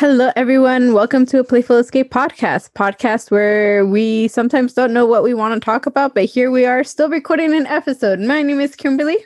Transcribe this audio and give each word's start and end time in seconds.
Hello, 0.00 0.30
everyone. 0.34 0.94
Welcome 0.94 1.26
to 1.26 1.40
a 1.40 1.44
Playful 1.44 1.76
Escape 1.76 2.10
podcast, 2.10 2.72
podcast 2.72 3.30
where 3.30 3.84
we 3.84 4.28
sometimes 4.28 4.72
don't 4.72 4.94
know 4.94 5.04
what 5.04 5.22
we 5.22 5.34
want 5.34 5.52
to 5.52 5.60
talk 5.62 5.84
about, 5.84 6.14
but 6.14 6.24
here 6.24 6.50
we 6.50 6.64
are 6.64 6.82
still 6.84 7.10
recording 7.10 7.52
an 7.52 7.66
episode. 7.66 8.18
My 8.18 8.40
name 8.40 8.60
is 8.60 8.74
Kimberly. 8.74 9.18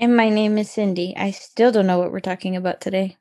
And 0.00 0.16
my 0.16 0.28
name 0.28 0.58
is 0.58 0.68
Cindy. 0.68 1.14
I 1.16 1.30
still 1.30 1.70
don't 1.70 1.86
know 1.86 2.00
what 2.00 2.10
we're 2.10 2.18
talking 2.18 2.56
about 2.56 2.80
today. 2.80 3.16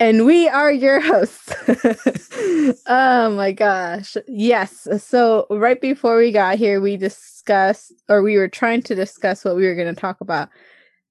And 0.00 0.26
we 0.26 0.46
are 0.50 0.70
your 0.70 1.00
hosts. 1.00 1.50
oh 2.86 3.30
my 3.34 3.52
gosh. 3.52 4.14
Yes. 4.26 4.86
So, 5.02 5.46
right 5.48 5.80
before 5.80 6.18
we 6.18 6.30
got 6.30 6.58
here, 6.58 6.82
we 6.82 6.98
discussed, 6.98 7.90
or 8.10 8.22
we 8.22 8.36
were 8.36 8.48
trying 8.48 8.82
to 8.82 8.94
discuss 8.94 9.46
what 9.46 9.56
we 9.56 9.64
were 9.64 9.74
going 9.74 9.94
to 9.94 9.98
talk 9.98 10.20
about. 10.20 10.50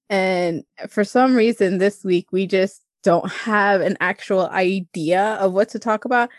And 0.08 0.62
for 0.88 1.02
some 1.02 1.34
reason, 1.34 1.78
this 1.78 2.04
week, 2.04 2.28
we 2.30 2.46
just 2.46 2.82
don't 3.02 3.30
have 3.30 3.80
an 3.80 3.96
actual 4.00 4.48
idea 4.48 5.34
of 5.40 5.52
what 5.52 5.68
to 5.70 5.78
talk 5.78 6.04
about. 6.04 6.30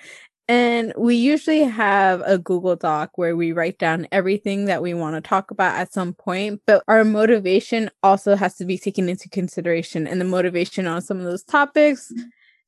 And 0.48 0.94
we 0.98 1.16
usually 1.16 1.64
have 1.64 2.24
a 2.26 2.40
Google 2.40 2.76
Doc 2.76 3.12
where 3.16 3.36
we 3.36 3.52
write 3.52 3.78
down 3.78 4.08
everything 4.12 4.66
that 4.66 4.82
we 4.82 4.96
want 4.96 5.16
to 5.16 5.22
talk 5.22 5.52
about 5.52 5.76
at 5.76 5.94
some 5.94 6.14
point, 6.14 6.62
but 6.66 6.84
our 6.88 7.06
motivation 7.06 7.92
also 8.02 8.36
has 8.36 8.56
to 8.56 8.66
be 8.66 8.76
taken 8.76 9.08
into 9.10 9.30
consideration. 9.30 10.08
And 10.08 10.20
the 10.20 10.26
motivation 10.26 10.88
on 10.88 11.04
some 11.04 11.20
of 11.20 11.26
those 11.26 11.44
topics 11.44 12.12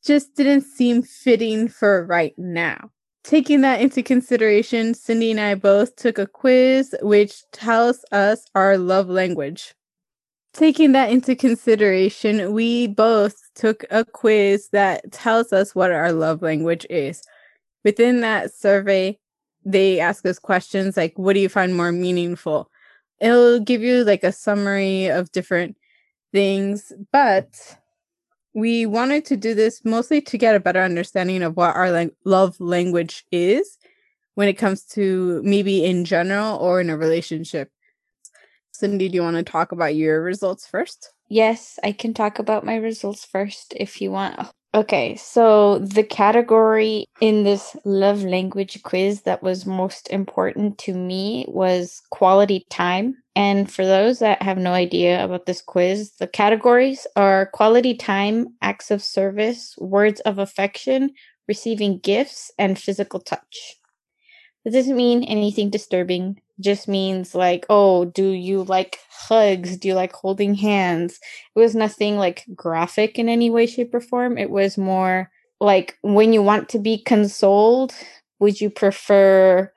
just 0.06 0.36
didn't 0.36 0.62
seem 0.62 1.02
fitting 1.02 1.68
for 1.68 2.06
right 2.06 2.36
now. 2.38 2.92
Taking 3.24 3.62
that 3.62 3.82
into 3.82 4.04
consideration, 4.04 4.94
Cindy 4.94 5.32
and 5.32 5.40
I 5.40 5.56
both 5.56 5.96
took 5.96 6.20
a 6.20 6.28
quiz 6.28 6.96
which 7.02 7.44
tells 7.52 8.06
us 8.12 8.46
our 8.54 8.78
love 8.78 9.10
language 9.10 9.74
taking 10.54 10.92
that 10.92 11.10
into 11.10 11.36
consideration, 11.36 12.54
we 12.54 12.88
both 12.88 13.36
took 13.56 13.86
a 13.90 14.06
quiz 14.06 14.70
that 14.70 15.12
tells 15.12 15.54
us 15.54 15.74
what 15.74 15.92
our 15.92 16.12
love 16.12 16.42
language 16.42 16.86
is. 16.90 17.24
Within 17.84 18.22
that 18.22 18.54
survey, 18.54 19.20
they 19.66 20.00
ask 20.00 20.26
us 20.26 20.40
questions 20.40 20.98
like, 20.98 21.18
What 21.18 21.34
do 21.34 21.40
you 21.40 21.50
find 21.50 21.76
more 21.76 21.92
meaningful? 21.92 22.70
It'll 23.20 23.60
give 23.60 23.82
you 23.82 24.04
like 24.04 24.24
a 24.24 24.32
summary 24.32 25.08
of 25.08 25.32
different 25.32 25.78
things, 26.34 26.92
but 27.12 27.78
we 28.54 28.86
wanted 28.86 29.26
to 29.26 29.38
do 29.38 29.54
this 29.54 29.86
mostly 29.86 30.22
to 30.22 30.38
get 30.38 30.56
a 30.56 30.60
better 30.60 30.82
understanding 30.82 31.44
of 31.44 31.56
what 31.56 31.76
our 31.76 31.92
lang- 31.92 32.12
love 32.26 32.60
language 32.60 33.26
is 33.32 33.78
when 34.36 34.48
it 34.48 34.54
comes 34.54 34.84
to 34.84 35.42
maybe 35.44 35.86
in 35.86 36.04
general 36.04 36.58
or 36.58 36.82
in 36.82 36.90
a 36.90 36.98
relationship. 36.98 37.72
Cindy, 38.82 39.10
do 39.10 39.16
you 39.16 39.22
want 39.22 39.38
to 39.38 39.44
talk 39.44 39.72
about 39.72 39.94
your 39.94 40.24
results 40.24 40.66
first? 40.66 41.12
Yes, 41.30 41.78
I 41.84 41.92
can 41.92 42.16
talk 42.16 42.40
about 42.40 42.66
my 42.66 42.78
results 42.78 43.24
first 43.24 43.76
if 43.78 44.02
you 44.02 44.10
want. 44.10 44.40
Okay, 44.74 45.16
so 45.18 45.78
the 45.78 46.02
category 46.02 47.06
in 47.20 47.44
this 47.44 47.76
love 47.86 48.24
language 48.24 48.82
quiz 48.82 49.22
that 49.22 49.44
was 49.44 49.68
most 49.68 50.10
important 50.10 50.80
to 50.80 50.96
me 50.96 51.46
was 51.48 52.02
quality 52.10 52.66
time. 52.72 53.18
And 53.36 53.72
for 53.72 53.86
those 53.86 54.18
that 54.18 54.42
have 54.42 54.58
no 54.58 54.74
idea 54.74 55.24
about 55.24 55.46
this 55.46 55.62
quiz, 55.62 56.14
the 56.18 56.26
categories 56.26 57.06
are 57.16 57.52
quality 57.54 57.94
time, 57.94 58.48
acts 58.64 58.90
of 58.90 59.04
service, 59.04 59.76
words 59.78 60.22
of 60.22 60.40
affection, 60.40 61.12
receiving 61.48 62.00
gifts, 62.00 62.50
and 62.58 62.80
physical 62.80 63.20
touch. 63.20 63.76
That 64.66 64.74
doesn't 64.74 64.96
mean 64.96 65.24
anything 65.24 65.70
disturbing 65.70 66.42
just 66.62 66.88
means 66.88 67.36
like, 67.36 67.66
oh, 67.70 68.06
do 68.06 68.30
you 68.30 68.64
like 68.64 69.00
hugs? 69.10 69.78
Do 69.78 69.88
you 69.90 69.94
like 69.96 70.14
holding 70.14 70.56
hands? 70.56 71.20
It 71.56 71.60
was 71.60 71.76
nothing 71.76 72.18
like 72.18 72.46
graphic 72.56 73.20
in 73.20 73.30
any 73.30 73.50
way, 73.50 73.66
shape, 73.68 73.94
or 73.94 74.02
form. 74.02 74.38
It 74.38 74.50
was 74.50 74.78
more 74.78 75.32
like 75.60 75.98
when 76.02 76.34
you 76.34 76.42
want 76.44 76.70
to 76.70 76.80
be 76.80 76.98
consoled, 77.04 77.94
would 78.40 78.60
you 78.62 78.70
prefer 78.70 79.72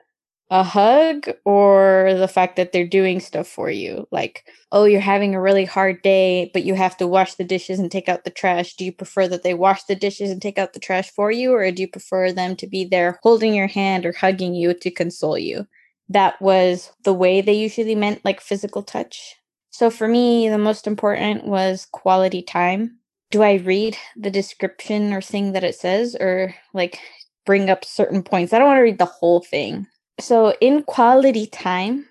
a 0.51 0.63
hug 0.63 1.27
or 1.43 2.13
the 2.17 2.27
fact 2.27 2.55
that 2.55 2.71
they're 2.71 2.85
doing 2.87 3.19
stuff 3.19 3.47
for 3.47 3.69
you? 3.69 4.07
Like, 4.11 4.45
oh, 4.71 4.85
you're 4.85 5.01
having 5.01 5.33
a 5.33 5.41
really 5.41 5.65
hard 5.65 6.01
day, 6.03 6.51
but 6.53 6.63
you 6.63 6.75
have 6.75 6.95
to 6.97 7.07
wash 7.07 7.35
the 7.35 7.43
dishes 7.43 7.79
and 7.79 7.91
take 7.91 8.07
out 8.09 8.23
the 8.23 8.29
trash. 8.29 8.75
Do 8.75 8.85
you 8.85 8.91
prefer 8.91 9.27
that 9.27 9.43
they 9.43 9.53
wash 9.55 9.83
the 9.83 9.95
dishes 9.95 10.29
and 10.31 10.41
take 10.41 10.57
out 10.59 10.73
the 10.73 10.79
trash 10.79 11.09
for 11.11 11.31
you, 11.31 11.53
or 11.53 11.69
do 11.71 11.81
you 11.81 11.87
prefer 11.87 12.31
them 12.31 12.55
to 12.57 12.67
be 12.67 12.85
there 12.85 13.19
holding 13.23 13.53
your 13.55 13.67
hand 13.67 14.05
or 14.05 14.13
hugging 14.13 14.53
you 14.53 14.73
to 14.75 14.91
console 14.91 15.37
you? 15.37 15.65
That 16.09 16.41
was 16.41 16.91
the 17.03 17.13
way 17.13 17.41
they 17.41 17.53
usually 17.53 17.95
meant 17.95 18.23
like 18.23 18.41
physical 18.41 18.83
touch. 18.83 19.35
So 19.71 19.89
for 19.89 20.07
me, 20.07 20.47
the 20.49 20.57
most 20.57 20.87
important 20.87 21.45
was 21.45 21.87
quality 21.91 22.41
time. 22.41 22.99
Do 23.31 23.43
I 23.43 23.55
read 23.55 23.97
the 24.15 24.31
description 24.31 25.11
or 25.13 25.21
thing 25.21 25.51
that 25.53 25.63
it 25.63 25.75
says 25.75 26.15
or 26.19 26.55
like 26.73 26.99
bring 27.45 27.69
up 27.69 27.83
certain 27.83 28.23
points? 28.23 28.53
I 28.53 28.59
don't 28.59 28.67
want 28.67 28.77
to 28.77 28.83
read 28.83 28.99
the 28.99 29.05
whole 29.05 29.41
thing. 29.41 29.87
So 30.19 30.53
in 30.61 30.83
quality 30.83 31.47
time, 31.47 32.07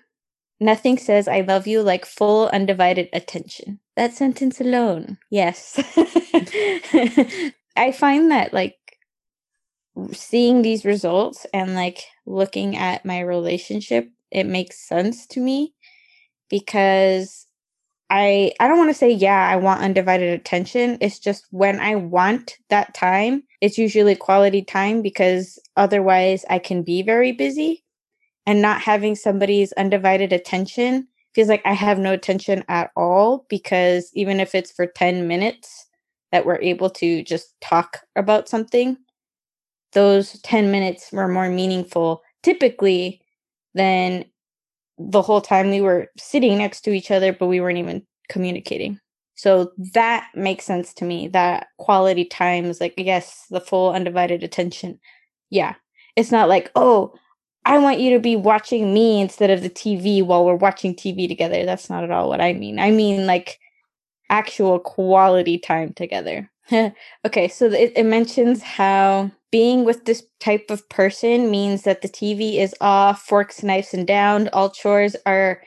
nothing 0.59 0.97
says 0.97 1.27
I 1.27 1.41
love 1.41 1.65
you 1.65 1.81
like 1.81 2.05
full 2.05 2.49
undivided 2.49 3.09
attention. 3.13 3.79
That 3.95 4.13
sentence 4.13 4.61
alone. 4.61 5.17
Yes. 5.31 5.79
I 7.77 7.91
find 7.91 8.29
that 8.31 8.53
like 8.53 8.75
seeing 10.11 10.61
these 10.61 10.85
results 10.85 11.45
and 11.53 11.75
like 11.75 12.03
looking 12.25 12.77
at 12.77 13.05
my 13.05 13.19
relationship, 13.21 14.09
it 14.31 14.45
makes 14.45 14.87
sense 14.87 15.27
to 15.27 15.39
me 15.39 15.73
because 16.49 17.47
I 18.09 18.53
I 18.59 18.67
don't 18.67 18.77
want 18.77 18.91
to 18.91 18.95
say 18.95 19.11
yeah, 19.11 19.49
I 19.49 19.57
want 19.57 19.81
undivided 19.81 20.33
attention. 20.39 20.97
It's 21.01 21.19
just 21.19 21.47
when 21.51 21.79
I 21.79 21.95
want 21.95 22.57
that 22.69 22.93
time, 22.93 23.43
it's 23.61 23.77
usually 23.77 24.15
quality 24.15 24.63
time 24.63 25.01
because 25.01 25.59
otherwise 25.77 26.45
I 26.49 26.59
can 26.59 26.83
be 26.83 27.01
very 27.03 27.31
busy 27.33 27.83
and 28.45 28.61
not 28.61 28.81
having 28.81 29.15
somebody's 29.15 29.73
undivided 29.73 30.33
attention 30.33 31.07
feels 31.35 31.49
like 31.49 31.61
I 31.65 31.73
have 31.73 31.99
no 31.99 32.13
attention 32.13 32.63
at 32.69 32.91
all 32.95 33.45
because 33.49 34.09
even 34.13 34.39
if 34.39 34.55
it's 34.55 34.71
for 34.71 34.87
10 34.87 35.27
minutes 35.27 35.87
that 36.31 36.45
we're 36.45 36.61
able 36.61 36.89
to 36.91 37.23
just 37.23 37.53
talk 37.61 37.99
about 38.15 38.47
something, 38.49 38.97
those 39.95 40.39
10 40.41 40.69
minutes 40.69 41.11
were 41.11 41.27
more 41.27 41.49
meaningful 41.49 42.21
typically 42.43 43.21
than 43.73 44.23
the 44.99 45.21
whole 45.21 45.41
time 45.41 45.71
we 45.71 45.81
were 45.81 46.07
sitting 46.17 46.57
next 46.57 46.81
to 46.81 46.91
each 46.91 47.09
other, 47.09 47.33
but 47.33 47.47
we 47.47 47.59
weren't 47.59 47.79
even 47.79 48.05
communicating. 48.29 48.99
So 49.33 49.71
that 49.93 50.27
makes 50.35 50.63
sense 50.63 50.93
to 50.95 51.05
me. 51.05 51.27
That 51.27 51.67
quality 51.79 52.23
time 52.23 52.65
is 52.65 52.79
like, 52.79 52.93
yes, 52.97 53.45
the 53.49 53.59
full 53.59 53.91
undivided 53.91 54.43
attention. 54.43 54.99
Yeah. 55.49 55.75
It's 56.15 56.31
not 56.31 56.47
like, 56.47 56.71
oh, 56.75 57.13
I 57.65 57.77
want 57.79 57.99
you 57.99 58.11
to 58.11 58.19
be 58.19 58.35
watching 58.35 58.93
me 58.93 59.19
instead 59.19 59.49
of 59.49 59.61
the 59.61 59.69
TV 59.69 60.23
while 60.23 60.45
we're 60.45 60.55
watching 60.55 60.93
TV 60.95 61.27
together. 61.27 61.65
That's 61.65 61.89
not 61.89 62.03
at 62.03 62.11
all 62.11 62.29
what 62.29 62.39
I 62.39 62.53
mean. 62.53 62.79
I 62.79 62.91
mean, 62.91 63.25
like, 63.25 63.59
actual 64.29 64.79
quality 64.79 65.57
time 65.57 65.93
together. 65.93 66.49
okay, 67.25 67.47
so 67.47 67.65
it, 67.67 67.93
it 67.95 68.05
mentions 68.05 68.61
how 68.63 69.31
being 69.51 69.85
with 69.85 70.05
this 70.05 70.23
type 70.39 70.65
of 70.69 70.87
person 70.89 71.49
means 71.51 71.83
that 71.83 72.01
the 72.01 72.07
TV 72.09 72.59
is 72.59 72.73
off, 72.81 73.21
forks, 73.21 73.63
knives, 73.63 73.93
and 73.93 74.07
down. 74.07 74.49
All 74.49 74.69
chores 74.69 75.15
are 75.25 75.61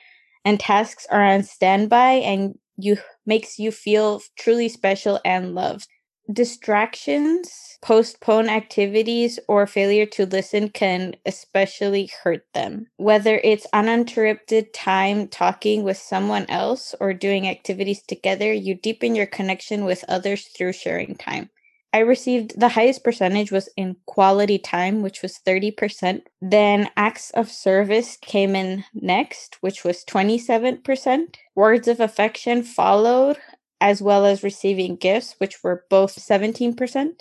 and 0.44 0.58
tasks 0.58 1.06
are 1.10 1.22
on 1.22 1.42
standby, 1.42 2.12
and 2.14 2.58
you 2.76 2.96
makes 3.26 3.58
you 3.58 3.70
feel 3.70 4.20
truly 4.38 4.68
special 4.68 5.20
and 5.24 5.54
loved. 5.54 5.86
Distractions, 6.30 7.78
postpone 7.80 8.50
activities, 8.50 9.38
or 9.48 9.66
failure 9.66 10.04
to 10.06 10.26
listen 10.26 10.68
can 10.68 11.16
especially 11.24 12.10
hurt 12.22 12.44
them. 12.52 12.86
Whether 12.98 13.40
it's 13.42 13.66
uninterrupted 13.72 14.74
time 14.74 15.28
talking 15.28 15.84
with 15.84 15.96
someone 15.96 16.44
else 16.50 16.94
or 17.00 17.14
doing 17.14 17.48
activities 17.48 18.02
together, 18.02 18.52
you 18.52 18.74
deepen 18.74 19.14
your 19.14 19.26
connection 19.26 19.86
with 19.86 20.04
others 20.06 20.48
through 20.48 20.74
sharing 20.74 21.14
time. 21.14 21.48
I 21.94 22.00
received 22.00 22.60
the 22.60 22.68
highest 22.68 23.02
percentage 23.02 23.50
was 23.50 23.70
in 23.74 23.96
quality 24.04 24.58
time, 24.58 25.00
which 25.00 25.22
was 25.22 25.40
30%. 25.46 26.20
Then 26.42 26.90
acts 26.98 27.30
of 27.30 27.50
service 27.50 28.18
came 28.20 28.54
in 28.54 28.84
next, 28.92 29.56
which 29.62 29.84
was 29.84 30.04
27%. 30.04 31.36
Words 31.54 31.88
of 31.88 32.00
affection 32.00 32.62
followed, 32.62 33.38
as 33.80 34.02
well 34.02 34.26
as 34.26 34.42
receiving 34.42 34.96
gifts, 34.96 35.34
which 35.38 35.62
were 35.62 35.84
both 35.90 36.16
17%. 36.16 37.20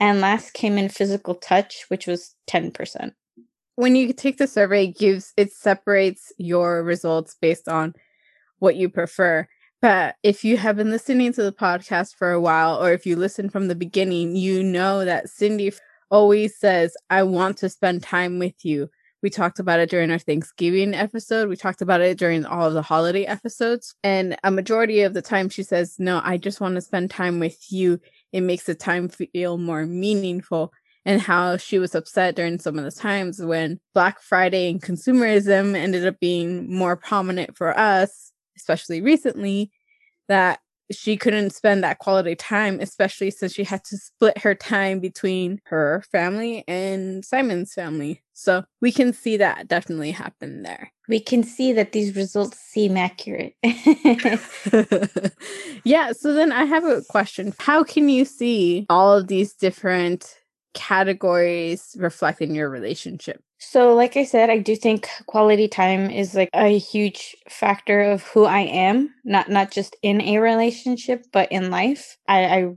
And 0.00 0.20
last 0.20 0.52
came 0.52 0.76
in 0.78 0.88
physical 0.88 1.34
touch, 1.34 1.84
which 1.88 2.06
was 2.06 2.34
10%. 2.48 3.12
When 3.76 3.96
you 3.96 4.12
take 4.12 4.38
the 4.38 4.46
survey, 4.46 4.84
it 4.84 4.98
gives 4.98 5.32
it 5.36 5.52
separates 5.52 6.32
your 6.38 6.82
results 6.82 7.36
based 7.40 7.68
on 7.68 7.94
what 8.58 8.76
you 8.76 8.88
prefer. 8.88 9.48
But 9.82 10.16
if 10.22 10.44
you 10.44 10.56
have 10.56 10.76
been 10.76 10.90
listening 10.90 11.32
to 11.34 11.42
the 11.42 11.52
podcast 11.52 12.14
for 12.14 12.30
a 12.30 12.40
while, 12.40 12.82
or 12.82 12.92
if 12.92 13.04
you 13.04 13.16
listen 13.16 13.50
from 13.50 13.68
the 13.68 13.74
beginning, 13.74 14.36
you 14.36 14.62
know 14.62 15.04
that 15.04 15.28
Cindy 15.28 15.72
always 16.10 16.56
says, 16.56 16.96
I 17.10 17.24
want 17.24 17.58
to 17.58 17.68
spend 17.68 18.02
time 18.02 18.38
with 18.38 18.64
you, 18.64 18.88
We 19.24 19.30
talked 19.30 19.58
about 19.58 19.80
it 19.80 19.88
during 19.88 20.10
our 20.10 20.18
Thanksgiving 20.18 20.92
episode. 20.92 21.48
We 21.48 21.56
talked 21.56 21.80
about 21.80 22.02
it 22.02 22.18
during 22.18 22.44
all 22.44 22.66
of 22.66 22.74
the 22.74 22.82
holiday 22.82 23.24
episodes. 23.24 23.94
And 24.04 24.36
a 24.44 24.50
majority 24.50 25.00
of 25.00 25.14
the 25.14 25.22
time, 25.22 25.48
she 25.48 25.62
says, 25.62 25.96
No, 25.98 26.20
I 26.22 26.36
just 26.36 26.60
want 26.60 26.74
to 26.74 26.82
spend 26.82 27.10
time 27.10 27.40
with 27.40 27.56
you. 27.72 28.00
It 28.32 28.42
makes 28.42 28.64
the 28.64 28.74
time 28.74 29.08
feel 29.08 29.56
more 29.56 29.86
meaningful. 29.86 30.74
And 31.06 31.22
how 31.22 31.56
she 31.56 31.78
was 31.78 31.94
upset 31.94 32.36
during 32.36 32.58
some 32.58 32.78
of 32.78 32.84
the 32.84 32.90
times 32.90 33.40
when 33.42 33.80
Black 33.94 34.20
Friday 34.20 34.68
and 34.68 34.82
consumerism 34.82 35.74
ended 35.74 36.06
up 36.06 36.20
being 36.20 36.70
more 36.70 36.94
prominent 36.94 37.56
for 37.56 37.78
us, 37.78 38.30
especially 38.58 39.00
recently, 39.00 39.70
that 40.28 40.60
she 40.90 41.16
couldn't 41.16 41.50
spend 41.50 41.82
that 41.82 41.98
quality 41.98 42.34
time, 42.34 42.78
especially 42.80 43.30
since 43.30 43.52
she 43.52 43.64
had 43.64 43.84
to 43.84 43.96
split 43.96 44.38
her 44.38 44.54
time 44.54 45.00
between 45.00 45.60
her 45.64 46.04
family 46.10 46.64
and 46.68 47.24
Simon's 47.24 47.72
family. 47.72 48.22
So 48.32 48.64
we 48.80 48.92
can 48.92 49.12
see 49.12 49.36
that 49.36 49.68
definitely 49.68 50.10
happen 50.10 50.62
there. 50.62 50.92
We 51.08 51.20
can 51.20 51.42
see 51.42 51.72
that 51.72 51.92
these 51.92 52.16
results 52.16 52.58
seem 52.58 52.96
accurate. 52.96 53.54
yeah. 55.84 56.12
So 56.12 56.34
then 56.34 56.52
I 56.52 56.64
have 56.64 56.84
a 56.84 57.02
question. 57.02 57.54
How 57.58 57.84
can 57.84 58.08
you 58.08 58.24
see 58.24 58.86
all 58.90 59.16
of 59.16 59.28
these 59.28 59.54
different 59.54 60.34
categories 60.74 61.96
reflecting 61.98 62.54
your 62.54 62.68
relationship? 62.68 63.40
So, 63.66 63.94
like 63.94 64.16
I 64.16 64.24
said, 64.24 64.50
I 64.50 64.58
do 64.58 64.76
think 64.76 65.08
quality 65.26 65.68
time 65.68 66.10
is 66.10 66.34
like 66.34 66.50
a 66.54 66.78
huge 66.78 67.34
factor 67.48 68.00
of 68.02 68.22
who 68.22 68.44
I 68.44 68.60
am, 68.60 69.12
not 69.24 69.48
not 69.48 69.70
just 69.70 69.96
in 70.02 70.20
a 70.20 70.38
relationship, 70.38 71.26
but 71.32 71.50
in 71.50 71.70
life. 71.70 72.16
I, 72.28 72.44
I 72.44 72.74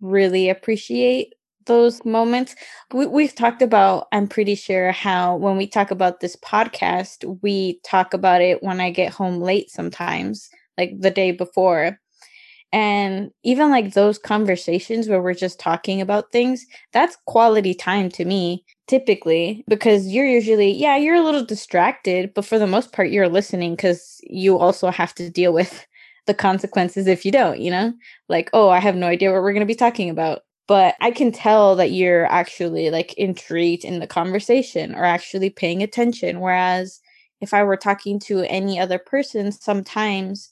really 0.00 0.48
appreciate 0.48 1.34
those 1.64 2.04
moments. 2.04 2.54
We, 2.92 3.06
we've 3.06 3.34
talked 3.34 3.62
about, 3.62 4.06
I'm 4.12 4.28
pretty 4.28 4.54
sure, 4.54 4.92
how 4.92 5.36
when 5.36 5.56
we 5.56 5.66
talk 5.66 5.90
about 5.90 6.20
this 6.20 6.36
podcast, 6.36 7.24
we 7.42 7.80
talk 7.84 8.14
about 8.14 8.40
it 8.40 8.62
when 8.62 8.80
I 8.80 8.90
get 8.90 9.12
home 9.12 9.40
late 9.40 9.70
sometimes, 9.70 10.48
like 10.78 10.92
the 11.00 11.10
day 11.10 11.32
before. 11.32 11.98
And 12.76 13.30
even 13.42 13.70
like 13.70 13.94
those 13.94 14.18
conversations 14.18 15.08
where 15.08 15.22
we're 15.22 15.32
just 15.32 15.58
talking 15.58 16.02
about 16.02 16.30
things, 16.30 16.66
that's 16.92 17.16
quality 17.26 17.72
time 17.72 18.10
to 18.10 18.26
me, 18.26 18.66
typically, 18.86 19.64
because 19.66 20.08
you're 20.08 20.26
usually, 20.26 20.72
yeah, 20.72 20.94
you're 20.94 21.14
a 21.14 21.22
little 21.22 21.42
distracted, 21.42 22.34
but 22.34 22.44
for 22.44 22.58
the 22.58 22.66
most 22.66 22.92
part, 22.92 23.08
you're 23.08 23.30
listening 23.30 23.76
because 23.76 24.20
you 24.24 24.58
also 24.58 24.90
have 24.90 25.14
to 25.14 25.30
deal 25.30 25.54
with 25.54 25.86
the 26.26 26.34
consequences 26.34 27.06
if 27.06 27.24
you 27.24 27.32
don't, 27.32 27.60
you 27.60 27.70
know? 27.70 27.94
Like, 28.28 28.50
oh, 28.52 28.68
I 28.68 28.80
have 28.80 28.94
no 28.94 29.06
idea 29.06 29.32
what 29.32 29.40
we're 29.40 29.54
going 29.54 29.60
to 29.60 29.66
be 29.66 29.74
talking 29.74 30.10
about. 30.10 30.40
But 30.68 30.96
I 31.00 31.12
can 31.12 31.32
tell 31.32 31.76
that 31.76 31.92
you're 31.92 32.26
actually 32.26 32.90
like 32.90 33.14
intrigued 33.14 33.86
in 33.86 34.00
the 34.00 34.06
conversation 34.06 34.94
or 34.94 35.04
actually 35.04 35.48
paying 35.48 35.82
attention. 35.82 36.40
Whereas 36.40 37.00
if 37.40 37.54
I 37.54 37.62
were 37.62 37.78
talking 37.78 38.20
to 38.20 38.42
any 38.42 38.78
other 38.78 38.98
person, 38.98 39.50
sometimes 39.50 40.50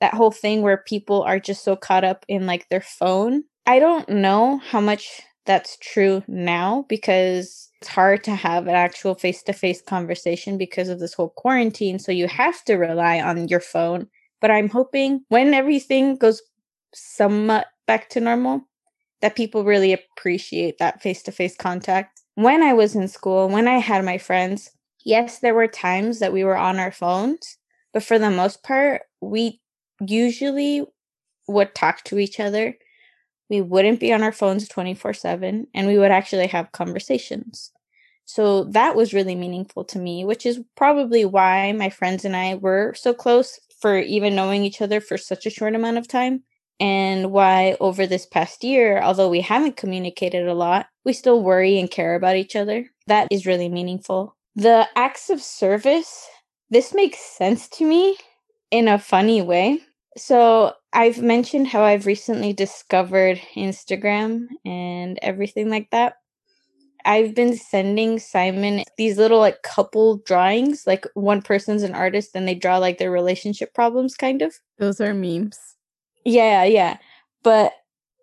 that 0.00 0.14
whole 0.14 0.30
thing 0.30 0.62
where 0.62 0.76
people 0.76 1.22
are 1.22 1.40
just 1.40 1.64
so 1.64 1.76
caught 1.76 2.04
up 2.04 2.24
in 2.28 2.46
like 2.46 2.68
their 2.68 2.80
phone. 2.80 3.44
I 3.66 3.78
don't 3.78 4.08
know 4.08 4.58
how 4.58 4.80
much 4.80 5.22
that's 5.46 5.78
true 5.80 6.22
now 6.26 6.84
because 6.88 7.70
it's 7.80 7.88
hard 7.88 8.24
to 8.24 8.34
have 8.34 8.66
an 8.66 8.74
actual 8.74 9.14
face 9.14 9.42
to 9.44 9.52
face 9.52 9.80
conversation 9.80 10.58
because 10.58 10.88
of 10.88 10.98
this 10.98 11.14
whole 11.14 11.32
quarantine. 11.36 11.98
So 11.98 12.12
you 12.12 12.28
have 12.28 12.62
to 12.64 12.74
rely 12.74 13.20
on 13.20 13.48
your 13.48 13.60
phone. 13.60 14.08
But 14.40 14.50
I'm 14.50 14.68
hoping 14.68 15.24
when 15.28 15.54
everything 15.54 16.16
goes 16.16 16.42
somewhat 16.94 17.66
back 17.86 18.08
to 18.10 18.20
normal, 18.20 18.62
that 19.22 19.36
people 19.36 19.64
really 19.64 19.92
appreciate 19.92 20.78
that 20.78 21.00
face 21.00 21.22
to 21.22 21.32
face 21.32 21.56
contact. 21.56 22.20
When 22.34 22.62
I 22.62 22.74
was 22.74 22.94
in 22.94 23.08
school, 23.08 23.48
when 23.48 23.66
I 23.66 23.78
had 23.78 24.04
my 24.04 24.18
friends, 24.18 24.70
yes, 25.04 25.38
there 25.38 25.54
were 25.54 25.68
times 25.68 26.18
that 26.18 26.32
we 26.32 26.44
were 26.44 26.56
on 26.56 26.78
our 26.78 26.92
phones, 26.92 27.56
but 27.94 28.02
for 28.02 28.18
the 28.18 28.30
most 28.30 28.62
part, 28.62 29.02
we 29.22 29.60
usually 30.00 30.84
would 31.48 31.74
talk 31.74 32.04
to 32.04 32.18
each 32.18 32.40
other. 32.40 32.76
We 33.48 33.60
wouldn't 33.60 34.00
be 34.00 34.12
on 34.12 34.22
our 34.22 34.32
phones 34.32 34.68
24 34.68 35.14
7, 35.14 35.66
and 35.74 35.86
we 35.86 35.98
would 35.98 36.10
actually 36.10 36.48
have 36.48 36.72
conversations. 36.72 37.72
So 38.24 38.64
that 38.64 38.96
was 38.96 39.14
really 39.14 39.36
meaningful 39.36 39.84
to 39.84 39.98
me, 40.00 40.24
which 40.24 40.44
is 40.44 40.60
probably 40.76 41.24
why 41.24 41.72
my 41.72 41.88
friends 41.90 42.24
and 42.24 42.34
I 42.36 42.56
were 42.56 42.92
so 42.94 43.14
close 43.14 43.60
for 43.80 43.98
even 43.98 44.34
knowing 44.34 44.64
each 44.64 44.82
other 44.82 45.00
for 45.00 45.16
such 45.16 45.46
a 45.46 45.50
short 45.50 45.76
amount 45.76 45.98
of 45.98 46.08
time. 46.08 46.42
And 46.80 47.30
why 47.30 47.76
over 47.80 48.06
this 48.06 48.26
past 48.26 48.64
year, 48.64 49.00
although 49.00 49.30
we 49.30 49.40
haven't 49.40 49.76
communicated 49.76 50.46
a 50.46 50.54
lot, 50.54 50.86
we 51.04 51.12
still 51.12 51.42
worry 51.42 51.78
and 51.78 51.90
care 51.90 52.16
about 52.16 52.36
each 52.36 52.56
other. 52.56 52.90
That 53.06 53.28
is 53.30 53.46
really 53.46 53.68
meaningful. 53.68 54.36
The 54.56 54.88
acts 54.96 55.30
of 55.30 55.40
service, 55.40 56.28
this 56.68 56.92
makes 56.92 57.18
sense 57.18 57.68
to 57.68 57.84
me 57.86 58.16
in 58.70 58.88
a 58.88 58.98
funny 58.98 59.40
way. 59.40 59.80
So, 60.16 60.72
I've 60.92 61.20
mentioned 61.20 61.68
how 61.68 61.82
I've 61.82 62.06
recently 62.06 62.52
discovered 62.54 63.40
Instagram 63.54 64.48
and 64.64 65.18
everything 65.20 65.68
like 65.68 65.90
that. 65.90 66.14
I've 67.04 67.34
been 67.34 67.56
sending 67.56 68.18
Simon 68.18 68.82
these 68.98 69.18
little 69.18 69.38
like 69.38 69.62
couple 69.62 70.18
drawings, 70.18 70.86
like 70.86 71.06
one 71.14 71.42
person's 71.42 71.82
an 71.82 71.94
artist 71.94 72.30
and 72.34 72.48
they 72.48 72.54
draw 72.54 72.78
like 72.78 72.98
their 72.98 73.10
relationship 73.12 73.74
problems 73.74 74.16
kind 74.16 74.42
of. 74.42 74.54
Those 74.78 75.00
are 75.00 75.14
memes. 75.14 75.58
Yeah, 76.24 76.64
yeah. 76.64 76.98
But 77.44 77.72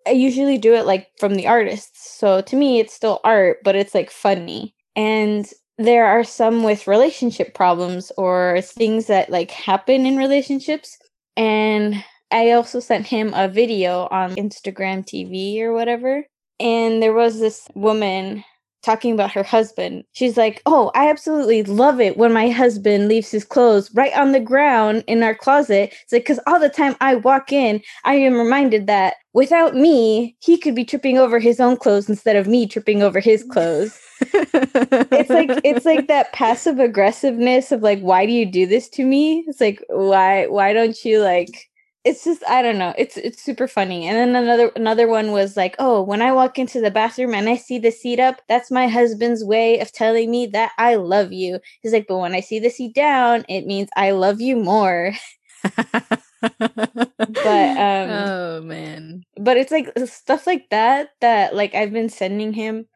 I 0.08 0.12
usually 0.12 0.58
do 0.58 0.74
it 0.76 0.86
like 0.86 1.10
from 1.20 1.36
the 1.36 1.48
artists. 1.48 2.18
So 2.20 2.42
to 2.42 2.56
me 2.58 2.80
it's 2.80 2.94
still 2.94 3.22
art, 3.24 3.60
but 3.64 3.76
it's 3.76 3.96
like 3.96 4.12
funny. 4.12 4.76
And 4.96 5.50
there 5.78 6.06
are 6.06 6.24
some 6.26 6.64
with 6.64 6.88
relationship 6.88 7.54
problems 7.54 8.12
or 8.18 8.62
things 8.62 9.08
that 9.08 9.30
like 9.30 9.52
happen 9.52 10.06
in 10.06 10.18
relationships 10.18 10.98
and 11.38 12.04
I 12.32 12.52
also 12.52 12.80
sent 12.80 13.08
him 13.08 13.34
a 13.36 13.48
video 13.48 14.08
on 14.10 14.36
Instagram 14.36 15.06
TV 15.06 15.60
or 15.62 15.74
whatever. 15.74 16.26
And 16.60 17.02
there 17.02 17.14
was 17.14 17.40
this 17.40 17.68
woman 17.76 18.44
talking 18.84 19.14
about 19.14 19.32
her 19.32 19.44
husband. 19.44 20.04
She's 20.14 20.38
like, 20.38 20.62
"Oh, 20.66 20.92
I 20.94 21.10
absolutely 21.10 21.64
love 21.64 22.00
it 22.00 22.18
when 22.18 22.34
my 22.34 22.50
husband 22.50 23.08
leaves 23.08 23.32
his 23.32 23.44
clothes 23.46 23.90
right 23.94 24.16
on 24.16 24.32
the 24.32 24.40
ground 24.40 25.04
in 25.08 25.24
our 25.24 25.36
closet." 25.36 25.94
It's 26.04 26.14
like 26.14 26.26
cuz 26.26 26.40
all 26.48 26.60
the 26.60 26.70
time 26.70 26.96
I 27.02 27.16
walk 27.16 27.52
in, 27.52 27.82
I 28.04 28.16
am 28.16 28.36
reminded 28.38 28.88
that 28.88 29.16
without 29.34 29.76
me, 29.76 30.36
he 30.40 30.58
could 30.58 30.76
be 30.76 30.86
tripping 30.86 31.18
over 31.18 31.40
his 31.40 31.60
own 31.60 31.78
clothes 31.78 32.10
instead 32.10 32.36
of 32.36 32.48
me 32.48 32.68
tripping 32.68 33.02
over 33.02 33.20
his 33.20 33.44
clothes. 33.44 34.00
it's 34.22 35.30
like 35.30 35.50
it's 35.64 35.86
like 35.86 36.08
that 36.08 36.32
passive 36.34 36.80
aggressiveness 36.80 37.72
of 37.72 37.82
like 37.82 38.00
why 38.00 38.26
do 38.26 38.32
you 38.32 38.46
do 38.46 38.66
this 38.66 38.90
to 38.90 39.06
me? 39.06 39.44
It's 39.48 39.62
like 39.62 39.84
why 39.90 40.48
why 40.48 40.74
don't 40.74 41.04
you 41.04 41.22
like 41.22 41.70
it's 42.04 42.26
just 42.26 42.44
I 42.48 42.62
don't 42.62 42.78
know. 42.78 42.94
It's 42.98 43.16
it's 43.18 43.42
super 43.42 43.68
funny. 43.68 44.08
And 44.08 44.18
then 44.18 44.44
another 44.44 44.72
another 44.76 45.08
one 45.08 45.32
was 45.32 45.56
like, 45.56 45.76
"Oh, 45.80 46.02
when 46.02 46.22
I 46.22 46.34
walk 46.34 46.60
into 46.60 46.82
the 46.82 46.92
bathroom 46.92 47.34
and 47.34 47.48
I 47.48 47.56
see 47.56 47.80
the 47.80 47.92
seat 47.92 48.20
up, 48.20 48.42
that's 48.50 48.72
my 48.72 48.88
husband's 48.88 49.44
way 49.44 49.80
of 49.80 49.92
telling 49.92 50.30
me 50.30 50.48
that 50.48 50.72
I 50.78 50.96
love 50.96 51.32
you." 51.32 51.60
He's 51.82 51.94
like, 51.94 52.08
"But 52.08 52.18
when 52.18 52.36
I 52.36 52.42
see 52.42 52.60
the 52.60 52.70
seat 52.70 52.94
down, 52.94 53.46
it 53.48 53.66
means 53.66 53.90
I 53.96 54.12
love 54.12 54.42
you 54.42 54.58
more." 54.58 55.14
but 55.62 55.64
um 57.78 58.10
oh 58.10 58.62
man. 58.64 59.24
But 59.38 59.58
it's 59.58 59.72
like 59.72 59.92
stuff 60.06 60.46
like 60.46 60.70
that 60.72 61.10
that 61.22 61.56
like 61.56 61.74
I've 61.74 61.94
been 61.94 62.10
sending 62.10 62.54
him 62.54 62.88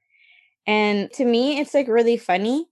and 0.65 1.09
to 1.13 1.23
me 1.23 1.59
it's 1.59 1.73
like 1.73 1.87
really 1.87 2.17
funny 2.17 2.67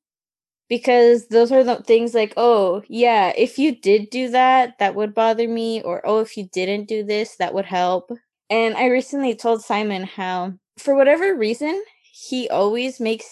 because 0.69 1.27
those 1.27 1.51
are 1.51 1.63
the 1.63 1.77
things 1.77 2.13
like, 2.13 2.33
oh, 2.37 2.83
yeah, 2.87 3.33
if 3.37 3.59
you 3.59 3.75
did 3.75 4.09
do 4.09 4.29
that, 4.29 4.79
that 4.79 4.95
would 4.95 5.13
bother 5.13 5.47
me, 5.47 5.81
or 5.81 6.01
oh, 6.05 6.19
if 6.19 6.37
you 6.37 6.47
didn't 6.51 6.87
do 6.87 7.03
this, 7.03 7.35
that 7.37 7.53
would 7.53 7.65
help. 7.65 8.09
And 8.49 8.75
I 8.75 8.87
recently 8.87 9.35
told 9.35 9.63
Simon 9.63 10.03
how, 10.03 10.53
for 10.77 10.95
whatever 10.95 11.35
reason, 11.35 11.83
he 12.11 12.49
always 12.49 12.99
makes, 12.99 13.25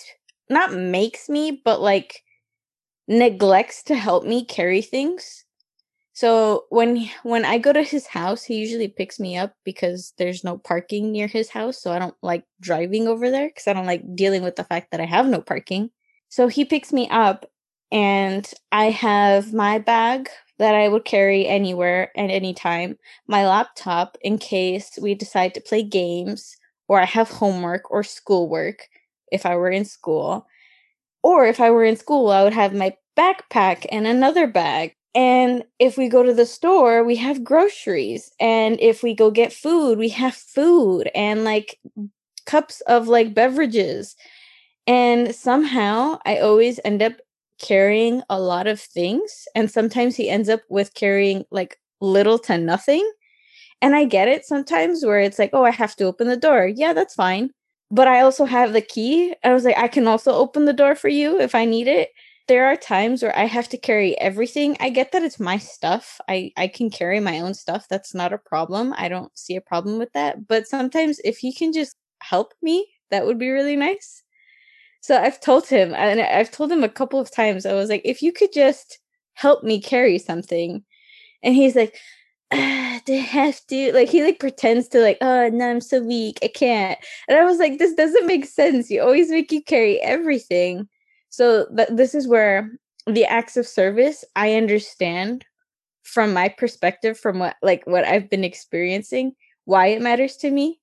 not 0.49 0.73
makes 0.73 1.29
me, 1.29 1.61
but 1.63 1.81
like 1.81 2.23
neglects 3.07 3.83
to 3.83 3.95
help 3.95 4.25
me 4.25 4.45
carry 4.45 4.81
things. 4.81 5.45
So 6.13 6.65
when 6.69 7.09
when 7.23 7.43
I 7.45 7.57
go 7.57 7.73
to 7.73 7.83
his 7.83 8.07
house, 8.07 8.43
he 8.43 8.55
usually 8.55 8.87
picks 8.87 9.19
me 9.19 9.37
up 9.37 9.55
because 9.63 10.13
there's 10.17 10.43
no 10.43 10.57
parking 10.59 11.11
near 11.11 11.27
his 11.27 11.49
house, 11.49 11.81
so 11.81 11.91
I 11.91 11.99
don't 11.99 12.15
like 12.21 12.45
driving 12.61 13.07
over 13.07 13.31
there 13.31 13.49
cuz 13.49 13.67
I 13.67 13.73
don't 13.73 13.87
like 13.87 14.03
dealing 14.15 14.43
with 14.43 14.55
the 14.55 14.63
fact 14.63 14.91
that 14.91 15.01
I 15.01 15.05
have 15.05 15.27
no 15.27 15.41
parking. 15.41 15.91
So 16.33 16.47
he 16.47 16.65
picks 16.65 16.91
me 16.91 17.07
up, 17.11 17.45
and 17.91 18.51
I 18.71 18.85
have 18.85 19.53
my 19.53 19.77
bag 19.77 20.29
that 20.57 20.73
I 20.73 20.89
would 20.89 21.05
carry 21.05 21.45
anywhere 21.45 22.11
and 22.15 22.31
any 22.31 22.55
time, 22.55 22.97
my 23.27 23.45
laptop 23.45 24.17
in 24.19 24.39
case 24.39 24.97
we 24.99 25.13
decide 25.13 25.53
to 25.53 25.61
play 25.61 25.83
games 25.83 26.57
or 26.87 26.99
I 26.99 27.05
have 27.05 27.29
homework 27.29 27.91
or 27.91 28.01
schoolwork 28.01 28.87
if 29.31 29.45
I 29.45 29.55
were 29.55 29.69
in 29.69 29.85
school. 29.85 30.47
Or 31.21 31.45
if 31.45 31.59
I 31.59 31.69
were 31.69 31.85
in 31.85 31.97
school, 31.97 32.31
I 32.31 32.43
would 32.43 32.53
have 32.53 32.73
my 32.73 32.97
backpack 33.15 33.85
and 33.91 34.07
another 34.07 34.47
bag. 34.47 34.95
And 35.13 35.63
if 35.77 35.99
we 35.99 36.09
go 36.09 36.23
to 36.23 36.33
the 36.33 36.47
store, 36.47 37.03
we 37.03 37.17
have 37.17 37.43
groceries. 37.43 38.31
And 38.39 38.81
if 38.81 39.03
we 39.03 39.13
go 39.13 39.29
get 39.29 39.53
food, 39.53 39.99
we 39.99 40.09
have 40.09 40.33
food 40.33 41.11
and 41.13 41.43
like 41.43 41.77
cups 42.47 42.81
of 42.87 43.07
like 43.07 43.35
beverages. 43.35 44.15
And 44.87 45.33
somehow 45.35 46.19
I 46.25 46.37
always 46.39 46.79
end 46.83 47.01
up 47.01 47.13
carrying 47.61 48.21
a 48.29 48.39
lot 48.39 48.67
of 48.67 48.79
things 48.79 49.45
and 49.55 49.71
sometimes 49.71 50.15
he 50.15 50.29
ends 50.29 50.49
up 50.49 50.61
with 50.69 50.93
carrying 50.95 51.45
like 51.51 51.77
little 52.01 52.37
to 52.39 52.57
nothing. 52.57 53.09
And 53.81 53.95
I 53.95 54.05
get 54.05 54.27
it 54.27 54.45
sometimes 54.45 55.05
where 55.05 55.19
it's 55.19 55.39
like, 55.39 55.51
oh, 55.53 55.63
I 55.65 55.71
have 55.71 55.95
to 55.97 56.05
open 56.05 56.27
the 56.27 56.37
door. 56.37 56.67
Yeah, 56.67 56.93
that's 56.93 57.15
fine. 57.15 57.51
But 57.91 58.07
I 58.07 58.21
also 58.21 58.45
have 58.45 58.73
the 58.73 58.81
key. 58.81 59.35
I 59.43 59.53
was 59.53 59.65
like, 59.65 59.77
I 59.77 59.87
can 59.87 60.07
also 60.07 60.33
open 60.33 60.65
the 60.65 60.73
door 60.73 60.95
for 60.95 61.09
you 61.09 61.39
if 61.39 61.53
I 61.55 61.65
need 61.65 61.87
it. 61.87 62.09
There 62.47 62.65
are 62.67 62.75
times 62.75 63.23
where 63.23 63.37
I 63.37 63.45
have 63.45 63.69
to 63.69 63.77
carry 63.77 64.17
everything. 64.19 64.77
I 64.79 64.89
get 64.89 65.11
that 65.13 65.23
it's 65.23 65.39
my 65.39 65.57
stuff. 65.57 66.19
I 66.27 66.51
I 66.57 66.67
can 66.67 66.89
carry 66.89 67.19
my 67.19 67.39
own 67.39 67.53
stuff. 67.53 67.87
That's 67.89 68.13
not 68.13 68.33
a 68.33 68.37
problem. 68.37 68.93
I 68.97 69.09
don't 69.09 69.37
see 69.37 69.55
a 69.55 69.61
problem 69.61 69.97
with 69.99 70.11
that. 70.13 70.47
But 70.47 70.67
sometimes 70.67 71.19
if 71.23 71.37
he 71.37 71.53
can 71.53 71.71
just 71.73 71.95
help 72.21 72.53
me, 72.61 72.87
that 73.11 73.25
would 73.25 73.37
be 73.39 73.49
really 73.49 73.75
nice. 73.77 74.23
So 75.03 75.17
I've 75.17 75.41
told 75.41 75.67
him, 75.67 75.93
and 75.93 76.21
I've 76.21 76.51
told 76.51 76.71
him 76.71 76.83
a 76.83 76.89
couple 76.89 77.19
of 77.19 77.29
times, 77.29 77.65
I 77.65 77.73
was 77.73 77.89
like, 77.89 78.01
if 78.05 78.23
you 78.23 78.31
could 78.33 78.53
just 78.53 78.99
help 79.35 79.63
me 79.63 79.81
carry 79.81 80.17
something. 80.17 80.83
And 81.43 81.55
he's 81.55 81.75
like, 81.75 81.97
ah, 82.53 83.01
they 83.07 83.17
have 83.17 83.59
to 83.67 83.93
like 83.93 84.09
he 84.09 84.23
like 84.23 84.39
pretends 84.39 84.87
to 84.89 84.99
like 84.99 85.17
oh 85.21 85.49
no 85.49 85.69
i'm 85.69 85.81
so 85.81 86.01
weak 86.01 86.39
i 86.43 86.47
can't 86.47 86.99
and 87.27 87.37
i 87.37 87.43
was 87.43 87.59
like 87.59 87.79
this 87.79 87.93
doesn't 87.95 88.27
make 88.27 88.45
sense 88.45 88.89
you 88.91 89.01
always 89.01 89.29
make 89.29 89.51
you 89.51 89.63
carry 89.63 89.99
everything 90.01 90.87
so 91.29 91.65
th- 91.75 91.89
this 91.91 92.15
is 92.15 92.27
where 92.27 92.71
the 93.07 93.25
acts 93.25 93.57
of 93.57 93.67
service 93.67 94.23
i 94.35 94.53
understand 94.55 95.45
from 96.03 96.33
my 96.33 96.49
perspective 96.49 97.17
from 97.19 97.39
what 97.39 97.55
like 97.63 97.83
what 97.87 98.05
i've 98.05 98.29
been 98.29 98.43
experiencing 98.43 99.33
why 99.65 99.87
it 99.87 100.01
matters 100.01 100.37
to 100.37 100.51
me 100.51 100.79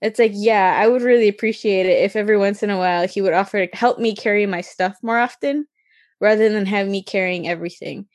it's 0.00 0.18
like, 0.18 0.32
yeah, 0.34 0.78
I 0.80 0.88
would 0.88 1.02
really 1.02 1.28
appreciate 1.28 1.86
it 1.86 2.02
if 2.04 2.16
every 2.16 2.38
once 2.38 2.62
in 2.62 2.70
a 2.70 2.78
while 2.78 3.06
he 3.06 3.20
would 3.20 3.34
offer 3.34 3.66
to 3.66 3.76
help 3.76 3.98
me 3.98 4.14
carry 4.14 4.46
my 4.46 4.60
stuff 4.62 4.96
more 5.02 5.18
often 5.18 5.66
rather 6.20 6.48
than 6.48 6.66
have 6.66 6.88
me 6.88 7.02
carrying 7.02 7.48
everything. 7.48 8.06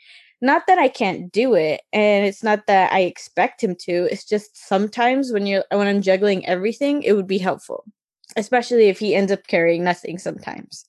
Not 0.42 0.68
that 0.68 0.80
I 0.80 0.88
can't 0.88 1.32
do 1.32 1.54
it 1.54 1.82
and 1.94 2.26
it's 2.26 2.44
not 2.44 2.68
that 2.68 2.92
I 2.92 3.02
expect 3.02 3.64
him 3.64 3.76
to. 3.82 4.08
It's 4.12 4.26
just 4.26 4.58
sometimes 4.68 5.32
when 5.32 5.46
you're 5.46 5.64
when 5.72 5.88
I'm 5.88 6.02
juggling 6.02 6.46
everything, 6.46 7.04
it 7.04 7.14
would 7.14 7.28
be 7.28 7.38
helpful. 7.38 7.86
Especially 8.36 8.90
if 8.90 9.00
he 9.00 9.16
ends 9.16 9.32
up 9.32 9.48
carrying 9.48 9.84
nothing 9.84 10.18
sometimes. 10.18 10.86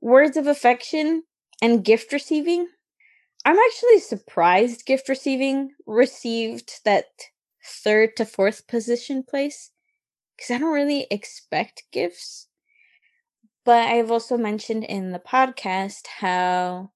Words 0.00 0.36
of 0.36 0.46
affection 0.46 1.24
and 1.62 1.84
gift 1.84 2.12
receiving. 2.12 2.68
I'm 3.44 3.58
actually 3.58 4.00
surprised 4.00 4.86
gift 4.86 5.08
receiving 5.08 5.70
received 5.86 6.80
that 6.84 7.06
third 7.64 8.16
to 8.16 8.24
fourth 8.24 8.66
position 8.66 9.22
place 9.22 9.70
because 10.38 10.52
I 10.54 10.58
don't 10.58 10.72
really 10.72 11.08
expect 11.10 11.82
gifts. 11.92 12.46
But 13.64 13.88
I've 13.90 14.10
also 14.10 14.38
mentioned 14.38 14.84
in 14.84 15.10
the 15.10 15.18
podcast 15.18 16.06
how 16.06 16.92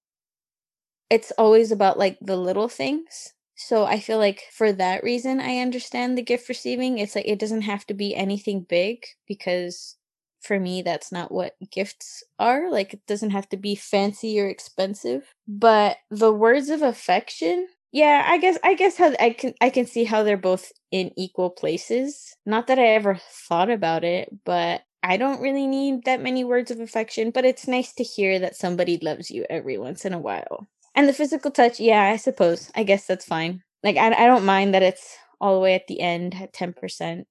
it's 1.11 1.33
always 1.33 1.71
about 1.73 1.99
like 1.99 2.19
the 2.21 2.37
little 2.37 2.69
things. 2.69 3.35
So 3.55 3.85
I 3.85 4.01
feel 4.01 4.19
like 4.19 4.45
for 4.51 4.73
that 4.73 5.05
reason, 5.05 5.41
I 5.41 5.59
understand 5.59 6.17
the 6.17 6.23
gift 6.23 6.49
receiving. 6.49 6.99
It's 6.99 7.15
like 7.15 7.29
it 7.29 7.39
doesn't 7.39 7.63
have 7.63 7.87
to 7.89 7.95
be 7.95 8.15
anything 8.15 8.63
big 8.63 9.05
because 9.29 9.97
for 10.41 10.59
me, 10.59 10.83
that's 10.83 11.13
not 11.13 11.31
what 11.31 11.55
gifts 11.71 12.25
are. 12.39 12.71
Like 12.71 12.95
it 12.95 13.07
doesn't 13.07 13.31
have 13.31 13.49
to 13.51 13.57
be 13.57 13.75
fancy 13.75 14.41
or 14.41 14.49
expensive. 14.49 15.35
But 15.47 15.99
the 16.11 16.33
words 16.33 16.71
of 16.71 16.83
affection, 16.83 17.69
yeah, 17.93 18.25
I 18.27 18.39
guess 18.39 18.59
I 18.65 18.75
guess 18.75 18.97
how 18.97 19.13
I 19.21 19.31
can 19.31 19.55
I 19.61 19.69
can 19.71 19.87
see 19.87 20.05
how 20.05 20.23
they're 20.23 20.37
both 20.37 20.73
in 20.91 21.11
equal 21.17 21.51
places. 21.51 22.35
Not 22.47 22.67
that 22.69 22.79
I 22.79 22.87
ever 22.89 23.19
thought 23.49 23.71
about 23.71 24.03
it, 24.05 24.31
but 24.45 24.83
I 25.03 25.17
don't 25.17 25.43
really 25.43 25.67
need 25.67 26.05
that 26.05 26.23
many 26.23 26.45
words 26.45 26.71
of 26.71 26.81
affection, 26.81 27.31
but 27.31 27.45
it's 27.45 27.69
nice 27.69 27.93
to 27.95 28.05
hear 28.05 28.39
that 28.39 28.57
somebody 28.57 28.99
loves 29.03 29.31
you 29.31 29.45
every 29.51 29.77
once 29.79 30.05
in 30.05 30.15
a 30.15 30.19
while. 30.19 30.69
And 30.95 31.09
the 31.09 31.13
physical 31.13 31.51
touch, 31.51 31.81
yeah, 31.81 32.03
I 32.05 32.17
suppose. 32.17 32.71
I 32.75 32.83
guess 32.85 33.07
that's 33.07 33.25
fine. 33.27 33.63
Like 33.83 33.97
I 33.97 34.07
I 34.09 34.27
don't 34.27 34.45
mind 34.47 34.75
that 34.75 34.83
it's 34.83 35.17
all 35.41 35.55
the 35.55 35.61
way 35.61 35.75
at 35.75 35.87
the 35.89 36.01
end 36.01 36.35
at 36.41 36.53
10%. 36.55 37.27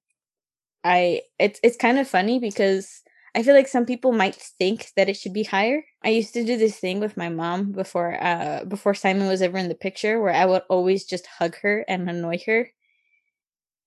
I 0.84 1.22
it's 1.40 1.60
it's 1.64 1.78
kind 1.78 2.00
of 2.00 2.08
funny 2.08 2.40
because 2.40 3.02
I 3.34 3.44
feel 3.44 3.54
like 3.56 3.68
some 3.68 3.86
people 3.86 4.12
might 4.12 4.36
think 4.36 4.90
that 4.98 5.08
it 5.10 5.16
should 5.16 5.34
be 5.34 5.44
higher. 5.44 5.84
I 6.04 6.10
used 6.10 6.34
to 6.34 6.44
do 6.44 6.58
this 6.58 6.78
thing 6.80 7.00
with 7.00 7.16
my 7.18 7.30
mom 7.30 7.72
before 7.72 8.22
uh 8.22 8.66
before 8.66 8.94
Simon 8.94 9.28
was 9.28 9.42
ever 9.42 9.58
in 9.58 9.70
the 9.70 9.76
picture 9.76 10.20
where 10.22 10.34
I 10.34 10.46
would 10.46 10.64
always 10.70 11.06
just 11.06 11.28
hug 11.28 11.56
her 11.62 11.86
and 11.88 12.10
annoy 12.10 12.40
her. 12.46 12.72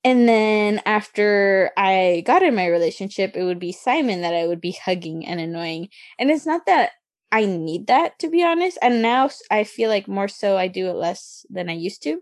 And 0.03 0.29
then 0.29 0.83
after 0.85 1.71
I 1.77 2.23
got 2.27 2.43
in 2.43 2.55
my 2.55 2.67
relationship, 2.67 3.37
it 3.37 3.45
would 3.45 3.59
be 3.59 3.73
Simon 3.73 4.21
that 4.21 4.35
I 4.35 4.47
would 4.47 4.61
be 4.61 4.73
hugging 4.73 5.27
and 5.27 5.41
annoying. 5.41 5.89
And 6.19 6.31
it's 6.31 6.45
not 6.45 6.67
that 6.67 6.91
I 7.33 7.47
need 7.47 7.87
that 7.87 8.19
to 8.19 8.29
be 8.29 8.43
honest. 8.45 8.79
And 8.83 9.01
now 9.01 9.31
I 9.51 9.65
feel 9.65 9.89
like 9.89 10.07
more 10.07 10.29
so 10.29 10.57
I 10.59 10.69
do 10.69 10.89
it 10.89 10.95
less 10.95 11.47
than 11.49 11.71
I 11.71 11.73
used 11.73 12.03
to. 12.03 12.21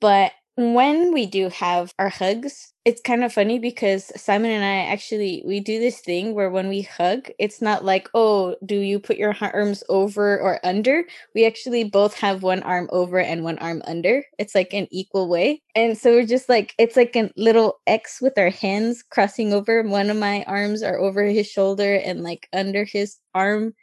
But 0.00 0.32
when 0.60 1.12
we 1.12 1.26
do 1.26 1.48
have 1.48 1.92
our 1.98 2.08
hugs, 2.08 2.72
it's 2.84 3.00
kind 3.00 3.22
of 3.24 3.32
funny 3.32 3.58
because 3.58 4.10
Simon 4.20 4.50
and 4.50 4.64
I 4.64 4.92
actually 4.92 5.42
we 5.46 5.60
do 5.60 5.78
this 5.78 6.00
thing 6.00 6.34
where 6.34 6.50
when 6.50 6.68
we 6.68 6.82
hug, 6.82 7.28
it's 7.38 7.60
not 7.62 7.84
like, 7.84 8.08
"Oh, 8.14 8.56
do 8.64 8.76
you 8.76 8.98
put 8.98 9.16
your 9.16 9.34
arms 9.40 9.82
over 9.88 10.38
or 10.40 10.58
under?" 10.64 11.04
We 11.34 11.46
actually 11.46 11.84
both 11.84 12.14
have 12.20 12.42
one 12.42 12.62
arm 12.62 12.88
over 12.92 13.18
and 13.20 13.44
one 13.44 13.58
arm 13.58 13.82
under. 13.86 14.24
It's 14.38 14.54
like 14.54 14.72
an 14.72 14.88
equal 14.90 15.28
way. 15.28 15.62
And 15.74 15.96
so 15.96 16.12
we're 16.12 16.26
just 16.26 16.48
like 16.48 16.74
it's 16.78 16.96
like 16.96 17.14
a 17.16 17.30
little 17.36 17.80
X 17.86 18.20
with 18.20 18.38
our 18.38 18.50
hands 18.50 19.02
crossing 19.02 19.52
over. 19.52 19.82
One 19.82 20.10
of 20.10 20.16
my 20.16 20.42
arms 20.44 20.82
are 20.82 20.98
over 20.98 21.24
his 21.24 21.46
shoulder 21.48 21.94
and 21.96 22.22
like 22.22 22.48
under 22.52 22.84
his 22.84 23.18
arm 23.34 23.74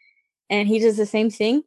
and 0.49 0.67
he 0.67 0.79
does 0.79 0.97
the 0.97 1.05
same 1.05 1.29
thing 1.29 1.63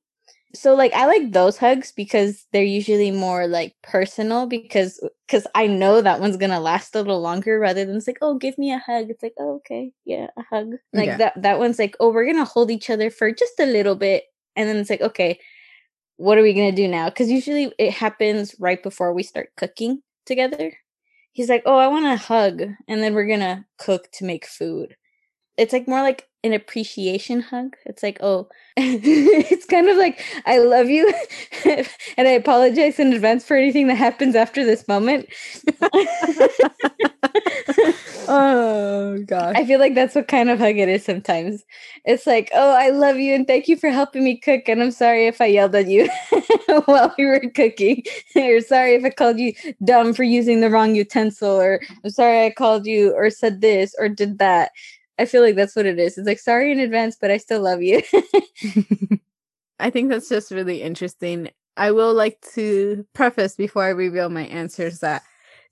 so 0.53 0.75
like 0.75 0.93
i 0.95 1.07
like 1.07 1.33
those 1.33 1.57
hugs 1.57 1.93
because 1.93 2.47
they're 2.53 2.63
usually 2.63 3.11
more 3.11 3.47
like 3.47 3.75
personal 3.83 4.47
because 4.47 5.01
because 5.27 5.47
i 5.55 5.67
know 5.67 6.01
that 6.01 6.21
one's 6.21 6.37
gonna 6.37 6.59
last 6.61 6.95
a 6.95 6.99
little 6.99 7.21
longer 7.21 7.59
rather 7.59 7.85
than 7.85 7.97
it's 7.97 8.07
like 8.07 8.19
oh 8.21 8.35
give 8.35 8.59
me 8.59 8.73
a 8.73 8.79
hug. 8.79 9.11
It's 9.11 9.23
like 9.23 9.35
oh 9.39 9.57
okay. 9.57 9.93
Yeah 10.05 10.29
a 10.37 10.43
hug. 10.43 10.73
Like 10.93 11.07
yeah. 11.07 11.17
that 11.19 11.43
that 11.43 11.59
one's 11.59 11.79
like 11.79 11.97
oh 12.01 12.11
we're 12.13 12.27
gonna 12.27 12.45
hold 12.45 12.71
each 12.71 12.91
other 12.91 13.11
for 13.11 13.31
just 13.31 13.61
a 13.61 13.67
little 13.67 13.95
bit. 13.95 14.25
And 14.57 14.69
then 14.69 14.77
it's 14.77 14.91
like 14.91 15.01
okay 15.01 15.39
what 16.17 16.37
are 16.37 16.43
we 16.43 16.53
gonna 16.53 16.73
do 16.73 16.87
now? 16.87 17.09
Because 17.09 17.31
usually 17.31 17.73
it 17.79 17.93
happens 17.93 18.55
right 18.59 18.83
before 18.83 19.15
we 19.15 19.23
start 19.23 19.51
cooking 19.57 20.03
together. 20.27 20.77
He's 21.33 21.49
like 21.49 21.63
oh 21.67 21.77
i 21.77 21.87
want 21.87 22.07
a 22.07 22.17
hug. 22.17 22.63
And 22.89 23.03
then 23.03 23.15
we're 23.15 23.29
gonna 23.29 23.67
cook 23.79 24.11
to 24.15 24.25
make 24.25 24.47
food. 24.47 24.97
It's 25.57 25.73
like 25.73 25.87
more 25.87 26.03
like 26.03 26.30
an 26.43 26.53
appreciation 26.53 27.41
hug. 27.41 27.77
It's 27.85 28.03
like, 28.03 28.19
oh, 28.21 28.49
it's 28.77 29.67
kind 29.67 29.89
of 29.89 29.97
like, 29.97 30.25
I 30.47 30.59
love 30.59 30.89
you. 30.89 31.13
and 31.65 32.29
I 32.29 32.33
apologize 32.33 32.99
in 32.99 33.13
advance 33.13 33.45
for 33.45 33.57
anything 33.57 33.89
that 33.89 33.97
happens 33.97 34.35
after 34.35 34.65
this 34.65 34.89
moment. 34.89 35.29
oh, 38.29 39.23
gosh. 39.27 39.55
I 39.57 39.67
feel 39.67 39.79
like 39.79 39.95
that's 39.95 40.15
what 40.15 40.29
kind 40.29 40.49
of 40.49 40.59
hug 40.59 40.79
it 40.79 40.89
is 40.89 41.05
sometimes. 41.05 41.63
It's 42.07 42.27
like, 42.27 42.51
oh, 42.55 42.75
I 42.75 42.89
love 42.89 43.19
you 43.19 43.35
and 43.35 43.47
thank 43.47 43.69
you 43.69 43.77
for 43.77 43.91
helping 43.91 44.25
me 44.25 44.39
cook. 44.39 44.63
And 44.67 44.83
I'm 44.83 44.93
sorry 44.93 45.27
if 45.27 45.43
I 45.43 45.47
yelled 45.47 45.75
at 45.75 45.89
you 45.89 46.09
while 46.87 47.15
we 47.19 47.27
were 47.27 47.41
cooking. 47.55 48.03
or 48.35 48.61
sorry 48.63 48.95
if 48.95 49.05
I 49.05 49.11
called 49.11 49.39
you 49.39 49.53
dumb 49.85 50.15
for 50.15 50.23
using 50.23 50.61
the 50.61 50.71
wrong 50.71 50.95
utensil. 50.95 51.61
Or 51.61 51.81
I'm 52.03 52.11
sorry 52.11 52.47
I 52.47 52.51
called 52.51 52.87
you 52.87 53.13
or 53.13 53.29
said 53.29 53.61
this 53.61 53.95
or 53.99 54.09
did 54.09 54.39
that 54.39 54.71
I 55.21 55.27
feel 55.27 55.43
like 55.43 55.55
that's 55.55 55.77
what 55.77 55.85
it 55.85 55.99
is. 55.99 56.17
It's 56.17 56.27
like 56.27 56.39
sorry 56.39 56.73
in 56.73 56.81
advance, 56.81 57.17
but 57.21 57.31
I 57.31 57.37
still 57.37 57.61
love 57.61 57.83
you. 57.83 58.03
I 59.79 59.91
think 59.91 60.09
that's 60.09 60.31
just 60.31 60.51
really 60.51 60.81
interesting. 60.81 61.51
I 61.77 61.91
will 61.91 62.15
like 62.15 62.41
to 62.55 63.07
preface 63.13 63.55
before 63.55 63.85
I 63.85 63.91
reveal 63.91 64.31
my 64.31 64.47
answers 64.47 65.01
that 65.01 65.23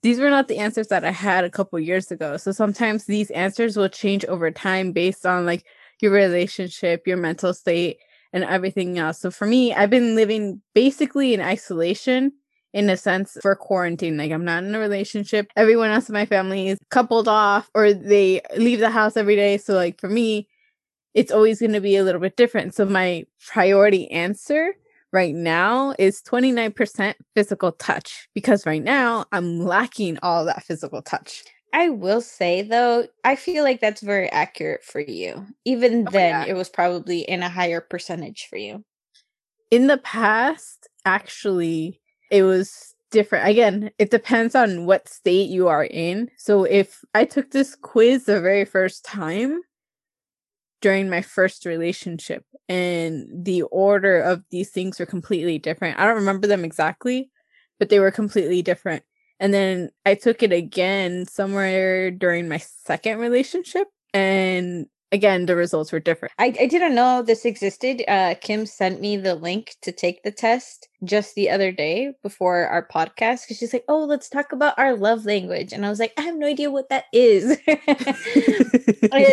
these 0.03 0.19
were 0.19 0.29
not 0.29 0.47
the 0.47 0.59
answers 0.59 0.87
that 0.89 1.03
I 1.03 1.11
had 1.11 1.43
a 1.43 1.49
couple 1.49 1.79
years 1.79 2.11
ago. 2.11 2.37
So 2.37 2.51
sometimes 2.51 3.05
these 3.05 3.31
answers 3.31 3.75
will 3.75 3.89
change 3.89 4.23
over 4.25 4.51
time 4.51 4.91
based 4.91 5.25
on 5.25 5.47
like 5.47 5.65
your 5.99 6.11
relationship, 6.11 7.07
your 7.07 7.17
mental 7.17 7.53
state, 7.53 7.97
and 8.31 8.43
everything 8.43 8.99
else. 8.99 9.19
So 9.19 9.31
for 9.31 9.47
me, 9.47 9.73
I've 9.73 9.89
been 9.89 10.15
living 10.15 10.61
basically 10.75 11.33
in 11.33 11.41
isolation 11.41 12.33
in 12.73 12.89
a 12.89 12.97
sense 12.97 13.37
for 13.41 13.55
quarantine. 13.55 14.17
Like 14.17 14.31
I'm 14.31 14.45
not 14.45 14.63
in 14.63 14.75
a 14.75 14.79
relationship. 14.79 15.51
Everyone 15.55 15.89
else 15.89 16.09
in 16.09 16.13
my 16.13 16.25
family 16.25 16.69
is 16.69 16.79
coupled 16.89 17.27
off 17.27 17.69
or 17.73 17.93
they 17.93 18.41
leave 18.57 18.79
the 18.79 18.91
house 18.91 19.17
every 19.17 19.35
day. 19.35 19.57
So 19.57 19.73
like 19.73 19.99
for 19.99 20.09
me, 20.09 20.47
it's 21.13 21.31
always 21.31 21.59
going 21.59 21.73
to 21.73 21.81
be 21.81 21.95
a 21.95 22.03
little 22.03 22.21
bit 22.21 22.37
different. 22.37 22.75
So 22.75 22.85
my 22.85 23.25
priority 23.47 24.09
answer 24.11 24.73
right 25.11 25.33
now 25.33 25.95
is 25.97 26.21
29% 26.21 27.15
physical 27.35 27.71
touch 27.73 28.29
because 28.35 28.65
right 28.65 28.83
now 28.83 29.25
I'm 29.31 29.65
lacking 29.65 30.19
all 30.21 30.45
that 30.45 30.63
physical 30.63 31.01
touch. 31.01 31.43
I 31.73 31.89
will 31.89 32.21
say 32.21 32.61
though, 32.61 33.07
I 33.23 33.35
feel 33.35 33.63
like 33.63 33.79
that's 33.79 34.01
very 34.01 34.29
accurate 34.31 34.83
for 34.83 34.99
you. 34.99 35.45
Even 35.65 36.07
oh, 36.07 36.11
then, 36.11 36.47
it 36.47 36.55
was 36.55 36.69
probably 36.69 37.21
in 37.21 37.43
a 37.43 37.49
higher 37.49 37.81
percentage 37.81 38.47
for 38.49 38.57
you. 38.57 38.83
In 39.71 39.87
the 39.87 39.99
past, 39.99 40.87
actually, 41.05 42.01
it 42.29 42.43
was 42.43 42.95
different. 43.11 43.47
Again, 43.47 43.91
it 43.97 44.11
depends 44.11 44.55
on 44.55 44.85
what 44.85 45.09
state 45.09 45.49
you 45.49 45.67
are 45.67 45.85
in. 45.85 46.29
So 46.37 46.63
if 46.63 47.03
I 47.13 47.25
took 47.25 47.51
this 47.51 47.75
quiz 47.75 48.25
the 48.25 48.41
very 48.41 48.65
first 48.65 49.03
time, 49.03 49.61
during 50.81 51.09
my 51.09 51.21
first 51.21 51.65
relationship 51.65 52.45
and 52.67 53.27
the 53.31 53.63
order 53.63 54.19
of 54.21 54.43
these 54.49 54.69
things 54.69 54.99
were 54.99 55.05
completely 55.05 55.57
different. 55.57 55.99
I 55.99 56.05
don't 56.05 56.15
remember 56.15 56.47
them 56.47 56.63
exactly, 56.63 57.29
but 57.79 57.89
they 57.89 57.99
were 57.99 58.11
completely 58.11 58.61
different. 58.61 59.03
And 59.39 59.53
then 59.53 59.89
I 60.05 60.15
took 60.15 60.43
it 60.43 60.51
again 60.51 61.25
somewhere 61.25 62.11
during 62.11 62.47
my 62.47 62.57
second 62.57 63.19
relationship 63.19 63.87
and 64.13 64.87
again 65.11 65.45
the 65.45 65.55
results 65.55 65.91
were 65.91 65.99
different. 65.99 66.33
I, 66.37 66.53
I 66.59 66.65
didn't 66.65 66.95
know 66.95 67.21
this 67.21 67.45
existed. 67.45 68.03
Uh 68.07 68.35
kim 68.39 68.65
sent 68.65 69.01
me 69.01 69.17
the 69.17 69.35
link 69.35 69.75
to 69.81 69.91
take 69.91 70.23
the 70.23 70.31
test 70.31 70.87
just 71.03 71.35
the 71.35 71.49
other 71.49 71.71
day 71.71 72.13
before 72.23 72.67
our 72.67 72.85
podcast 72.87 73.43
because 73.43 73.57
she's 73.57 73.73
like 73.73 73.85
oh 73.87 74.03
let's 74.03 74.29
talk 74.29 74.51
about 74.51 74.77
our 74.77 74.95
love 74.95 75.25
language. 75.25 75.73
And 75.73 75.85
i 75.85 75.89
was 75.89 75.99
like 75.99 76.13
i 76.17 76.21
have 76.21 76.35
no 76.35 76.47
idea 76.47 76.71
what 76.71 76.89
that 76.89 77.05
is. 77.13 77.57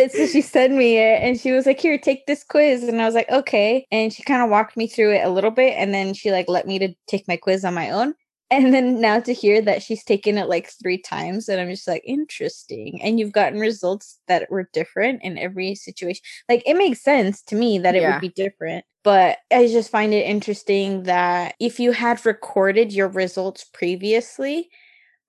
So 0.09 0.25
she 0.27 0.41
sent 0.41 0.73
me 0.73 0.97
it 0.97 1.21
and 1.21 1.39
she 1.39 1.51
was 1.51 1.65
like 1.65 1.79
here 1.79 1.97
take 1.97 2.25
this 2.25 2.43
quiz. 2.43 2.83
And 2.83 3.01
i 3.01 3.05
was 3.05 3.15
like 3.15 3.29
okay. 3.29 3.85
And 3.91 4.11
she 4.11 4.23
kind 4.23 4.41
of 4.41 4.49
walked 4.49 4.77
me 4.77 4.87
through 4.87 5.13
it 5.13 5.25
a 5.25 5.29
little 5.29 5.51
bit 5.51 5.73
and 5.77 5.93
then 5.93 6.13
she 6.13 6.31
like 6.31 6.47
let 6.47 6.67
me 6.67 6.79
to 6.79 6.93
take 7.07 7.27
my 7.27 7.37
quiz 7.37 7.63
on 7.65 7.73
my 7.73 7.91
own 7.91 8.13
and 8.49 8.73
then 8.73 9.01
now 9.01 9.19
to 9.19 9.33
hear 9.33 9.61
that 9.61 9.83
she's 9.83 10.03
taken 10.03 10.37
it 10.37 10.47
like 10.47 10.69
three 10.81 10.97
times 10.97 11.49
and 11.49 11.59
i'm 11.59 11.69
just 11.69 11.87
like 11.87 12.01
interesting 12.05 13.01
and 13.01 13.19
you've 13.19 13.31
gotten 13.31 13.59
results 13.59 14.19
that 14.27 14.49
were 14.49 14.69
different 14.73 15.21
in 15.23 15.37
every 15.37 15.75
situation 15.75 16.21
like 16.49 16.63
it 16.65 16.75
makes 16.75 17.01
sense 17.01 17.41
to 17.41 17.55
me 17.55 17.77
that 17.79 17.95
it 17.95 18.01
yeah. 18.01 18.13
would 18.13 18.21
be 18.21 18.29
different 18.29 18.85
but 19.03 19.39
i 19.51 19.67
just 19.67 19.91
find 19.91 20.13
it 20.13 20.25
interesting 20.25 21.03
that 21.03 21.55
if 21.59 21.79
you 21.79 21.91
had 21.91 22.25
recorded 22.25 22.91
your 22.91 23.09
results 23.09 23.63
previously 23.73 24.69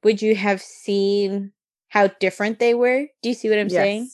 would 0.04 0.22
you 0.22 0.34
have 0.34 0.62
seen 0.62 1.52
how 1.88 2.06
different 2.20 2.58
they 2.58 2.74
were 2.74 3.06
do 3.22 3.28
you 3.28 3.34
see 3.34 3.48
what 3.48 3.58
i'm 3.58 3.68
yes. 3.68 3.72
saying 3.72 4.10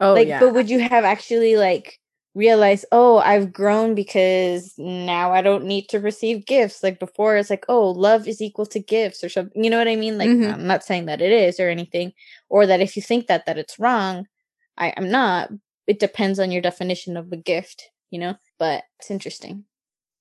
oh 0.00 0.14
like 0.14 0.28
yeah. 0.28 0.40
but 0.40 0.52
would 0.52 0.68
you 0.68 0.80
have 0.80 1.04
actually 1.04 1.56
like 1.56 1.98
realize, 2.38 2.84
oh, 2.92 3.18
I've 3.18 3.52
grown 3.52 3.94
because 3.96 4.72
now 4.78 5.32
I 5.32 5.42
don't 5.42 5.64
need 5.64 5.88
to 5.88 5.98
receive 5.98 6.46
gifts. 6.46 6.82
Like 6.82 7.00
before, 7.00 7.36
it's 7.36 7.50
like, 7.50 7.64
oh, 7.68 7.90
love 7.90 8.28
is 8.28 8.40
equal 8.40 8.66
to 8.66 8.78
gifts 8.80 9.24
or 9.24 9.28
something. 9.28 9.62
You 9.62 9.68
know 9.68 9.78
what 9.78 9.88
I 9.88 9.96
mean? 9.96 10.16
Like, 10.16 10.30
mm-hmm. 10.30 10.54
I'm 10.54 10.66
not 10.66 10.84
saying 10.84 11.06
that 11.06 11.20
it 11.20 11.32
is 11.32 11.58
or 11.58 11.68
anything, 11.68 12.12
or 12.48 12.64
that 12.66 12.80
if 12.80 12.96
you 12.96 13.02
think 13.02 13.26
that 13.26 13.44
that 13.46 13.58
it's 13.58 13.78
wrong, 13.78 14.26
I 14.78 14.94
am 14.96 15.10
not. 15.10 15.50
It 15.88 15.98
depends 15.98 16.38
on 16.38 16.52
your 16.52 16.62
definition 16.62 17.16
of 17.16 17.32
a 17.32 17.36
gift, 17.36 17.90
you 18.10 18.20
know. 18.20 18.36
But 18.58 18.84
it's 19.00 19.10
interesting. 19.10 19.64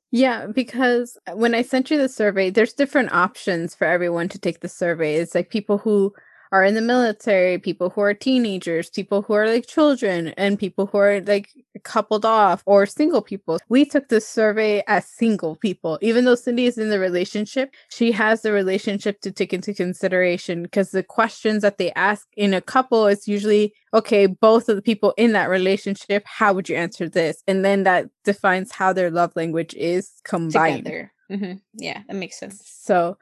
Yeah, 0.10 0.48
because 0.48 1.18
when 1.34 1.54
I 1.54 1.62
sent 1.62 1.92
you 1.92 1.98
the 1.98 2.10
survey, 2.10 2.50
there's 2.50 2.74
different 2.74 3.12
options 3.12 3.76
for 3.76 3.86
everyone 3.86 4.30
to 4.30 4.40
take 4.40 4.62
the 4.62 4.70
survey. 4.70 5.16
It's 5.16 5.36
like 5.36 5.50
people 5.50 5.78
who 5.78 6.14
are 6.52 6.64
in 6.64 6.76
the 6.76 6.82
military, 6.82 7.58
people 7.58 7.90
who 7.90 8.02
are 8.02 8.14
teenagers, 8.14 8.90
people 8.90 9.22
who 9.22 9.34
are 9.34 9.48
like 9.48 9.68
children, 9.68 10.30
and 10.30 10.60
people 10.60 10.86
who 10.88 10.98
are 10.98 11.22
like 11.22 11.50
coupled 11.84 12.26
off 12.26 12.64
or 12.66 12.86
single 12.86 13.22
people. 13.22 13.60
We 13.70 13.86
took 13.86 14.10
this 14.10 14.28
survey 14.28 14.84
as 14.88 15.06
single 15.06 15.56
people. 15.56 16.00
Even 16.02 16.26
though 16.26 16.36
Cindy 16.36 16.66
is 16.66 16.78
in 16.78 16.90
the 16.90 17.00
relationship, 17.00 17.74
she 17.90 18.12
has 18.12 18.42
the 18.42 18.52
relationship 18.52 19.22
to 19.22 19.32
take 19.32 19.54
into 19.54 19.74
consideration 19.74 20.64
because 20.64 20.92
the 20.92 21.04
questions 21.04 21.62
that 21.62 21.78
they 21.78 21.92
ask 21.94 22.28
in 22.36 22.54
a 22.54 22.62
couple 22.62 23.08
is 23.08 23.28
usually 23.28 23.74
okay, 23.94 24.28
both 24.28 24.70
of 24.70 24.76
the 24.76 24.82
people 24.82 25.14
in 25.18 25.32
that 25.32 25.50
relationship, 25.50 26.24
how 26.26 26.54
would 26.54 26.70
you 26.70 26.76
answer 26.76 27.08
this? 27.08 27.42
And 27.48 27.64
then 27.64 27.84
that 27.84 28.10
defines 28.24 28.72
how 28.72 28.94
their 28.94 29.10
love 29.10 29.32
language 29.36 29.74
is 29.76 30.12
combined. 30.24 30.86
Together. 30.86 31.14
Mm-hmm. 31.32 31.54
Yeah, 31.74 32.04
that 32.08 32.16
makes 32.16 32.40
sense. 32.40 32.62
So 32.66 33.18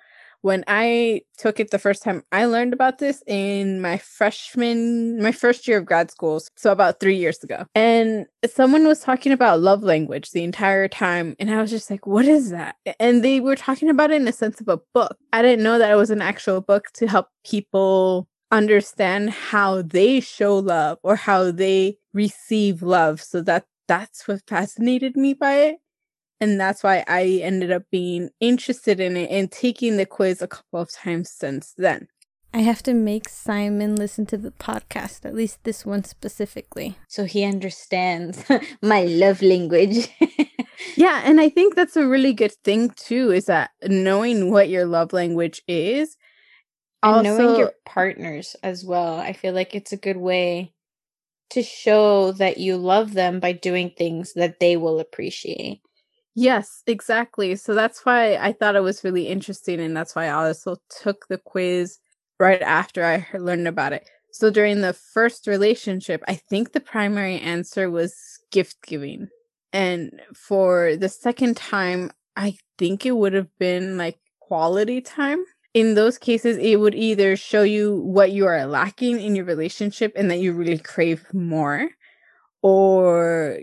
when 0.45 0.63
I 0.67 1.21
took 1.39 1.59
it 1.59 1.71
the 1.71 1.79
first 1.79 2.03
time, 2.03 2.21
I 2.31 2.45
learned 2.45 2.71
about 2.71 2.99
this 2.99 3.23
in 3.25 3.81
my 3.81 3.97
freshman, 3.97 5.19
my 5.19 5.31
first 5.31 5.67
year 5.67 5.79
of 5.79 5.87
grad 5.87 6.11
school. 6.11 6.39
So 6.55 6.71
about 6.71 6.99
three 6.99 7.15
years 7.15 7.43
ago. 7.43 7.65
And 7.73 8.27
someone 8.45 8.85
was 8.85 8.99
talking 8.99 9.31
about 9.31 9.61
love 9.61 9.81
language 9.81 10.29
the 10.29 10.43
entire 10.43 10.87
time. 10.87 11.35
And 11.39 11.49
I 11.49 11.59
was 11.59 11.71
just 11.71 11.89
like, 11.89 12.05
what 12.05 12.25
is 12.25 12.51
that? 12.51 12.75
And 12.99 13.25
they 13.25 13.39
were 13.39 13.55
talking 13.55 13.89
about 13.89 14.11
it 14.11 14.17
in 14.17 14.25
the 14.25 14.31
sense 14.31 14.61
of 14.61 14.67
a 14.67 14.79
book. 14.93 15.17
I 15.33 15.41
didn't 15.41 15.63
know 15.63 15.79
that 15.79 15.89
it 15.89 15.95
was 15.95 16.11
an 16.11 16.21
actual 16.21 16.61
book 16.61 16.91
to 16.93 17.07
help 17.07 17.29
people 17.43 18.27
understand 18.51 19.31
how 19.31 19.81
they 19.81 20.19
show 20.19 20.59
love 20.59 20.99
or 21.01 21.15
how 21.15 21.49
they 21.49 21.97
receive 22.13 22.83
love. 22.83 23.19
So 23.19 23.41
that 23.41 23.65
that's 23.87 24.27
what 24.27 24.41
fascinated 24.47 25.17
me 25.17 25.33
by 25.33 25.55
it. 25.55 25.77
And 26.41 26.59
that's 26.59 26.83
why 26.83 27.03
I 27.07 27.39
ended 27.41 27.71
up 27.71 27.83
being 27.91 28.29
interested 28.39 28.99
in 28.99 29.15
it 29.15 29.29
and 29.31 29.51
taking 29.51 29.97
the 29.97 30.05
quiz 30.05 30.41
a 30.41 30.47
couple 30.47 30.81
of 30.81 30.91
times 30.91 31.31
since 31.31 31.73
then. 31.77 32.07
I 32.53 32.59
have 32.59 32.83
to 32.83 32.93
make 32.93 33.27
Simon 33.27 33.97
listen 33.97 34.25
to 34.27 34.37
the 34.37 34.51
podcast, 34.51 35.25
at 35.25 35.35
least 35.35 35.63
this 35.65 35.85
one 35.85 36.05
specifically. 36.05 36.97
So 37.09 37.25
he 37.25 37.43
understands 37.43 38.45
my 38.81 39.03
love 39.03 39.41
language. 39.41 40.07
yeah, 40.95 41.21
and 41.25 41.41
I 41.41 41.49
think 41.49 41.75
that's 41.75 41.97
a 41.97 42.07
really 42.07 42.31
good 42.31 42.53
thing 42.63 42.91
too, 42.91 43.31
is 43.31 43.47
that 43.47 43.71
knowing 43.83 44.51
what 44.51 44.69
your 44.69 44.85
love 44.85 45.11
language 45.11 45.61
is. 45.67 46.15
And 47.03 47.27
also, 47.27 47.37
knowing 47.37 47.59
your 47.59 47.73
partners 47.85 48.55
as 48.63 48.85
well. 48.85 49.19
I 49.19 49.33
feel 49.33 49.53
like 49.53 49.75
it's 49.75 49.91
a 49.91 49.97
good 49.97 50.17
way 50.17 50.73
to 51.49 51.61
show 51.61 52.31
that 52.31 52.57
you 52.57 52.77
love 52.77 53.13
them 53.13 53.41
by 53.41 53.51
doing 53.51 53.91
things 53.91 54.31
that 54.35 54.61
they 54.61 54.77
will 54.77 55.01
appreciate. 55.01 55.81
Yes, 56.35 56.83
exactly. 56.85 57.55
So 57.55 57.73
that's 57.73 58.05
why 58.05 58.35
I 58.35 58.51
thought 58.51 58.75
it 58.75 58.83
was 58.83 59.03
really 59.03 59.27
interesting. 59.27 59.79
And 59.79 59.95
that's 59.95 60.15
why 60.15 60.25
I 60.27 60.31
also 60.47 60.75
took 61.01 61.27
the 61.29 61.37
quiz 61.37 61.97
right 62.39 62.61
after 62.61 63.05
I 63.05 63.25
learned 63.37 63.67
about 63.67 63.93
it. 63.93 64.09
So 64.31 64.49
during 64.51 64.81
the 64.81 64.91
first 64.93 65.47
relationship, 65.47 66.21
I 66.27 66.35
think 66.35 66.73
the 66.73 66.81
primary 66.81 67.39
answer 67.39 67.89
was 67.89 68.13
gift 68.51 68.75
giving. 68.85 69.29
And 69.71 70.21
for 70.35 70.97
the 70.97 71.07
second 71.07 71.55
time, 71.55 72.11
I 72.35 72.57
think 72.77 73.05
it 73.05 73.11
would 73.15 73.31
have 73.33 73.47
been 73.57 73.97
like 73.97 74.17
quality 74.41 74.99
time. 74.99 75.39
In 75.73 75.95
those 75.95 76.17
cases, 76.17 76.57
it 76.57 76.77
would 76.81 76.95
either 76.95 77.37
show 77.37 77.63
you 77.63 77.95
what 78.01 78.31
you 78.31 78.45
are 78.45 78.65
lacking 78.65 79.21
in 79.21 79.35
your 79.35 79.45
relationship 79.45 80.11
and 80.17 80.29
that 80.31 80.39
you 80.39 80.51
really 80.53 80.77
crave 80.79 81.25
more, 81.33 81.89
or 82.61 83.59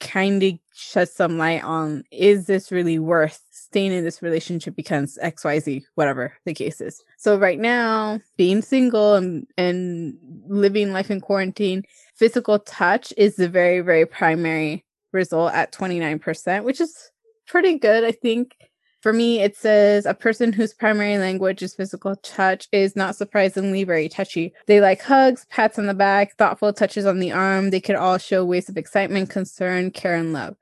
kind 0.00 0.42
of 0.42 0.54
shed 0.74 1.08
some 1.08 1.38
light 1.38 1.62
on 1.62 2.04
is 2.10 2.46
this 2.46 2.72
really 2.72 2.98
worth 2.98 3.42
staying 3.50 3.92
in 3.92 4.02
this 4.02 4.22
relationship 4.22 4.74
because 4.74 5.18
xyz 5.22 5.82
whatever 5.94 6.32
the 6.44 6.54
case 6.54 6.80
is? 6.80 7.02
So 7.18 7.38
right 7.38 7.58
now 7.58 8.20
being 8.36 8.62
single 8.62 9.14
and, 9.14 9.46
and 9.56 10.16
living 10.48 10.92
life 10.92 11.10
in 11.10 11.20
quarantine 11.20 11.84
physical 12.14 12.58
touch 12.58 13.12
is 13.16 13.36
the 13.36 13.48
very 13.48 13.80
very 13.80 14.06
primary 14.06 14.84
result 15.12 15.52
at 15.54 15.72
29% 15.72 16.64
which 16.64 16.80
is 16.80 17.10
pretty 17.46 17.78
good 17.78 18.04
i 18.04 18.12
think 18.12 18.54
for 19.00 19.12
me, 19.12 19.40
it 19.40 19.56
says 19.56 20.04
a 20.04 20.14
person 20.14 20.52
whose 20.52 20.74
primary 20.74 21.16
language 21.16 21.62
is 21.62 21.74
physical 21.74 22.16
touch 22.16 22.68
is 22.70 22.94
not 22.94 23.16
surprisingly 23.16 23.82
very 23.84 24.08
touchy. 24.08 24.52
They 24.66 24.80
like 24.80 25.00
hugs, 25.00 25.46
pats 25.48 25.78
on 25.78 25.86
the 25.86 25.94
back, 25.94 26.36
thoughtful 26.36 26.72
touches 26.72 27.06
on 27.06 27.18
the 27.18 27.32
arm. 27.32 27.70
They 27.70 27.80
could 27.80 27.96
all 27.96 28.18
show 28.18 28.44
ways 28.44 28.68
of 28.68 28.76
excitement, 28.76 29.30
concern, 29.30 29.90
care, 29.90 30.16
and 30.16 30.32
love. 30.32 30.56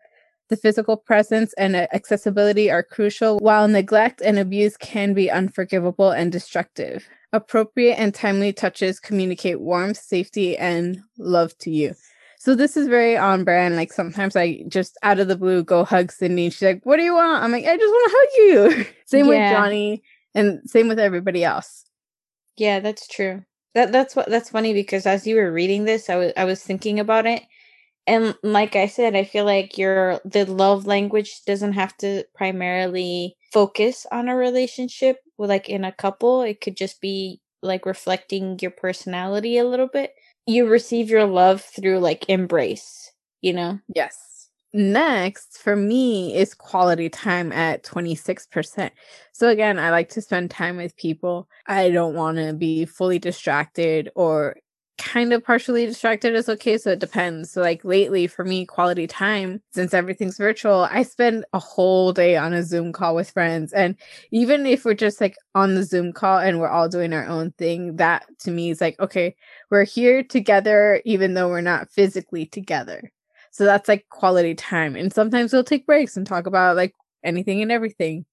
The 0.49 0.57
physical 0.57 0.97
presence 0.97 1.53
and 1.59 1.77
uh, 1.77 1.89
accessibility 1.93 2.71
are 2.71 2.83
crucial, 2.83 3.39
while 3.39 3.69
neglect 3.69 4.23
and 4.23 4.39
abuse 4.39 4.77
can 4.77 5.13
be 5.15 5.31
unforgivable 5.31 6.11
and 6.11 6.33
destructive. 6.33 7.07
Appropriate 7.33 7.97
and 7.97 8.15
timely 8.15 8.55
touches 8.55 9.01
communicate 9.01 9.61
warmth, 9.61 9.99
safety, 9.99 10.57
and 10.57 11.03
love 11.19 11.57
to 11.59 11.71
you. 11.71 11.95
So 12.39 12.55
this 12.55 12.77
is 12.77 12.87
very 12.87 13.17
on 13.17 13.43
brand. 13.43 13.75
Like 13.75 13.93
sometimes 13.93 14.37
I 14.37 14.63
just 14.69 14.97
out 15.03 15.19
of 15.19 15.27
the 15.27 15.37
blue 15.37 15.65
go 15.65 15.85
hug 15.85 16.13
Cindy 16.13 16.45
and 16.45 16.53
she's 16.53 16.63
like, 16.63 16.81
What 16.85 16.97
do 16.97 17.03
you 17.03 17.15
want? 17.15 17.43
I'm 17.43 17.51
like, 17.51 17.65
I 17.65 17.77
just 17.77 17.91
want 17.91 18.11
to 18.11 18.17
hug 18.17 18.79
you. 18.79 18.87
same 19.07 19.27
yeah. 19.27 19.51
with 19.51 19.59
Johnny 19.59 20.03
and 20.35 20.61
same 20.65 20.89
with 20.89 21.01
everybody 21.01 21.43
else. 21.43 21.85
Yeah, 22.57 22.79
that's 22.79 23.09
true. 23.09 23.45
That 23.75 23.91
that's 23.91 24.15
what 24.15 24.29
that's 24.29 24.51
funny 24.51 24.73
because 24.73 25.05
as 25.05 25.27
you 25.27 25.37
were 25.37 25.53
reading 25.53 25.85
this, 25.85 26.09
I 26.09 26.17
was 26.17 26.33
I 26.37 26.45
was 26.45 26.63
thinking 26.63 27.01
about 27.01 27.27
it. 27.27 27.43
And 28.07 28.35
like 28.43 28.77
I 28.77 28.87
said, 28.87 29.17
I 29.17 29.25
feel 29.25 29.45
like 29.45 29.77
your 29.77 30.21
the 30.25 30.47
love 30.47 30.87
language 30.87 31.43
doesn't 31.45 31.75
have 31.75 31.97
to 31.99 32.25
primarily 32.35 33.37
focus 33.53 34.07
on 34.13 34.29
a 34.29 34.37
relationship 34.37 35.19
with 35.39 35.51
like 35.51 35.69
in 35.69 35.85
a 35.85 35.93
couple. 35.93 36.43
It 36.43 36.61
could 36.61 36.77
just 36.77 37.01
be 37.01 37.41
like 37.63 37.85
reflecting 37.85 38.59
your 38.61 38.71
personality 38.71 39.59
a 39.59 39.65
little 39.65 39.89
bit 39.93 40.13
you 40.49 40.67
receive 40.67 41.11
your 41.11 41.27
love 41.27 41.61
through 41.61 41.99
like 41.99 42.29
embrace, 42.29 43.13
you 43.43 43.53
know? 43.53 43.79
Yes. 43.95 44.49
Next 44.73 45.59
for 45.59 45.77
me 45.77 46.35
is 46.37 46.55
quality 46.55 47.09
time 47.09 47.53
at 47.53 47.85
26%. 47.85 48.91
So 49.33 49.49
again, 49.49 49.79
I 49.79 49.91
like 49.91 50.09
to 50.11 50.21
spend 50.21 50.51
time 50.51 50.77
with 50.77 50.97
people. 50.97 51.49
I 51.67 51.91
don't 51.91 52.15
want 52.15 52.39
to 52.39 52.53
be 52.53 52.85
fully 52.85 53.19
distracted 53.19 54.11
or 54.15 54.57
kind 54.99 55.33
of 55.33 55.43
partially 55.45 55.87
distracted 55.87 56.35
is 56.35 56.49
okay. 56.49 56.77
So 56.77 56.91
it 56.91 56.99
depends. 56.99 57.51
So, 57.53 57.63
like 57.63 57.85
lately 57.85 58.27
for 58.27 58.45
me, 58.45 58.67
quality 58.67 59.07
time, 59.07 59.63
since 59.73 59.95
everything's 59.95 60.37
virtual, 60.37 60.87
I 60.91 61.03
spend 61.03 61.45
a 61.53 61.59
whole 61.59 62.13
day 62.13 62.37
on 62.37 62.53
a 62.53 62.63
Zoom 62.63 62.93
call 62.93 63.15
with 63.15 63.31
friends. 63.31 63.73
And 63.73 63.97
even 64.31 64.67
if 64.67 64.85
we're 64.85 64.95
just 64.95 65.21
like 65.21 65.37
on 65.55 65.75
the 65.75 65.85
Zoom 65.85 66.13
call 66.13 66.39
and 66.39 66.61
we're 66.61 66.69
all 66.69 66.89
doing 66.89 67.13
our 67.15 67.27
own 67.27 67.53
thing, 67.53 67.97
that 67.97 68.27
to 68.41 68.51
me 68.51 68.71
is 68.71 68.81
like, 68.81 68.99
okay, 69.01 69.35
we're 69.71 69.85
here 69.85 70.23
together, 70.23 71.01
even 71.05 71.35
though 71.35 71.49
we're 71.49 71.61
not 71.63 71.91
physically 71.91 72.47
together. 72.47 73.11
So 73.51 73.65
that's 73.65 73.89
like 73.89 74.07
quality 74.11 74.55
time. 74.55 74.95
And 74.97 75.13
sometimes 75.13 75.53
we'll 75.53 75.65
take 75.65 75.87
breaks 75.87 76.17
and 76.17 76.27
talk 76.27 76.47
about 76.47 76.77
like 76.77 76.95
anything 77.25 77.63
and 77.63 77.73
everything. 77.73 78.27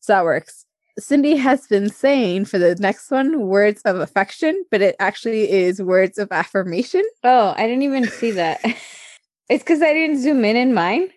So 0.00 0.12
that 0.12 0.24
works. 0.24 0.65
Cindy 0.98 1.36
has 1.36 1.66
been 1.66 1.90
saying 1.90 2.46
for 2.46 2.58
the 2.58 2.74
next 2.76 3.10
one 3.10 3.40
words 3.46 3.82
of 3.82 3.96
affection, 3.96 4.64
but 4.70 4.80
it 4.80 4.96
actually 4.98 5.50
is 5.50 5.82
words 5.82 6.18
of 6.18 6.28
affirmation. 6.32 7.02
Oh, 7.22 7.52
I 7.56 7.66
didn't 7.66 7.82
even 7.82 8.08
see 8.08 8.30
that. 8.32 8.60
it's 9.48 9.62
because 9.62 9.82
I 9.82 9.92
didn't 9.92 10.20
zoom 10.20 10.44
in 10.44 10.56
in 10.56 10.72
mine. 10.72 11.10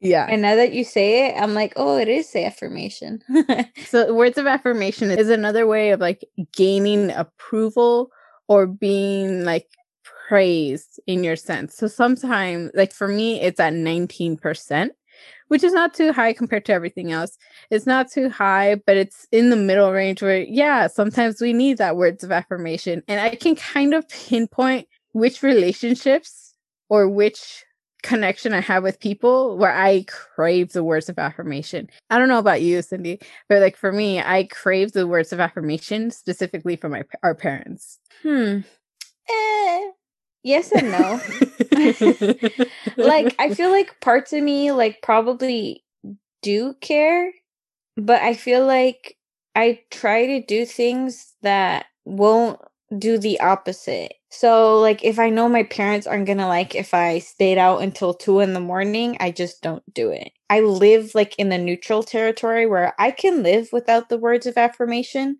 Yeah. 0.00 0.26
And 0.28 0.42
now 0.42 0.56
that 0.56 0.72
you 0.72 0.82
say 0.82 1.28
it, 1.28 1.40
I'm 1.40 1.54
like, 1.54 1.74
oh, 1.76 1.96
it 1.96 2.08
is 2.08 2.32
the 2.32 2.44
affirmation. 2.44 3.22
so, 3.86 4.12
words 4.12 4.36
of 4.36 4.46
affirmation 4.46 5.10
is 5.12 5.28
another 5.28 5.66
way 5.66 5.90
of 5.90 6.00
like 6.00 6.24
gaining 6.52 7.10
approval 7.10 8.10
or 8.48 8.66
being 8.66 9.44
like 9.44 9.68
praised 10.02 10.98
in 11.06 11.22
your 11.22 11.36
sense. 11.36 11.76
So, 11.76 11.86
sometimes, 11.86 12.72
like 12.74 12.92
for 12.92 13.06
me, 13.06 13.40
it's 13.40 13.60
at 13.60 13.74
19% 13.74 14.90
which 15.52 15.62
is 15.62 15.74
not 15.74 15.92
too 15.92 16.14
high 16.14 16.32
compared 16.32 16.64
to 16.64 16.72
everything 16.72 17.12
else. 17.12 17.36
It's 17.70 17.84
not 17.84 18.10
too 18.10 18.30
high, 18.30 18.76
but 18.86 18.96
it's 18.96 19.26
in 19.30 19.50
the 19.50 19.56
middle 19.56 19.92
range 19.92 20.22
where, 20.22 20.40
yeah, 20.40 20.86
sometimes 20.86 21.42
we 21.42 21.52
need 21.52 21.76
that 21.76 21.94
words 21.94 22.24
of 22.24 22.32
affirmation. 22.32 23.02
And 23.06 23.20
I 23.20 23.34
can 23.34 23.54
kind 23.54 23.92
of 23.92 24.08
pinpoint 24.08 24.88
which 25.12 25.42
relationships 25.42 26.54
or 26.88 27.06
which 27.06 27.66
connection 28.02 28.54
I 28.54 28.62
have 28.62 28.82
with 28.82 28.98
people 28.98 29.58
where 29.58 29.74
I 29.74 30.06
crave 30.08 30.72
the 30.72 30.82
words 30.82 31.10
of 31.10 31.18
affirmation. 31.18 31.90
I 32.08 32.18
don't 32.18 32.28
know 32.28 32.38
about 32.38 32.62
you, 32.62 32.80
Cindy, 32.80 33.20
but 33.50 33.60
like 33.60 33.76
for 33.76 33.92
me, 33.92 34.22
I 34.22 34.44
crave 34.44 34.92
the 34.92 35.06
words 35.06 35.34
of 35.34 35.40
affirmation 35.40 36.12
specifically 36.12 36.76
from 36.76 36.92
my 36.92 37.02
our 37.22 37.34
parents. 37.34 37.98
Hmm. 38.22 38.60
Eh, 39.28 39.90
yes 40.42 40.72
and 40.72 40.90
no. 40.90 41.20
like 42.96 43.34
I 43.38 43.54
feel 43.54 43.70
like 43.70 44.00
parts 44.00 44.32
of 44.32 44.42
me 44.42 44.72
like 44.72 45.02
probably 45.02 45.84
do 46.42 46.74
care, 46.80 47.32
but 47.96 48.22
I 48.22 48.34
feel 48.34 48.66
like 48.66 49.16
I 49.54 49.80
try 49.90 50.26
to 50.26 50.42
do 50.42 50.64
things 50.64 51.34
that 51.42 51.86
won't 52.04 52.60
do 52.98 53.18
the 53.18 53.40
opposite. 53.40 54.14
So 54.30 54.78
like 54.80 55.04
if 55.04 55.18
I 55.18 55.30
know 55.30 55.48
my 55.48 55.62
parents 55.62 56.06
aren't 56.06 56.26
gonna 56.26 56.48
like 56.48 56.74
if 56.74 56.94
I 56.94 57.18
stayed 57.18 57.58
out 57.58 57.82
until 57.82 58.14
two 58.14 58.40
in 58.40 58.52
the 58.54 58.60
morning, 58.60 59.16
I 59.20 59.30
just 59.30 59.62
don't 59.62 59.82
do 59.94 60.10
it. 60.10 60.32
I 60.50 60.60
live 60.60 61.14
like 61.14 61.34
in 61.38 61.48
the 61.48 61.58
neutral 61.58 62.02
territory 62.02 62.66
where 62.66 62.94
I 62.98 63.10
can 63.10 63.42
live 63.42 63.68
without 63.72 64.08
the 64.08 64.18
words 64.18 64.46
of 64.46 64.58
affirmation, 64.58 65.38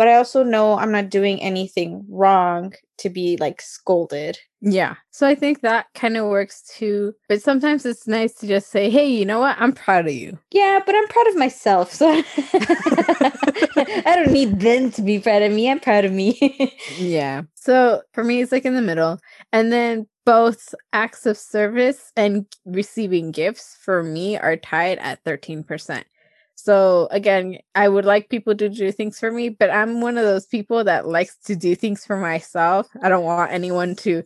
but 0.00 0.08
I 0.08 0.16
also 0.16 0.42
know 0.42 0.78
I'm 0.78 0.92
not 0.92 1.10
doing 1.10 1.42
anything 1.42 2.06
wrong 2.08 2.72
to 3.00 3.10
be 3.10 3.36
like 3.36 3.60
scolded. 3.60 4.38
Yeah. 4.62 4.94
So 5.10 5.26
I 5.26 5.34
think 5.34 5.60
that 5.60 5.88
kind 5.94 6.16
of 6.16 6.24
works 6.24 6.62
too. 6.74 7.12
But 7.28 7.42
sometimes 7.42 7.84
it's 7.84 8.06
nice 8.06 8.32
to 8.36 8.46
just 8.46 8.70
say, 8.70 8.88
hey, 8.88 9.06
you 9.06 9.26
know 9.26 9.40
what? 9.40 9.56
I'm 9.60 9.74
proud 9.74 10.06
of 10.06 10.14
you. 10.14 10.38
Yeah, 10.52 10.80
but 10.86 10.94
I'm 10.94 11.06
proud 11.08 11.26
of 11.26 11.36
myself. 11.36 11.92
So 11.92 12.08
I 12.54 14.12
don't 14.16 14.32
need 14.32 14.60
them 14.60 14.90
to 14.92 15.02
be 15.02 15.18
proud 15.18 15.42
of 15.42 15.52
me. 15.52 15.70
I'm 15.70 15.80
proud 15.80 16.06
of 16.06 16.12
me. 16.12 16.74
yeah. 16.96 17.42
So 17.54 18.00
for 18.14 18.24
me, 18.24 18.40
it's 18.40 18.52
like 18.52 18.64
in 18.64 18.76
the 18.76 18.80
middle. 18.80 19.20
And 19.52 19.70
then 19.70 20.06
both 20.24 20.74
acts 20.94 21.26
of 21.26 21.36
service 21.36 22.10
and 22.16 22.46
receiving 22.64 23.32
gifts 23.32 23.76
for 23.84 24.02
me 24.02 24.38
are 24.38 24.56
tied 24.56 24.98
at 25.00 25.22
13%. 25.24 26.04
So 26.62 27.08
again, 27.10 27.58
I 27.74 27.88
would 27.88 28.04
like 28.04 28.28
people 28.28 28.54
to 28.54 28.68
do 28.68 28.92
things 28.92 29.18
for 29.18 29.30
me, 29.30 29.48
but 29.48 29.70
I'm 29.70 30.00
one 30.00 30.18
of 30.18 30.24
those 30.24 30.46
people 30.46 30.84
that 30.84 31.08
likes 31.08 31.36
to 31.46 31.56
do 31.56 31.74
things 31.74 32.04
for 32.04 32.16
myself. 32.16 32.88
I 33.02 33.08
don't 33.08 33.24
want 33.24 33.52
anyone 33.52 33.96
to 33.96 34.22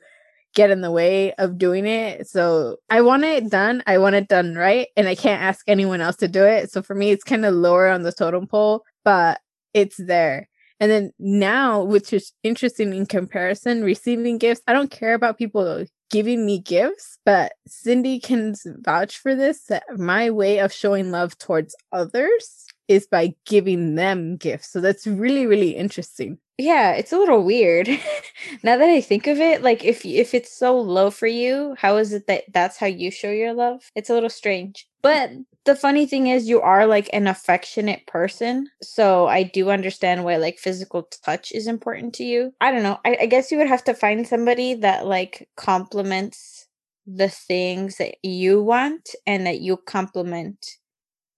get 0.55 0.71
in 0.71 0.81
the 0.81 0.91
way 0.91 1.33
of 1.35 1.59
doing 1.59 1.87
it. 1.87 2.29
So 2.29 2.77
I 2.89 3.01
want 3.03 3.25
it 3.25 3.51
done. 3.51 3.83
I 3.87 3.99
want 3.99 4.15
it 4.15 4.29
done 4.29 4.55
right. 4.55 4.89
And 4.97 5.09
I 5.09 5.15
can't 5.15 5.43
ask 5.43 5.69
anyone 5.69 6.01
else 6.01 6.17
to 6.17 6.29
do 6.29 6.45
it. 6.45 6.71
So 6.71 6.83
for 6.83 6.95
me, 6.95 7.11
it's 7.11 7.25
kind 7.25 7.45
of 7.45 7.55
lower 7.55 7.89
on 7.89 8.03
the 8.03 8.13
totem 8.13 8.47
pole, 8.47 8.85
but 9.05 9.41
it's 9.73 9.97
there. 9.97 10.49
And 10.81 10.91
then 10.91 11.13
now, 11.19 11.83
which 11.83 12.13
is 12.13 12.33
interesting 12.43 12.93
in 12.95 13.07
comparison, 13.07 13.83
receiving 13.83 14.39
gifts, 14.39 14.63
I 14.67 14.73
don't 14.73 14.91
care 14.91 15.15
about 15.15 15.39
people 15.39 15.87
giving 16.15 16.47
me 16.47 16.61
gifts, 16.61 17.19
but 17.25 17.55
Cindy 17.67 18.21
can 18.21 18.55
vouch 18.65 19.19
for 19.19 19.35
this 19.35 19.65
that 19.65 19.83
my 19.97 20.31
way 20.31 20.61
of 20.61 20.73
showing 20.73 21.11
love 21.11 21.37
towards 21.39 21.75
others 21.91 22.67
is 22.87 23.09
by 23.09 23.35
giving 23.47 23.97
them 23.97 24.37
gifts. 24.37 24.69
So 24.71 24.81
that's 24.81 25.09
really, 25.09 25.45
really 25.45 25.71
interesting. 25.71 26.39
Yeah, 26.57 26.93
it's 26.93 27.13
a 27.13 27.19
little 27.19 27.43
weird. 27.43 27.89
now 28.63 28.77
that 28.77 28.89
I 28.89 29.01
think 29.01 29.27
of 29.27 29.41
it, 29.41 29.63
like 29.63 29.85
if 29.85 30.07
if 30.07 30.35
it's 30.35 30.57
so 30.57 30.81
low 30.81 31.11
for 31.11 31.27
you, 31.27 31.75
how 31.79 31.97
is 31.97 32.13
it 32.13 32.29
that 32.29 32.45
that's 32.53 32.77
how 32.77 32.87
you 32.87 33.11
show 33.11 33.33
your 33.33 33.53
love? 33.53 33.91
It's 33.97 34.09
a 34.09 34.15
little 34.15 34.31
strange. 34.31 34.87
But 35.03 35.33
the 35.65 35.75
funny 35.75 36.07
thing 36.07 36.27
is 36.27 36.49
you 36.49 36.61
are 36.61 36.87
like 36.87 37.09
an 37.13 37.27
affectionate 37.27 38.07
person, 38.07 38.69
so 38.83 39.27
I 39.27 39.43
do 39.43 39.71
understand 39.71 40.25
why 40.25 40.37
like 40.37 40.59
physical 40.59 41.09
touch 41.25 41.53
is 41.53 41.67
important 41.67 42.15
to 42.15 42.25
you. 42.25 42.53
I 42.61 42.71
don't 42.71 42.83
know. 42.83 42.99
I, 43.05 43.19
I 43.23 43.27
guess 43.27 43.51
you 43.51 43.59
would 43.59 43.69
have 43.69 43.85
to 43.85 43.95
find 43.95 44.27
somebody 44.27 44.75
that 44.75 45.07
like 45.07 45.49
complements 45.57 46.69
the 47.07 47.29
things 47.29 47.97
that 47.97 48.17
you 48.23 48.63
want 48.63 49.11
and 49.27 49.47
that 49.47 49.61
you 49.61 49.77
complement 49.77 50.79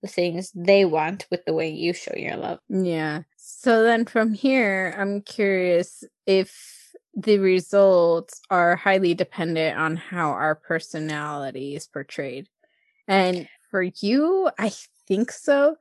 the 0.03 0.09
things 0.09 0.53
they 0.55 0.85
want 0.85 1.27
with 1.31 1.45
the 1.45 1.55
way 1.55 1.69
you 1.69 1.93
show 1.93 2.15
your 2.17 2.37
love. 2.37 2.59
Yeah. 2.69 3.23
So 3.37 3.83
then 3.83 4.05
from 4.05 4.33
here, 4.33 4.95
I'm 4.99 5.23
curious 5.23 6.05
if 6.27 6.93
the 7.15 7.39
results 7.39 8.41
are 8.51 8.77
highly 8.77 9.15
dependent 9.15 9.79
on 9.79 9.97
how 9.97 10.31
our 10.31 10.55
personality 10.55 11.75
is 11.75 11.87
portrayed. 11.87 12.49
And 13.09 13.49
for 13.71 13.83
you, 13.83 14.51
I 14.59 14.73
think 15.07 15.31
so 15.31 15.77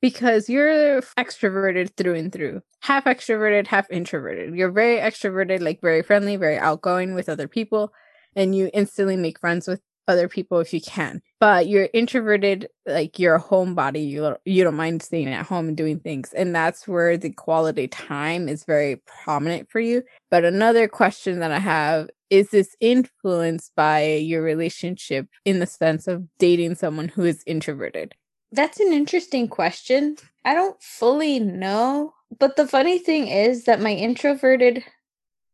because 0.00 0.48
you're 0.48 1.00
extroverted 1.18 1.96
through 1.96 2.14
and 2.14 2.32
through. 2.32 2.62
Half 2.80 3.04
extroverted, 3.04 3.66
half 3.66 3.90
introverted. 3.90 4.54
You're 4.54 4.70
very 4.70 4.98
extroverted, 4.98 5.60
like 5.60 5.80
very 5.80 6.02
friendly, 6.02 6.36
very 6.36 6.58
outgoing 6.58 7.14
with 7.14 7.28
other 7.28 7.48
people, 7.48 7.92
and 8.34 8.54
you 8.54 8.70
instantly 8.74 9.16
make 9.16 9.40
friends 9.40 9.66
with 9.66 9.80
other 10.08 10.28
people 10.28 10.58
if 10.58 10.72
you 10.72 10.80
can. 10.80 11.20
But 11.40 11.68
you're 11.68 11.88
introverted, 11.92 12.68
like 12.86 13.18
you're 13.18 13.36
a 13.36 13.42
homebody. 13.42 14.08
You 14.08 14.36
you 14.44 14.64
don't 14.64 14.76
mind 14.76 15.02
staying 15.02 15.28
at 15.28 15.46
home 15.46 15.68
and 15.68 15.76
doing 15.76 16.00
things, 16.00 16.32
and 16.32 16.54
that's 16.54 16.88
where 16.88 17.16
the 17.16 17.30
quality 17.30 17.88
time 17.88 18.48
is 18.48 18.64
very 18.64 19.02
prominent 19.24 19.70
for 19.70 19.80
you. 19.80 20.02
But 20.30 20.44
another 20.44 20.88
question 20.88 21.40
that 21.40 21.52
I 21.52 21.58
have 21.58 22.08
is 22.30 22.50
this 22.50 22.76
influenced 22.80 23.72
by 23.76 24.14
your 24.14 24.42
relationship 24.42 25.28
in 25.44 25.60
the 25.60 25.66
sense 25.66 26.08
of 26.08 26.24
dating 26.38 26.74
someone 26.74 27.08
who 27.08 27.24
is 27.24 27.42
introverted? 27.46 28.14
That's 28.52 28.80
an 28.80 28.92
interesting 28.92 29.48
question. 29.48 30.16
I 30.44 30.54
don't 30.54 30.80
fully 30.82 31.38
know, 31.40 32.14
but 32.38 32.56
the 32.56 32.66
funny 32.66 32.98
thing 32.98 33.28
is 33.28 33.64
that 33.64 33.80
my 33.80 33.92
introverted 33.92 34.84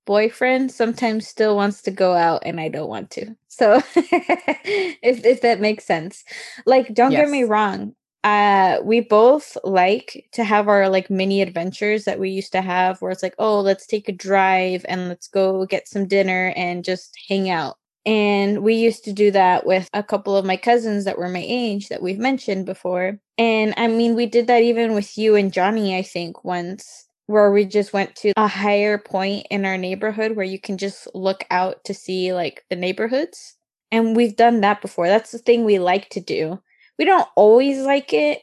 boyfriend 0.05 0.71
sometimes 0.73 1.29
still 1.29 1.57
wants 1.57 1.83
to 1.83 1.91
go 1.91 2.15
out 2.15 2.43
and 2.45 2.61
I 2.61 2.69
don't 2.69 2.88
want 2.88 3.11
to. 3.12 3.35
So 3.49 3.81
if 3.95 5.25
if 5.25 5.41
that 5.43 5.61
makes 5.61 5.85
sense. 5.85 6.25
Like 6.67 6.95
don't 6.95 7.12
yes. 7.12 7.23
get 7.23 7.31
me 7.31 7.45
wrong. 7.45 7.95
Uh 8.25 8.79
we 8.85 9.01
both 9.01 9.57
like 9.65 10.29
to 10.33 10.45
have 10.45 10.69
our 10.69 10.88
like 10.88 11.11
mini 11.11 11.43
adventures 11.43 12.05
that 12.05 12.19
we 12.21 12.31
used 12.31 12.53
to 12.53 12.62
have 12.62 13.01
where 13.01 13.11
it's 13.11 13.23
like, 13.23 13.35
"Oh, 13.38 13.61
let's 13.61 13.87
take 13.87 14.09
a 14.09 14.12
drive 14.12 14.85
and 14.88 15.09
let's 15.09 15.29
go 15.29 15.67
get 15.67 15.88
some 15.88 16.07
dinner 16.07 16.53
and 16.57 16.85
just 16.85 17.17
hang 17.29 17.51
out." 17.51 17.77
And 18.05 18.62
we 18.62 18.75
used 18.75 19.05
to 19.05 19.12
do 19.12 19.31
that 19.31 19.65
with 19.65 19.88
a 19.95 20.03
couple 20.03 20.37
of 20.37 20.45
my 20.45 20.57
cousins 20.57 21.05
that 21.05 21.19
were 21.19 21.29
my 21.29 21.45
age 21.47 21.88
that 21.88 22.03
we've 22.03 22.19
mentioned 22.19 22.67
before. 22.67 23.21
And 23.38 23.75
I 23.77 23.87
mean, 23.87 24.17
we 24.17 24.27
did 24.27 24.49
that 24.49 24.62
even 24.62 24.95
with 24.95 25.17
you 25.17 25.37
and 25.37 25.53
Johnny, 25.53 25.97
I 25.97 26.03
think, 26.03 26.45
once 26.45 27.07
where 27.33 27.51
we 27.51 27.64
just 27.64 27.92
went 27.92 28.14
to 28.16 28.33
a 28.37 28.47
higher 28.47 28.99
point 28.99 29.47
in 29.51 29.64
our 29.64 29.79
neighborhood 29.79 30.37
where 30.37 30.45
you 30.45 30.61
can 30.61 30.77
just 30.77 31.09
look 31.14 31.45
out 31.51 31.83
to 31.85 31.95
see 31.95 32.33
like 32.33 32.64
the 32.68 32.77
neighborhoods. 32.77 33.57
And 33.90 34.14
we've 34.14 34.37
done 34.37 34.61
that 34.61 34.83
before. 34.83 35.09
That's 35.09 35.33
the 35.33 35.38
thing 35.38 35.64
we 35.64 35.79
like 35.79 36.11
to 36.11 36.21
do. 36.21 36.62
We 36.99 37.05
don't 37.07 37.29
always 37.35 37.79
like 37.81 38.12
it 38.12 38.42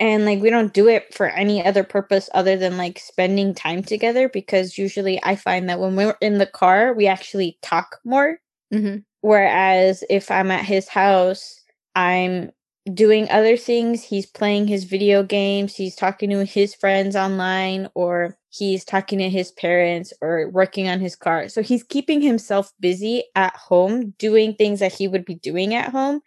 and 0.00 0.24
like 0.24 0.40
we 0.40 0.50
don't 0.50 0.72
do 0.72 0.88
it 0.88 1.12
for 1.12 1.26
any 1.26 1.64
other 1.64 1.82
purpose 1.82 2.30
other 2.32 2.56
than 2.56 2.76
like 2.76 3.00
spending 3.00 3.54
time 3.54 3.82
together 3.82 4.28
because 4.28 4.78
usually 4.78 5.20
I 5.24 5.34
find 5.34 5.68
that 5.68 5.80
when 5.80 5.96
we're 5.96 6.16
in 6.20 6.38
the 6.38 6.46
car, 6.46 6.94
we 6.94 7.08
actually 7.08 7.58
talk 7.62 7.98
more. 8.04 8.38
Mm-hmm. 8.72 8.98
Whereas 9.20 10.04
if 10.08 10.30
I'm 10.30 10.52
at 10.52 10.64
his 10.64 10.88
house, 10.88 11.60
I'm 11.96 12.52
doing 12.88 13.30
other 13.30 13.56
things. 13.56 14.02
He's 14.02 14.26
playing 14.26 14.66
his 14.66 14.84
video 14.84 15.22
games, 15.22 15.74
he's 15.74 15.94
talking 15.94 16.30
to 16.30 16.44
his 16.44 16.74
friends 16.74 17.16
online, 17.16 17.88
or 17.94 18.36
he's 18.50 18.84
talking 18.84 19.18
to 19.18 19.28
his 19.28 19.52
parents 19.52 20.12
or 20.20 20.48
working 20.50 20.88
on 20.88 21.00
his 21.00 21.16
car. 21.16 21.48
So 21.48 21.62
he's 21.62 21.82
keeping 21.82 22.20
himself 22.20 22.72
busy 22.80 23.24
at 23.34 23.54
home, 23.56 24.14
doing 24.18 24.54
things 24.54 24.80
that 24.80 24.92
he 24.92 25.08
would 25.08 25.24
be 25.24 25.34
doing 25.36 25.74
at 25.74 25.90
home 25.90 26.20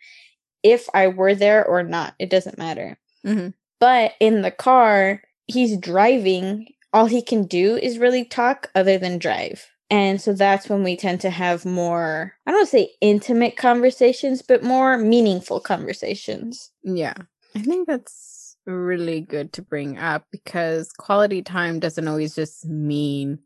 if 0.63 0.88
I 0.93 1.08
were 1.08 1.36
there 1.36 1.65
or 1.65 1.84
not. 1.84 2.13
It 2.19 2.30
doesn't 2.30 2.58
matter. 2.58 2.97
Mm-hmm. 3.26 3.50
But 3.80 4.13
in 4.19 4.41
the 4.41 4.52
car, 4.52 5.21
he's 5.47 5.78
driving. 5.78 6.67
All 6.93 7.06
he 7.06 7.21
can 7.21 7.45
do 7.45 7.78
is 7.78 7.97
really 7.97 8.26
talk 8.26 8.69
other 8.76 8.97
than 8.97 9.17
drive. 9.17 9.67
And 9.91 10.21
so 10.21 10.32
that's 10.32 10.69
when 10.69 10.84
we 10.84 10.95
tend 10.95 11.19
to 11.21 11.30
have 11.30 11.65
more, 11.65 12.34
I 12.47 12.51
don't 12.51 12.67
say 12.67 12.93
intimate 13.01 13.58
conversations, 13.58 14.41
but 14.41 14.63
more 14.63 14.97
meaningful 14.97 15.60
conversations. 15.60 16.71
Yeah. 16.82 17.13
I 17.56 17.60
think 17.60 17.88
that's 17.88 18.56
really 18.65 19.19
good 19.19 19.51
to 19.54 19.62
bring 19.62 19.97
up 19.97 20.25
because 20.32 20.93
quality 20.93 21.41
time 21.41 21.82
doesn't 21.82 22.08
always 22.08 22.34
just 22.34 22.65
mean 22.65 23.39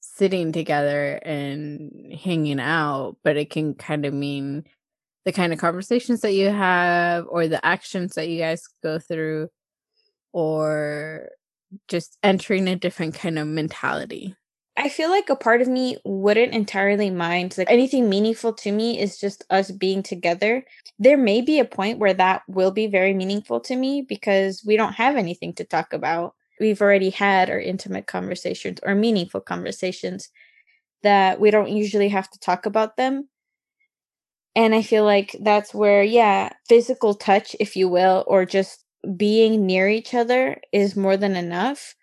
sitting 0.00 0.52
together 0.52 1.14
and 1.24 2.12
hanging 2.12 2.60
out, 2.60 3.16
but 3.24 3.36
it 3.36 3.50
can 3.50 3.74
kind 3.74 4.06
of 4.06 4.14
mean 4.14 4.62
the 5.24 5.32
kind 5.32 5.52
of 5.52 5.58
conversations 5.58 6.20
that 6.20 6.34
you 6.34 6.50
have 6.50 7.26
or 7.28 7.48
the 7.48 7.64
actions 7.66 8.14
that 8.14 8.28
you 8.28 8.38
guys 8.38 8.62
go 8.80 9.00
through 9.00 9.48
or 10.32 11.30
just 11.88 12.16
entering 12.22 12.68
a 12.68 12.76
different 12.76 13.14
kind 13.14 13.40
of 13.40 13.48
mentality. 13.48 14.36
I 14.78 14.88
feel 14.88 15.10
like 15.10 15.28
a 15.28 15.34
part 15.34 15.60
of 15.60 15.66
me 15.66 15.96
wouldn't 16.04 16.54
entirely 16.54 17.10
mind. 17.10 17.58
Like 17.58 17.68
anything 17.68 18.08
meaningful 18.08 18.52
to 18.54 18.70
me 18.70 19.00
is 19.00 19.18
just 19.18 19.44
us 19.50 19.72
being 19.72 20.04
together. 20.04 20.64
There 21.00 21.16
may 21.16 21.40
be 21.40 21.58
a 21.58 21.64
point 21.64 21.98
where 21.98 22.14
that 22.14 22.42
will 22.46 22.70
be 22.70 22.86
very 22.86 23.12
meaningful 23.12 23.58
to 23.62 23.74
me 23.74 24.02
because 24.02 24.62
we 24.64 24.76
don't 24.76 24.92
have 24.92 25.16
anything 25.16 25.52
to 25.54 25.64
talk 25.64 25.92
about. 25.92 26.36
We've 26.60 26.80
already 26.80 27.10
had 27.10 27.50
our 27.50 27.58
intimate 27.58 28.06
conversations 28.06 28.78
or 28.84 28.94
meaningful 28.94 29.40
conversations 29.40 30.28
that 31.02 31.40
we 31.40 31.50
don't 31.50 31.70
usually 31.70 32.10
have 32.10 32.30
to 32.30 32.38
talk 32.38 32.64
about 32.64 32.96
them. 32.96 33.28
And 34.54 34.76
I 34.76 34.82
feel 34.82 35.04
like 35.04 35.36
that's 35.40 35.74
where, 35.74 36.04
yeah, 36.04 36.50
physical 36.68 37.14
touch, 37.14 37.56
if 37.58 37.74
you 37.74 37.88
will, 37.88 38.22
or 38.28 38.44
just 38.44 38.84
being 39.16 39.66
near 39.66 39.88
each 39.88 40.14
other 40.14 40.60
is 40.72 40.94
more 40.94 41.16
than 41.16 41.34
enough. 41.34 41.96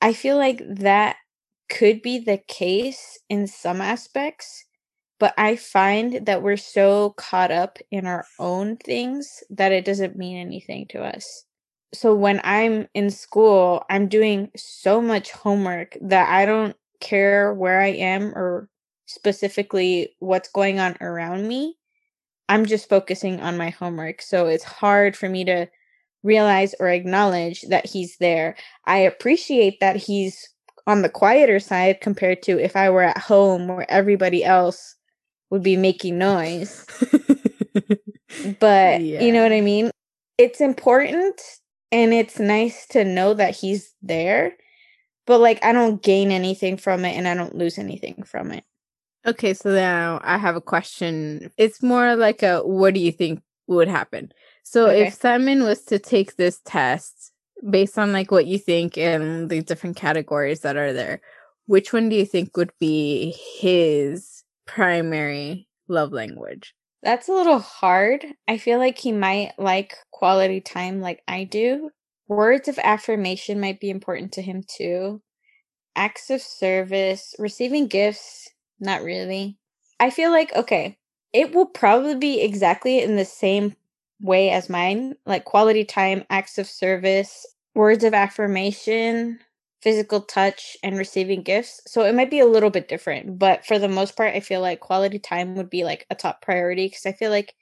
I 0.00 0.12
feel 0.14 0.36
like 0.36 0.62
that 0.66 1.16
could 1.72 2.02
be 2.02 2.18
the 2.18 2.36
case 2.36 3.18
in 3.30 3.46
some 3.46 3.80
aspects, 3.80 4.66
but 5.18 5.32
I 5.38 5.56
find 5.56 6.26
that 6.26 6.42
we're 6.42 6.58
so 6.58 7.14
caught 7.16 7.50
up 7.50 7.78
in 7.90 8.06
our 8.06 8.26
own 8.38 8.76
things 8.76 9.42
that 9.48 9.72
it 9.72 9.86
doesn't 9.86 10.16
mean 10.16 10.36
anything 10.36 10.86
to 10.90 11.02
us. 11.02 11.44
So 11.94 12.14
when 12.14 12.42
I'm 12.44 12.88
in 12.94 13.10
school, 13.10 13.84
I'm 13.88 14.08
doing 14.08 14.50
so 14.54 15.00
much 15.00 15.30
homework 15.30 15.96
that 16.02 16.28
I 16.28 16.44
don't 16.44 16.76
care 17.00 17.54
where 17.54 17.80
I 17.80 17.88
am 17.88 18.34
or 18.36 18.68
specifically 19.06 20.14
what's 20.18 20.50
going 20.50 20.78
on 20.78 20.96
around 21.00 21.48
me. 21.48 21.76
I'm 22.50 22.66
just 22.66 22.88
focusing 22.88 23.40
on 23.40 23.56
my 23.56 23.70
homework. 23.70 24.20
So 24.20 24.46
it's 24.46 24.64
hard 24.64 25.16
for 25.16 25.28
me 25.28 25.44
to 25.46 25.68
realize 26.22 26.74
or 26.78 26.88
acknowledge 26.88 27.62
that 27.62 27.86
he's 27.86 28.18
there. 28.18 28.56
I 28.84 28.98
appreciate 28.98 29.80
that 29.80 29.96
he's 29.96 30.51
on 30.86 31.02
the 31.02 31.08
quieter 31.08 31.60
side 31.60 32.00
compared 32.00 32.42
to 32.42 32.58
if 32.58 32.76
I 32.76 32.90
were 32.90 33.02
at 33.02 33.18
home 33.18 33.68
where 33.68 33.90
everybody 33.90 34.44
else 34.44 34.96
would 35.50 35.62
be 35.62 35.76
making 35.76 36.18
noise. 36.18 36.86
but 38.60 39.00
yeah. 39.00 39.20
you 39.20 39.32
know 39.32 39.42
what 39.42 39.52
I 39.52 39.60
mean? 39.60 39.90
It's 40.38 40.60
important 40.60 41.40
and 41.92 42.12
it's 42.12 42.38
nice 42.38 42.86
to 42.88 43.04
know 43.04 43.34
that 43.34 43.54
he's 43.54 43.94
there, 44.02 44.56
but 45.26 45.38
like 45.38 45.62
I 45.64 45.72
don't 45.72 46.02
gain 46.02 46.30
anything 46.30 46.76
from 46.76 47.04
it 47.04 47.16
and 47.16 47.28
I 47.28 47.34
don't 47.34 47.54
lose 47.54 47.78
anything 47.78 48.22
from 48.24 48.50
it. 48.50 48.64
Okay, 49.24 49.54
so 49.54 49.70
now 49.72 50.20
I 50.24 50.36
have 50.38 50.56
a 50.56 50.60
question. 50.60 51.52
It's 51.56 51.82
more 51.82 52.16
like 52.16 52.42
a 52.42 52.60
what 52.66 52.94
do 52.94 53.00
you 53.00 53.12
think 53.12 53.40
would 53.68 53.88
happen? 53.88 54.32
So 54.64 54.88
okay. 54.88 55.06
if 55.06 55.14
Simon 55.14 55.62
was 55.62 55.84
to 55.84 55.98
take 55.98 56.36
this 56.36 56.60
test 56.64 57.21
based 57.68 57.98
on 57.98 58.12
like 58.12 58.30
what 58.30 58.46
you 58.46 58.58
think 58.58 58.98
and 58.98 59.48
the 59.48 59.62
different 59.62 59.96
categories 59.96 60.60
that 60.60 60.76
are 60.76 60.92
there, 60.92 61.20
which 61.66 61.92
one 61.92 62.08
do 62.08 62.16
you 62.16 62.26
think 62.26 62.56
would 62.56 62.72
be 62.78 63.34
his 63.60 64.44
primary 64.66 65.68
love 65.88 66.12
language? 66.12 66.74
That's 67.02 67.28
a 67.28 67.32
little 67.32 67.58
hard. 67.58 68.24
I 68.46 68.58
feel 68.58 68.78
like 68.78 68.98
he 68.98 69.12
might 69.12 69.52
like 69.58 69.96
quality 70.12 70.60
time 70.60 71.00
like 71.00 71.22
I 71.26 71.44
do. 71.44 71.90
Words 72.28 72.68
of 72.68 72.78
affirmation 72.78 73.60
might 73.60 73.80
be 73.80 73.90
important 73.90 74.32
to 74.32 74.42
him 74.42 74.62
too. 74.66 75.20
Acts 75.96 76.30
of 76.30 76.40
service, 76.40 77.34
receiving 77.38 77.86
gifts, 77.86 78.48
not 78.80 79.02
really. 79.02 79.58
I 80.00 80.10
feel 80.10 80.30
like, 80.30 80.54
okay, 80.54 80.96
it 81.32 81.54
will 81.54 81.66
probably 81.66 82.14
be 82.14 82.40
exactly 82.40 83.00
in 83.00 83.16
the 83.16 83.24
same 83.24 83.74
way 84.22 84.50
as 84.50 84.70
mine, 84.70 85.14
like 85.26 85.44
quality 85.44 85.84
time, 85.84 86.24
acts 86.30 86.56
of 86.56 86.66
service, 86.66 87.44
words 87.74 88.04
of 88.04 88.14
affirmation, 88.14 89.38
physical 89.82 90.20
touch, 90.20 90.76
and 90.82 90.96
receiving 90.96 91.42
gifts. 91.42 91.80
So 91.86 92.04
it 92.04 92.14
might 92.14 92.30
be 92.30 92.38
a 92.38 92.46
little 92.46 92.70
bit 92.70 92.88
different, 92.88 93.38
but 93.38 93.66
for 93.66 93.78
the 93.78 93.88
most 93.88 94.16
part, 94.16 94.34
I 94.34 94.40
feel 94.40 94.60
like 94.60 94.80
quality 94.80 95.18
time 95.18 95.56
would 95.56 95.68
be 95.68 95.84
like 95.84 96.06
a 96.08 96.14
top 96.14 96.40
priority 96.40 96.86
because 96.86 97.04
I 97.04 97.12
feel 97.12 97.30
like 97.30 97.54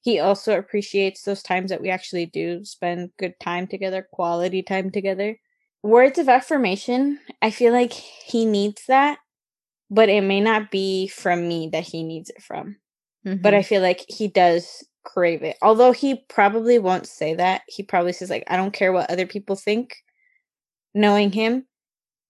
he 0.00 0.18
also 0.18 0.56
appreciates 0.56 1.22
those 1.22 1.42
times 1.42 1.70
that 1.70 1.82
we 1.82 1.90
actually 1.90 2.26
do 2.26 2.64
spend 2.64 3.10
good 3.18 3.34
time 3.40 3.66
together, 3.66 4.06
quality 4.10 4.62
time 4.62 4.90
together. 4.90 5.38
Words 5.82 6.18
of 6.18 6.28
affirmation, 6.28 7.20
I 7.42 7.50
feel 7.50 7.72
like 7.72 7.92
he 7.92 8.46
needs 8.46 8.86
that, 8.86 9.18
but 9.90 10.08
it 10.08 10.22
may 10.22 10.40
not 10.40 10.70
be 10.70 11.08
from 11.08 11.46
me 11.46 11.68
that 11.72 11.84
he 11.84 12.02
needs 12.02 12.30
it 12.30 12.42
from. 12.42 12.76
Mm-hmm. 13.26 13.42
But 13.42 13.54
I 13.54 13.62
feel 13.62 13.82
like 13.82 14.04
he 14.08 14.28
does 14.28 14.84
crave 15.06 15.42
it. 15.44 15.56
Although 15.62 15.92
he 15.92 16.16
probably 16.28 16.78
won't 16.80 17.06
say 17.08 17.34
that. 17.36 17.62
He 17.68 17.84
probably 17.84 18.12
says 18.14 18.30
like 18.30 18.44
I 18.48 18.56
don't 18.58 18.74
care 18.74 18.92
what 18.92 19.10
other 19.10 19.26
people 19.26 19.56
think 19.56 19.96
knowing 20.94 21.32
him, 21.32 21.66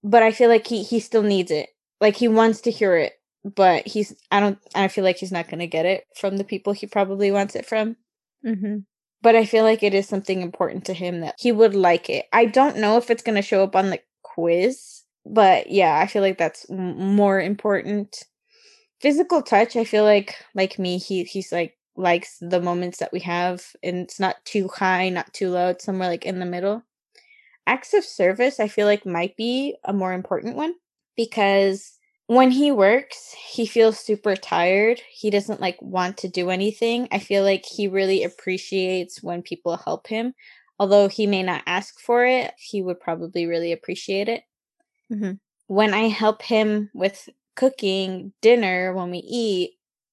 but 0.04 0.22
I 0.22 0.32
feel 0.32 0.48
like 0.50 0.66
he 0.66 0.82
he 0.82 1.00
still 1.00 1.22
needs 1.22 1.50
it. 1.50 1.70
Like 2.00 2.16
he 2.16 2.28
wants 2.28 2.62
to 2.62 2.72
hear 2.72 2.96
it, 2.96 3.14
but 3.44 3.86
he's 3.86 4.14
I 4.30 4.40
don't 4.40 4.58
I 4.74 4.88
feel 4.88 5.04
like 5.04 5.18
he's 5.18 5.32
not 5.32 5.48
going 5.48 5.60
to 5.60 5.66
get 5.68 5.86
it 5.86 6.04
from 6.16 6.36
the 6.38 6.44
people 6.44 6.72
he 6.72 6.86
probably 6.86 7.30
wants 7.32 7.56
it 7.56 7.66
from. 7.66 7.96
hmm 8.44 8.78
But 9.22 9.36
I 9.36 9.44
feel 9.46 9.64
like 9.64 9.82
it 9.82 9.94
is 9.94 10.08
something 10.08 10.42
important 10.42 10.84
to 10.86 10.94
him 10.94 11.20
that 11.20 11.36
he 11.38 11.52
would 11.52 11.74
like 11.74 12.10
it. 12.10 12.26
I 12.32 12.46
don't 12.46 12.78
know 12.78 12.96
if 12.98 13.10
it's 13.10 13.22
going 13.22 13.36
to 13.36 13.42
show 13.42 13.62
up 13.64 13.76
on 13.76 13.90
the 13.90 14.00
quiz, 14.22 15.02
but 15.24 15.70
yeah, 15.70 15.98
I 15.98 16.06
feel 16.06 16.22
like 16.22 16.38
that's 16.38 16.68
m- 16.70 17.16
more 17.16 17.40
important. 17.40 18.24
Physical 19.00 19.42
touch, 19.42 19.76
I 19.76 19.84
feel 19.84 20.04
like 20.04 20.36
like 20.54 20.78
me, 20.78 20.98
he 20.98 21.24
he's 21.24 21.52
like 21.52 21.76
likes 21.96 22.38
the 22.40 22.60
moments 22.60 22.98
that 22.98 23.12
we 23.12 23.20
have 23.20 23.64
and 23.82 23.98
it's 23.98 24.20
not 24.20 24.44
too 24.44 24.68
high, 24.68 25.08
not 25.08 25.32
too 25.32 25.50
low, 25.50 25.68
it's 25.68 25.84
somewhere 25.84 26.08
like 26.08 26.26
in 26.26 26.38
the 26.38 26.46
middle. 26.46 26.82
Acts 27.66 27.94
of 27.94 28.04
service 28.04 28.60
I 28.60 28.68
feel 28.68 28.86
like 28.86 29.04
might 29.04 29.36
be 29.36 29.76
a 29.84 29.92
more 29.92 30.12
important 30.12 30.56
one 30.56 30.74
because 31.16 31.96
when 32.28 32.50
he 32.50 32.72
works, 32.72 33.32
he 33.32 33.66
feels 33.66 33.98
super 33.98 34.34
tired. 34.34 35.00
He 35.08 35.30
doesn't 35.30 35.60
like 35.60 35.80
want 35.80 36.16
to 36.18 36.28
do 36.28 36.50
anything. 36.50 37.08
I 37.12 37.20
feel 37.20 37.44
like 37.44 37.64
he 37.64 37.86
really 37.86 38.24
appreciates 38.24 39.22
when 39.22 39.42
people 39.42 39.76
help 39.76 40.08
him. 40.08 40.34
Although 40.78 41.08
he 41.08 41.26
may 41.26 41.42
not 41.42 41.62
ask 41.66 42.00
for 42.00 42.26
it, 42.26 42.52
he 42.58 42.82
would 42.82 43.00
probably 43.00 43.46
really 43.46 43.72
appreciate 43.72 44.28
it. 44.28 44.42
Mm-hmm. 45.10 45.32
When 45.68 45.94
I 45.94 46.08
help 46.08 46.42
him 46.42 46.90
with 46.92 47.28
cooking 47.54 48.32
dinner 48.42 48.92
when 48.92 49.10
we 49.10 49.18
eat, 49.18 49.72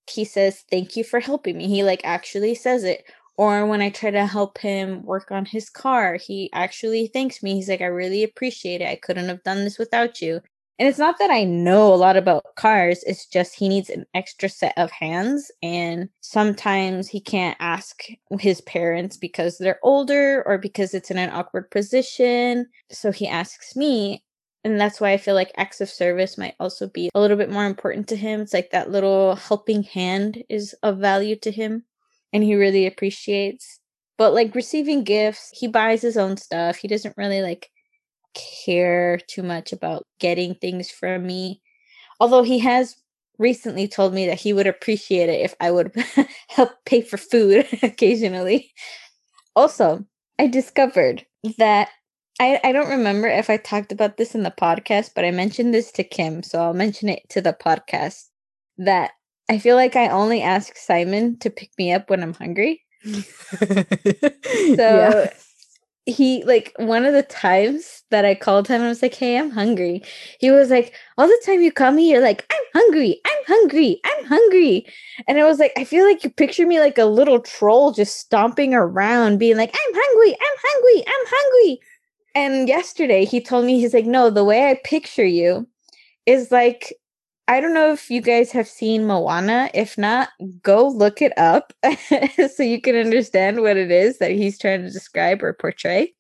he 0.10 0.26
says, 0.26 0.64
Thank 0.70 0.96
you 0.96 1.04
for 1.04 1.20
helping 1.20 1.58
me. 1.58 1.68
He 1.68 1.84
like 1.84 2.02
actually 2.04 2.56
says 2.56 2.84
it. 2.84 3.04
Or 3.36 3.66
when 3.66 3.82
I 3.82 3.90
try 3.90 4.12
to 4.12 4.28
help 4.28 4.60
him 4.60 5.04
work 5.04 5.32
on 5.32 5.46
his 5.46 5.70
car, 5.70 6.16
he 6.16 6.52
actually 6.54 7.08
thanks 7.08 7.42
me. 7.42 7.56
He's 7.56 7.70
like, 7.70 7.82
I 7.82 7.86
really 7.86 8.24
appreciate 8.24 8.82
it. 8.82 8.88
I 8.88 8.96
couldn't 8.96 9.28
have 9.28 9.42
done 9.44 9.64
this 9.64 9.80
without 9.80 10.22
you. 10.22 10.40
And 10.80 10.88
it's 10.90 11.00
not 11.00 11.18
that 11.20 11.30
I 11.30 11.44
know 11.44 11.94
a 11.94 11.96
lot 11.96 12.18
about 12.18 12.56
cars, 12.56 13.04
it's 13.04 13.28
just 13.28 13.56
he 13.56 13.70
needs 13.70 13.90
an 13.90 14.06
extra 14.16 14.50
set 14.50 14.74
of 14.76 14.92
hands. 14.92 15.52
And 15.62 16.10
sometimes 16.22 17.08
he 17.08 17.20
can't 17.20 17.58
ask 17.60 18.04
his 18.40 18.60
parents 18.62 19.16
because 19.16 19.58
they're 19.58 19.80
older 19.84 20.44
or 20.46 20.58
because 20.58 20.94
it's 20.94 21.12
in 21.12 21.18
an 21.18 21.30
awkward 21.30 21.70
position. 21.70 22.68
So 22.92 23.12
he 23.12 23.28
asks 23.28 23.76
me 23.76 24.24
and 24.64 24.80
that's 24.80 25.02
why 25.02 25.12
I 25.12 25.18
feel 25.18 25.36
like 25.36 25.52
acts 25.58 25.82
of 25.82 25.90
service 25.90 26.38
might 26.38 26.56
also 26.60 26.88
be 26.88 27.10
a 27.14 27.20
little 27.20 27.38
bit 27.38 27.52
more 27.52 27.66
important 27.66 28.08
to 28.10 28.16
him. 28.16 28.42
It's 28.42 28.54
like 28.54 28.72
that 28.72 28.92
little 28.92 29.36
helping 29.36 29.84
hand 29.84 30.44
is 30.50 30.74
of 30.84 31.00
value 31.00 31.36
to 31.38 31.52
him 31.52 31.84
and 32.32 32.44
he 32.44 32.56
really 32.56 32.88
appreciates. 32.88 33.80
But 34.18 34.34
like 34.34 34.56
receiving 34.56 35.04
gifts, 35.04 35.50
he 35.54 35.68
buys 35.68 36.02
his 36.02 36.18
own 36.18 36.38
stuff. 36.38 36.78
He 36.78 36.88
doesn't 36.88 37.18
really 37.18 37.42
like 37.42 37.70
care 38.34 39.20
too 39.28 39.44
much 39.44 39.74
about 39.74 40.04
getting 40.20 40.56
things 40.56 40.90
from 40.90 41.26
me. 41.26 41.62
Although 42.20 42.44
he 42.44 42.60
has 42.60 42.96
recently 43.38 43.88
told 43.88 44.14
me 44.14 44.28
that 44.28 44.40
he 44.40 44.54
would 44.54 44.68
appreciate 44.68 45.28
it 45.28 45.42
if 45.42 45.56
I 45.60 45.72
would 45.72 45.94
help 46.48 46.72
pay 46.86 47.02
for 47.02 47.18
food 47.18 47.68
occasionally. 47.84 48.72
Also, 49.56 50.06
I 50.40 50.48
discovered 50.48 51.26
that 51.58 51.90
I, 52.40 52.60
I 52.64 52.72
don't 52.72 52.90
remember 52.90 53.28
if 53.28 53.50
I 53.50 53.58
talked 53.58 53.92
about 53.92 54.18
this 54.18 54.34
in 54.34 54.44
the 54.44 54.52
podcast, 54.52 55.12
but 55.16 55.24
I 55.24 55.32
mentioned 55.32 55.74
this 55.74 55.92
to 55.94 56.04
Kim, 56.04 56.44
so 56.44 56.62
I'll 56.62 56.74
mention 56.74 57.10
it 57.10 57.22
to 57.30 57.42
the 57.42 57.54
podcast 57.54 58.30
that 58.78 59.12
I 59.50 59.60
feel 59.60 59.76
like 59.76 59.96
I 59.96 60.08
only 60.08 60.42
ask 60.42 60.76
Simon 60.76 61.38
to 61.40 61.50
pick 61.50 61.72
me 61.78 61.94
up 61.94 62.10
when 62.10 62.24
I'm 62.24 62.34
hungry. 62.34 62.82
so 63.04 64.78
yeah. 64.78 65.30
he 66.06 66.44
like 66.46 66.74
one 66.78 67.06
of 67.06 67.14
the 67.14 67.24
times 67.24 68.04
that 68.12 68.24
I 68.24 68.34
called 68.34 68.68
him, 68.68 68.82
I 68.82 68.88
was 68.88 69.02
like, 69.02 69.14
"Hey, 69.14 69.38
I'm 69.38 69.52
hungry." 69.52 70.02
He 70.40 70.50
was 70.52 70.70
like, 70.70 70.94
"All 71.18 71.28
the 71.28 71.42
time 71.46 71.62
you 71.62 71.72
call 71.72 71.92
me, 71.92 72.10
you're 72.10 72.22
like, 72.22 72.46
I'm 72.50 72.82
hungry, 72.82 73.20
I'm 73.26 73.46
hungry, 73.46 74.00
I'm 74.06 74.26
hungry," 74.26 74.86
and 75.28 75.38
I 75.38 75.44
was 75.44 75.60
like, 75.60 75.74
"I 75.78 75.84
feel 75.84 76.06
like 76.06 76.24
you 76.24 76.30
picture 76.30 76.66
me 76.66 76.80
like 76.80 76.98
a 76.98 77.06
little 77.06 77.42
troll 77.42 77.92
just 77.92 78.18
stomping 78.18 78.74
around, 78.74 79.38
being 79.38 79.58
like, 79.58 79.76
I'm 79.76 79.94
hungry, 79.94 80.32
I'm 80.32 80.58
hungry, 80.64 81.04
I'm 81.06 81.26
hungry." 81.28 81.80
And 82.36 82.68
yesterday 82.68 83.26
he 83.26 83.42
told 83.42 83.66
me 83.66 83.80
he's 83.80 83.94
like, 83.94 84.06
"No, 84.06 84.30
the 84.30 84.44
way 84.44 84.70
I 84.70 84.76
picture 84.84 85.26
you 85.26 85.68
is 86.26 86.52
like 86.52 86.94
I 87.48 87.60
don't 87.60 87.74
know 87.74 87.92
if 87.92 88.10
you 88.10 88.22
guys 88.22 88.52
have 88.54 88.68
seen 88.68 89.06
Moana. 89.06 89.70
If 89.74 89.98
not, 89.98 90.30
go 90.62 90.88
look 90.88 91.22
it 91.22 91.38
up 91.38 91.74
so 92.56 92.64
you 92.64 92.80
can 92.82 92.96
understand 92.96 93.62
what 93.62 93.76
it 93.78 93.92
is 93.92 94.18
that 94.20 94.32
he's 94.32 94.58
trying 94.58 94.82
to 94.84 94.90
describe 94.90 95.44
or 95.44 95.54
portray. 95.54 96.14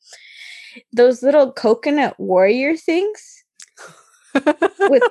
Those 0.92 1.24
little 1.24 1.52
coconut 1.52 2.20
warrior 2.20 2.76
things 2.76 3.44
with 4.34 4.44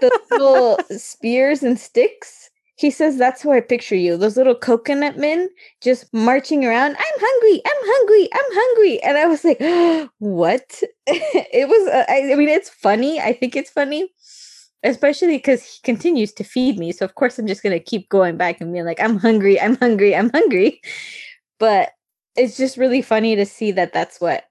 the 0.00 0.20
little 0.30 0.78
spears 0.98 1.62
and 1.62 1.78
sticks. 1.78 2.41
He 2.76 2.90
says 2.90 3.18
that's 3.18 3.42
how 3.42 3.52
I 3.52 3.60
picture 3.60 3.94
you. 3.96 4.16
Those 4.16 4.36
little 4.36 4.54
coconut 4.54 5.18
men 5.18 5.48
just 5.82 6.12
marching 6.12 6.64
around. 6.64 6.96
I'm 6.96 7.20
hungry. 7.20 7.62
I'm 7.64 7.82
hungry. 7.82 8.28
I'm 8.32 8.54
hungry. 8.54 9.02
And 9.02 9.18
I 9.18 9.26
was 9.26 9.44
like, 9.44 9.60
what? 10.18 10.82
it 11.06 11.68
was, 11.68 11.88
uh, 11.88 12.04
I, 12.08 12.32
I 12.32 12.36
mean, 12.36 12.48
it's 12.48 12.70
funny. 12.70 13.20
I 13.20 13.32
think 13.32 13.56
it's 13.56 13.70
funny 13.70 14.10
especially 14.82 15.36
because 15.36 15.64
he 15.64 15.78
continues 15.84 16.32
to 16.32 16.44
feed 16.44 16.78
me. 16.78 16.92
So 16.92 17.04
of 17.04 17.14
course 17.14 17.38
I'm 17.38 17.46
just 17.46 17.62
gonna 17.62 17.80
keep 17.80 18.08
going 18.08 18.36
back 18.36 18.60
and 18.60 18.72
being 18.72 18.84
like, 18.84 19.00
I'm 19.00 19.18
hungry, 19.18 19.60
I'm 19.60 19.76
hungry, 19.76 20.14
I'm 20.14 20.30
hungry. 20.30 20.80
But 21.58 21.90
it's 22.34 22.56
just 22.56 22.76
really 22.76 23.02
funny 23.02 23.36
to 23.36 23.46
see 23.46 23.70
that 23.70 23.92
that's 23.92 24.20
what, 24.20 24.46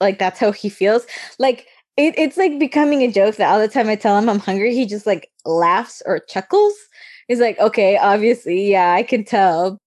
like, 0.00 0.20
that's 0.20 0.38
how 0.38 0.52
he 0.52 0.68
feels. 0.68 1.04
Like 1.40 1.66
it, 1.96 2.14
it's 2.16 2.36
like 2.36 2.60
becoming 2.60 3.02
a 3.02 3.10
joke 3.10 3.34
that 3.36 3.52
all 3.52 3.58
the 3.58 3.66
time 3.66 3.88
I 3.88 3.96
tell 3.96 4.16
him 4.16 4.28
I'm 4.28 4.38
hungry, 4.38 4.72
he 4.72 4.86
just 4.86 5.04
like 5.04 5.28
laughs 5.44 6.02
or 6.06 6.20
chuckles. 6.20 6.74
He's 7.28 7.40
like, 7.40 7.58
okay, 7.58 7.96
obviously, 7.96 8.70
yeah, 8.70 8.92
I 8.92 9.02
can 9.02 9.24
tell. 9.24 9.78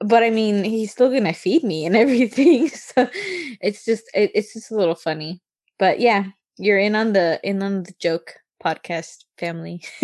But 0.00 0.22
I 0.22 0.30
mean, 0.30 0.64
he's 0.64 0.92
still 0.92 1.10
gonna 1.10 1.32
feed 1.34 1.64
me 1.64 1.84
and 1.84 1.96
everything. 2.04 2.68
So 2.68 3.08
it's 3.60 3.84
just, 3.84 4.04
it, 4.14 4.30
it's 4.34 4.52
just 4.52 4.70
a 4.70 4.76
little 4.76 4.94
funny. 4.94 5.40
But 5.78 6.00
yeah, 6.00 6.26
you're 6.56 6.78
in 6.78 6.94
on 6.94 7.12
the 7.12 7.40
in 7.42 7.62
on 7.62 7.84
the 7.84 7.94
joke 8.00 8.34
podcast 8.62 9.24
family. 9.38 9.82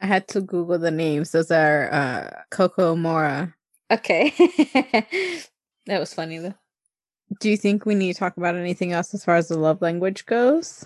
I 0.00 0.06
had 0.06 0.28
to 0.28 0.40
Google 0.42 0.78
the 0.78 0.90
names. 0.90 1.32
Those 1.32 1.50
are 1.50 1.92
uh, 1.92 2.30
Coco 2.50 2.94
Mora. 2.94 3.54
Okay. 3.90 4.34
that 5.86 5.98
was 5.98 6.12
funny 6.12 6.38
though. 6.38 6.54
Do 7.40 7.48
you 7.48 7.56
think 7.56 7.86
we 7.86 7.94
need 7.94 8.12
to 8.12 8.18
talk 8.18 8.36
about 8.36 8.54
anything 8.54 8.92
else 8.92 9.14
as 9.14 9.24
far 9.24 9.36
as 9.36 9.48
the 9.48 9.58
love 9.58 9.80
language 9.80 10.26
goes? 10.26 10.84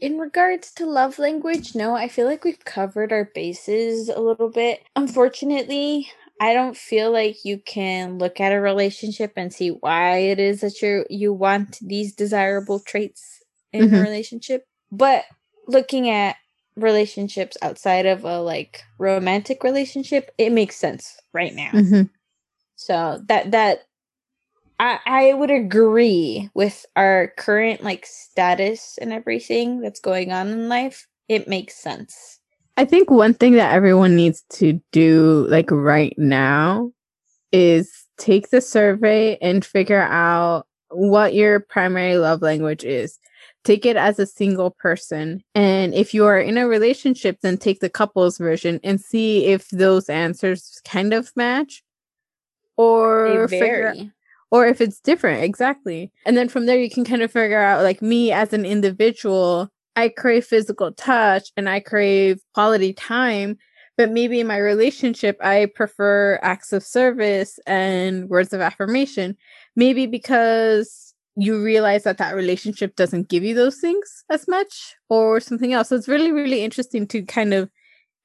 In 0.00 0.18
regards 0.18 0.70
to 0.74 0.86
love 0.86 1.18
language, 1.18 1.74
no, 1.74 1.96
I 1.96 2.08
feel 2.08 2.26
like 2.26 2.44
we've 2.44 2.64
covered 2.64 3.12
our 3.12 3.30
bases 3.34 4.08
a 4.08 4.20
little 4.20 4.48
bit. 4.48 4.84
Unfortunately, 4.94 6.08
I 6.40 6.54
don't 6.54 6.76
feel 6.76 7.10
like 7.10 7.44
you 7.44 7.58
can 7.58 8.18
look 8.18 8.40
at 8.40 8.52
a 8.52 8.60
relationship 8.60 9.32
and 9.36 9.52
see 9.52 9.70
why 9.70 10.18
it 10.18 10.38
is 10.38 10.60
that 10.60 10.80
you 10.80 11.04
you 11.10 11.32
want 11.32 11.78
these 11.80 12.14
desirable 12.14 12.78
traits 12.78 13.42
in 13.72 13.86
mm-hmm. 13.86 13.96
a 13.96 14.00
relationship. 14.00 14.66
But 14.92 15.24
looking 15.66 16.08
at 16.08 16.36
relationships 16.76 17.56
outside 17.60 18.06
of 18.06 18.24
a 18.24 18.40
like 18.40 18.84
romantic 18.98 19.64
relationship, 19.64 20.30
it 20.38 20.52
makes 20.52 20.76
sense 20.76 21.18
right 21.32 21.54
now. 21.54 21.70
Mm-hmm. 21.72 22.02
So 22.76 23.20
that 23.26 23.50
that 23.50 23.80
I 24.78 24.98
I 25.06 25.34
would 25.34 25.50
agree 25.50 26.50
with 26.54 26.86
our 26.96 27.32
current 27.36 27.82
like 27.82 28.06
status 28.06 28.98
and 29.00 29.12
everything 29.12 29.80
that's 29.80 30.00
going 30.00 30.32
on 30.32 30.48
in 30.48 30.68
life. 30.68 31.06
It 31.28 31.48
makes 31.48 31.74
sense. 31.74 32.40
I 32.76 32.84
think 32.84 33.10
one 33.10 33.34
thing 33.34 33.54
that 33.54 33.74
everyone 33.74 34.14
needs 34.14 34.44
to 34.54 34.80
do 34.92 35.46
like 35.48 35.70
right 35.70 36.14
now 36.16 36.92
is 37.50 38.06
take 38.18 38.50
the 38.50 38.60
survey 38.60 39.36
and 39.42 39.64
figure 39.64 40.02
out 40.02 40.66
what 40.90 41.34
your 41.34 41.60
primary 41.60 42.16
love 42.16 42.40
language 42.40 42.84
is 42.84 43.18
take 43.64 43.84
it 43.84 43.96
as 43.96 44.18
a 44.18 44.26
single 44.26 44.70
person. 44.70 45.42
And 45.54 45.94
if 45.94 46.14
you 46.14 46.24
are 46.26 46.38
in 46.38 46.58
a 46.58 46.66
relationship, 46.66 47.40
then 47.42 47.58
take 47.58 47.80
the 47.80 47.90
couples 47.90 48.38
version 48.38 48.80
and 48.82 49.00
see 49.00 49.46
if 49.46 49.68
those 49.68 50.08
answers 50.08 50.80
kind 50.84 51.12
of 51.12 51.30
match 51.36 51.82
or 52.76 53.48
figure 53.48 53.94
or 54.50 54.66
if 54.66 54.80
it's 54.80 55.00
different 55.00 55.42
exactly 55.42 56.10
and 56.26 56.36
then 56.36 56.48
from 56.48 56.66
there 56.66 56.78
you 56.78 56.90
can 56.90 57.04
kind 57.04 57.22
of 57.22 57.30
figure 57.30 57.60
out 57.60 57.82
like 57.82 58.02
me 58.02 58.32
as 58.32 58.52
an 58.52 58.64
individual 58.64 59.68
i 59.96 60.08
crave 60.08 60.44
physical 60.44 60.92
touch 60.92 61.50
and 61.56 61.68
i 61.68 61.80
crave 61.80 62.40
quality 62.54 62.92
time 62.92 63.56
but 63.96 64.10
maybe 64.10 64.40
in 64.40 64.46
my 64.46 64.58
relationship 64.58 65.36
i 65.42 65.66
prefer 65.74 66.38
acts 66.42 66.72
of 66.72 66.82
service 66.82 67.58
and 67.66 68.28
words 68.28 68.52
of 68.52 68.60
affirmation 68.60 69.36
maybe 69.76 70.06
because 70.06 71.08
you 71.38 71.62
realize 71.62 72.02
that 72.02 72.18
that 72.18 72.34
relationship 72.34 72.96
doesn't 72.96 73.28
give 73.28 73.44
you 73.44 73.54
those 73.54 73.78
things 73.78 74.24
as 74.28 74.48
much 74.48 74.96
or 75.08 75.38
something 75.38 75.72
else. 75.72 75.88
So 75.88 75.96
it's 75.96 76.08
really, 76.08 76.32
really 76.32 76.64
interesting 76.64 77.06
to 77.08 77.22
kind 77.22 77.54
of 77.54 77.70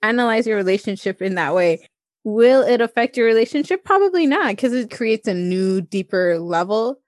analyze 0.01 0.47
your 0.47 0.57
relationship 0.57 1.21
in 1.21 1.35
that 1.35 1.53
way. 1.53 1.87
Will 2.23 2.61
it 2.61 2.81
affect 2.81 3.17
your 3.17 3.25
relationship? 3.25 3.83
Probably 3.83 4.25
not, 4.25 4.49
because 4.49 4.73
it 4.73 4.91
creates 4.91 5.27
a 5.27 5.33
new, 5.33 5.81
deeper 5.81 6.39
level 6.39 6.99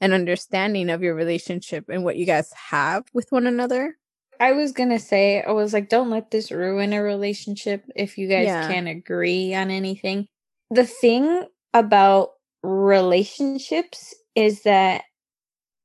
and 0.00 0.12
understanding 0.12 0.90
of 0.90 1.02
your 1.02 1.14
relationship 1.14 1.86
and 1.88 2.04
what 2.04 2.16
you 2.16 2.24
guys 2.24 2.52
have 2.52 3.04
with 3.12 3.30
one 3.30 3.46
another. 3.46 3.96
I 4.40 4.52
was 4.52 4.72
gonna 4.72 4.98
say, 4.98 5.42
I 5.42 5.52
was 5.52 5.74
like, 5.74 5.90
don't 5.90 6.08
let 6.08 6.30
this 6.30 6.50
ruin 6.50 6.94
a 6.94 7.02
relationship 7.02 7.84
if 7.94 8.16
you 8.16 8.26
guys 8.26 8.46
yeah. 8.46 8.66
can't 8.68 8.88
agree 8.88 9.54
on 9.54 9.70
anything. 9.70 10.28
The 10.70 10.86
thing 10.86 11.44
about 11.74 12.30
relationships 12.62 14.14
is 14.34 14.62
that 14.62 15.02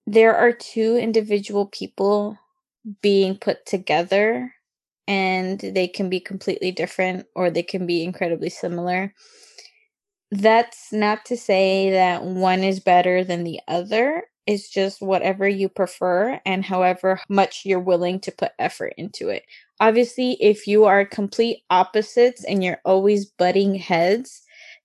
there 0.08 0.36
are 0.36 0.54
two 0.54 0.96
individual 0.96 1.66
people 1.66 2.38
being 3.02 3.36
put 3.36 3.66
together 3.66 4.54
and 5.08 5.60
they 5.60 5.88
can 5.88 6.10
be 6.10 6.20
completely 6.20 6.72
different 6.72 7.28
or 7.36 7.50
they 7.50 7.64
can 7.64 7.86
be 7.86 8.04
incredibly 8.04 8.50
similar. 8.50 9.14
That's 10.32 10.92
not 10.92 11.26
to 11.26 11.38
say 11.38 11.92
that 11.92 12.24
one 12.24 12.64
is 12.64 12.80
better 12.80 13.24
than 13.24 13.44
the 13.44 13.60
other. 13.68 14.24
It's 14.48 14.70
just 14.70 15.02
whatever 15.02 15.48
you 15.48 15.70
prefer 15.70 16.40
and 16.46 16.64
however 16.64 17.20
much 17.30 17.64
you're 17.66 17.80
willing 17.80 18.20
to 18.22 18.32
put 18.32 18.52
effort 18.60 18.94
into 18.98 19.30
it. 19.30 19.44
Obviously, 19.80 20.38
if 20.40 20.68
you 20.68 20.86
are 20.86 21.06
complete 21.06 21.64
opposites 21.70 22.44
and 22.44 22.64
you're 22.64 22.80
always 22.86 23.26
butting 23.26 23.76
heads, 23.76 24.42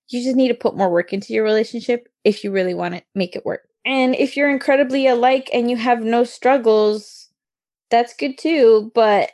you 0.09 0.23
just 0.23 0.35
need 0.35 0.49
to 0.49 0.53
put 0.53 0.75
more 0.75 0.91
work 0.91 1.13
into 1.13 1.33
your 1.33 1.43
relationship 1.43 2.09
if 2.23 2.43
you 2.43 2.51
really 2.51 2.73
want 2.73 2.95
to 2.95 3.03
make 3.15 3.35
it 3.35 3.45
work. 3.45 3.61
And 3.85 4.15
if 4.15 4.35
you're 4.35 4.49
incredibly 4.49 5.07
alike 5.07 5.49
and 5.53 5.71
you 5.71 5.77
have 5.77 6.03
no 6.03 6.23
struggles, 6.23 7.29
that's 7.89 8.13
good 8.13 8.37
too. 8.37 8.91
But 8.93 9.31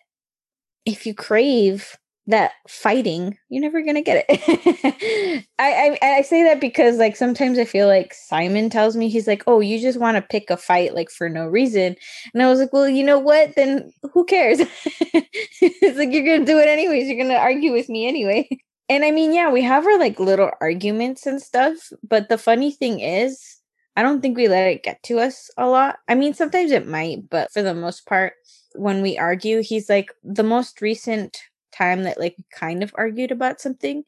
if 0.88 1.06
you 1.06 1.16
crave 1.16 1.98
that 2.30 2.54
fighting, 2.68 3.38
you're 3.50 3.62
never 3.62 3.84
gonna 3.84 4.02
get 4.02 4.26
it. 4.30 5.46
I, 5.60 5.98
I 6.02 6.08
I 6.18 6.22
say 6.24 6.44
that 6.46 6.62
because 6.62 6.98
like 6.98 7.16
sometimes 7.16 7.60
I 7.60 7.66
feel 7.66 7.88
like 7.88 8.14
Simon 8.16 8.70
tells 8.70 8.98
me 8.98 9.10
he's 9.10 9.28
like, 9.28 9.44
"Oh, 9.48 9.62
you 9.62 9.80
just 9.80 10.00
want 10.00 10.18
to 10.18 10.24
pick 10.24 10.50
a 10.50 10.58
fight 10.58 10.96
like 10.96 11.12
for 11.12 11.30
no 11.30 11.48
reason," 11.48 11.96
and 12.34 12.44
I 12.44 12.48
was 12.50 12.60
like, 12.60 12.74
"Well, 12.74 12.90
you 12.90 13.04
know 13.04 13.20
what? 13.20 13.56
Then 13.56 13.92
who 14.14 14.26
cares? 14.26 14.60
it's 15.14 15.98
like 15.98 16.12
you're 16.12 16.26
gonna 16.26 16.46
do 16.46 16.60
it 16.60 16.68
anyways. 16.70 17.08
You're 17.08 17.24
gonna 17.24 17.40
argue 17.40 17.74
with 17.74 17.90
me 17.90 18.08
anyway." 18.08 18.48
And 18.90 19.04
I 19.04 19.12
mean, 19.12 19.34
yeah, 19.34 19.52
we 19.52 19.64
have 19.64 19.86
our 19.86 20.00
like 20.00 20.18
little 20.18 20.50
arguments 20.62 21.26
and 21.26 21.42
stuff, 21.42 21.76
but 22.08 22.30
the 22.30 22.38
funny 22.38 22.72
thing 22.72 23.02
is, 23.02 23.58
I 23.98 24.02
don't 24.02 24.22
think 24.22 24.38
we 24.38 24.48
let 24.48 24.68
it 24.68 24.84
get 24.84 25.04
to 25.04 25.20
us 25.20 25.50
a 25.58 25.68
lot. 25.68 25.98
I 26.08 26.16
mean, 26.16 26.34
sometimes 26.34 26.72
it 26.72 26.88
might, 26.88 27.30
but 27.30 27.52
for 27.52 27.62
the 27.62 27.74
most 27.74 28.06
part, 28.06 28.34
when 28.76 29.02
we 29.02 29.18
argue, 29.18 29.62
he's 29.62 29.90
like 29.90 30.14
the 30.24 30.44
most 30.44 30.82
recent 30.82 31.38
time 31.72 32.04
that 32.04 32.20
like 32.20 32.36
we 32.38 32.46
kind 32.52 32.84
of 32.84 32.94
argued 32.96 33.32
about 33.32 33.62
something. 33.62 34.04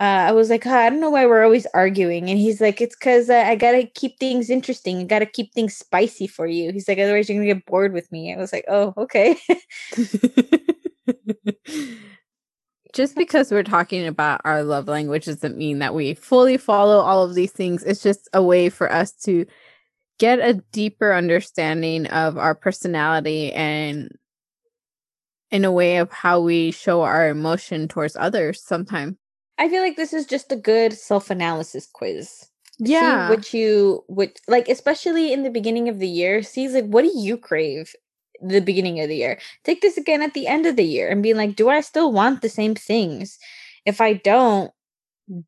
Uh, 0.00 0.26
I 0.28 0.32
was 0.32 0.50
like, 0.50 0.66
oh, 0.66 0.74
I 0.74 0.90
don't 0.90 1.00
know 1.00 1.10
why 1.10 1.26
we're 1.26 1.44
always 1.44 1.66
arguing. 1.74 2.28
And 2.28 2.38
he's 2.38 2.60
like, 2.60 2.80
it's 2.80 2.96
because 2.96 3.30
uh, 3.30 3.44
I 3.46 3.54
got 3.54 3.72
to 3.72 3.86
keep 3.86 4.18
things 4.18 4.50
interesting. 4.50 4.98
I 4.98 5.04
got 5.04 5.20
to 5.20 5.26
keep 5.26 5.52
things 5.52 5.76
spicy 5.76 6.26
for 6.26 6.46
you. 6.46 6.72
He's 6.72 6.88
like, 6.88 6.98
otherwise 6.98 7.28
you're 7.28 7.36
going 7.38 7.48
to 7.48 7.54
get 7.54 7.66
bored 7.66 7.92
with 7.92 8.10
me. 8.10 8.34
I 8.34 8.36
was 8.36 8.52
like, 8.52 8.64
oh, 8.68 8.94
okay. 8.96 9.36
just 12.92 13.16
because 13.16 13.50
we're 13.50 13.62
talking 13.62 14.06
about 14.06 14.40
our 14.44 14.62
love 14.62 14.88
language 14.88 15.26
doesn't 15.26 15.56
mean 15.56 15.78
that 15.78 15.94
we 15.94 16.14
fully 16.14 16.56
follow 16.56 16.98
all 16.98 17.22
of 17.22 17.34
these 17.34 17.52
things. 17.52 17.84
It's 17.84 18.02
just 18.02 18.28
a 18.32 18.42
way 18.42 18.68
for 18.68 18.92
us 18.92 19.12
to 19.24 19.46
get 20.22 20.38
a 20.38 20.62
deeper 20.70 21.12
understanding 21.12 22.06
of 22.06 22.38
our 22.38 22.54
personality 22.54 23.52
and 23.52 24.08
in 25.50 25.64
a 25.64 25.72
way 25.72 25.96
of 25.96 26.12
how 26.12 26.38
we 26.38 26.70
show 26.70 27.02
our 27.02 27.28
emotion 27.28 27.88
towards 27.88 28.14
others 28.14 28.62
sometimes. 28.62 29.16
I 29.58 29.68
feel 29.68 29.82
like 29.82 29.96
this 29.96 30.12
is 30.12 30.24
just 30.24 30.52
a 30.52 30.56
good 30.56 30.92
self-analysis 30.92 31.88
quiz. 31.92 32.46
Yeah. 32.78 33.26
See 33.26 33.34
what 33.34 33.52
you 33.52 34.04
would 34.06 34.38
like, 34.46 34.68
especially 34.68 35.32
in 35.32 35.42
the 35.42 35.50
beginning 35.50 35.88
of 35.88 35.98
the 35.98 36.06
year. 36.06 36.44
See, 36.44 36.68
like, 36.68 36.86
what 36.86 37.02
do 37.02 37.10
you 37.12 37.36
crave 37.36 37.92
the 38.40 38.60
beginning 38.60 39.00
of 39.00 39.08
the 39.08 39.16
year? 39.16 39.40
Take 39.64 39.80
this 39.80 39.96
again 39.96 40.22
at 40.22 40.34
the 40.34 40.46
end 40.46 40.66
of 40.66 40.76
the 40.76 40.84
year 40.84 41.10
and 41.10 41.20
be 41.20 41.34
like, 41.34 41.56
do 41.56 41.68
I 41.68 41.80
still 41.80 42.12
want 42.12 42.42
the 42.42 42.48
same 42.48 42.76
things? 42.76 43.40
If 43.84 44.00
I 44.00 44.12
don't, 44.12 44.70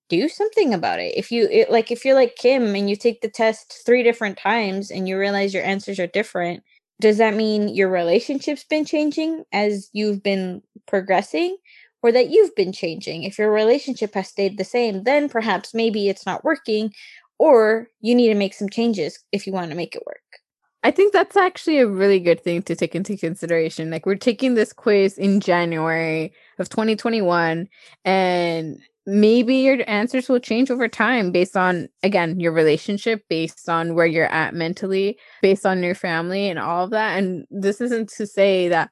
do 0.08 0.28
something 0.28 0.72
about 0.72 1.00
it. 1.00 1.14
If 1.16 1.30
you 1.30 1.48
it, 1.50 1.70
like, 1.70 1.90
if 1.90 2.04
you're 2.04 2.14
like 2.14 2.36
Kim 2.36 2.74
and 2.74 2.88
you 2.88 2.96
take 2.96 3.20
the 3.20 3.28
test 3.28 3.82
three 3.84 4.02
different 4.02 4.38
times 4.38 4.90
and 4.90 5.08
you 5.08 5.18
realize 5.18 5.54
your 5.54 5.64
answers 5.64 5.98
are 5.98 6.06
different, 6.06 6.62
does 7.00 7.18
that 7.18 7.34
mean 7.34 7.68
your 7.68 7.88
relationship's 7.88 8.64
been 8.64 8.84
changing 8.84 9.44
as 9.52 9.90
you've 9.92 10.22
been 10.22 10.62
progressing? 10.86 11.56
or 12.04 12.12
that 12.12 12.28
you've 12.28 12.54
been 12.54 12.70
changing. 12.70 13.22
If 13.22 13.38
your 13.38 13.50
relationship 13.50 14.12
has 14.12 14.28
stayed 14.28 14.58
the 14.58 14.64
same, 14.64 15.04
then 15.04 15.26
perhaps 15.30 15.72
maybe 15.72 16.10
it's 16.10 16.26
not 16.26 16.44
working, 16.44 16.92
or 17.38 17.88
you 18.02 18.14
need 18.14 18.28
to 18.28 18.34
make 18.34 18.52
some 18.52 18.68
changes 18.68 19.18
if 19.32 19.46
you 19.46 19.54
want 19.54 19.70
to 19.70 19.76
make 19.76 19.96
it 19.96 20.04
work. 20.06 20.20
I 20.82 20.90
think 20.90 21.14
that's 21.14 21.34
actually 21.34 21.78
a 21.78 21.86
really 21.86 22.20
good 22.20 22.44
thing 22.44 22.62
to 22.64 22.76
take 22.76 22.94
into 22.94 23.16
consideration. 23.16 23.90
Like 23.90 24.04
we're 24.04 24.16
taking 24.16 24.52
this 24.52 24.70
quiz 24.70 25.16
in 25.16 25.40
January 25.40 26.34
of 26.58 26.68
2021 26.68 27.70
and 28.04 28.78
maybe 29.06 29.56
your 29.56 29.78
answers 29.86 30.28
will 30.28 30.40
change 30.40 30.70
over 30.70 30.88
time 30.88 31.30
based 31.30 31.56
on 31.56 31.88
again 32.02 32.40
your 32.40 32.52
relationship 32.52 33.22
based 33.28 33.68
on 33.68 33.94
where 33.94 34.06
you're 34.06 34.32
at 34.32 34.54
mentally 34.54 35.18
based 35.42 35.66
on 35.66 35.82
your 35.82 35.94
family 35.94 36.48
and 36.48 36.58
all 36.58 36.84
of 36.84 36.90
that. 36.90 37.18
And 37.18 37.46
this 37.50 37.80
isn't 37.80 38.08
to 38.10 38.26
say 38.26 38.68
that 38.68 38.90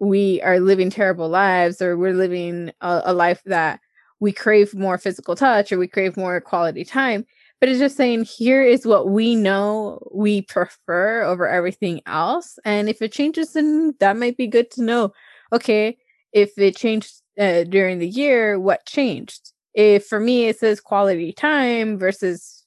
we 0.00 0.42
are 0.42 0.60
living 0.60 0.90
terrible 0.90 1.28
lives 1.28 1.80
or 1.80 1.96
we're 1.96 2.12
living 2.12 2.72
a, 2.80 3.02
a, 3.06 3.14
life 3.14 3.40
that 3.46 3.78
we 4.18 4.32
crave 4.32 4.74
more 4.74 4.98
physical 4.98 5.36
touch 5.36 5.70
or 5.70 5.78
we 5.78 5.86
crave 5.86 6.16
more 6.16 6.40
quality 6.40 6.84
time 6.84 7.24
but 7.62 7.68
it's 7.68 7.78
just 7.78 7.96
saying 7.96 8.24
here 8.24 8.60
is 8.60 8.84
what 8.84 9.08
we 9.10 9.36
know 9.36 10.04
we 10.12 10.42
prefer 10.42 11.22
over 11.22 11.46
everything 11.46 12.00
else. 12.06 12.58
And 12.64 12.88
if 12.88 13.00
it 13.00 13.12
changes 13.12 13.52
then 13.52 13.94
that 14.00 14.16
might 14.16 14.36
be 14.36 14.48
good 14.48 14.68
to 14.72 14.82
know 14.82 15.12
okay 15.52 15.96
if 16.32 16.58
it 16.58 16.76
changed 16.76 17.21
uh, 17.38 17.64
during 17.64 17.98
the 17.98 18.08
year 18.08 18.58
what 18.58 18.86
changed 18.86 19.52
if 19.74 20.06
for 20.06 20.20
me 20.20 20.46
it 20.48 20.58
says 20.58 20.80
quality 20.80 21.32
time 21.32 21.98
versus 21.98 22.64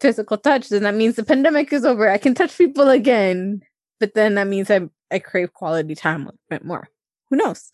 physical 0.00 0.38
touch 0.38 0.68
then 0.68 0.82
that 0.82 0.94
means 0.94 1.16
the 1.16 1.24
pandemic 1.24 1.72
is 1.72 1.84
over 1.84 2.08
i 2.10 2.18
can 2.18 2.34
touch 2.34 2.56
people 2.56 2.88
again 2.88 3.60
but 3.98 4.14
then 4.14 4.34
that 4.34 4.46
means 4.46 4.70
i'm 4.70 4.90
I 5.10 5.18
crave 5.18 5.52
quality 5.52 5.94
time 5.94 6.28
a 6.28 6.32
bit 6.48 6.64
more. 6.64 6.88
Who 7.30 7.36
knows? 7.36 7.70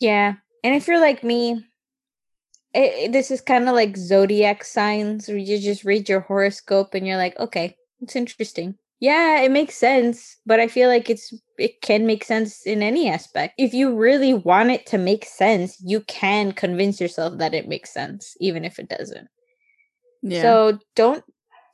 Yeah. 0.00 0.34
And 0.62 0.74
if 0.74 0.88
you're 0.88 1.00
like 1.00 1.22
me, 1.22 1.64
it, 2.72 3.12
this 3.12 3.30
is 3.30 3.40
kind 3.40 3.68
of 3.68 3.74
like 3.74 3.96
zodiac 3.96 4.64
signs 4.64 5.28
where 5.28 5.36
you 5.36 5.60
just 5.60 5.84
read 5.84 6.08
your 6.08 6.20
horoscope 6.20 6.94
and 6.94 7.06
you're 7.06 7.16
like, 7.16 7.38
okay, 7.38 7.76
it's 8.00 8.16
interesting. 8.16 8.76
Yeah, 9.00 9.40
it 9.40 9.50
makes 9.50 9.74
sense, 9.74 10.38
but 10.46 10.60
I 10.60 10.68
feel 10.68 10.88
like 10.88 11.10
it's 11.10 11.34
it 11.58 11.80
can 11.80 12.06
make 12.06 12.24
sense 12.24 12.66
in 12.66 12.82
any 12.82 13.08
aspect. 13.08 13.54
If 13.58 13.74
you 13.74 13.96
really 13.96 14.34
want 14.34 14.70
it 14.70 14.86
to 14.86 14.98
make 14.98 15.24
sense, 15.24 15.76
you 15.84 16.00
can 16.02 16.52
convince 16.52 17.00
yourself 17.00 17.38
that 17.38 17.54
it 17.54 17.68
makes 17.68 17.92
sense 17.92 18.36
even 18.40 18.64
if 18.64 18.78
it 18.78 18.88
doesn't. 18.88 19.28
Yeah. 20.22 20.42
So 20.42 20.78
don't 20.94 21.24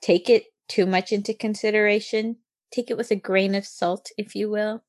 take 0.03 0.29
it 0.29 0.45
too 0.69 0.87
much 0.87 1.13
into 1.13 1.35
consideration. 1.35 2.37
Take 2.73 2.91
it 2.91 2.97
with 2.97 3.11
a 3.11 3.17
grain 3.17 3.55
of 3.55 3.67
salt, 3.67 4.11
if 4.17 4.35
you 4.35 4.51
will 4.51 4.83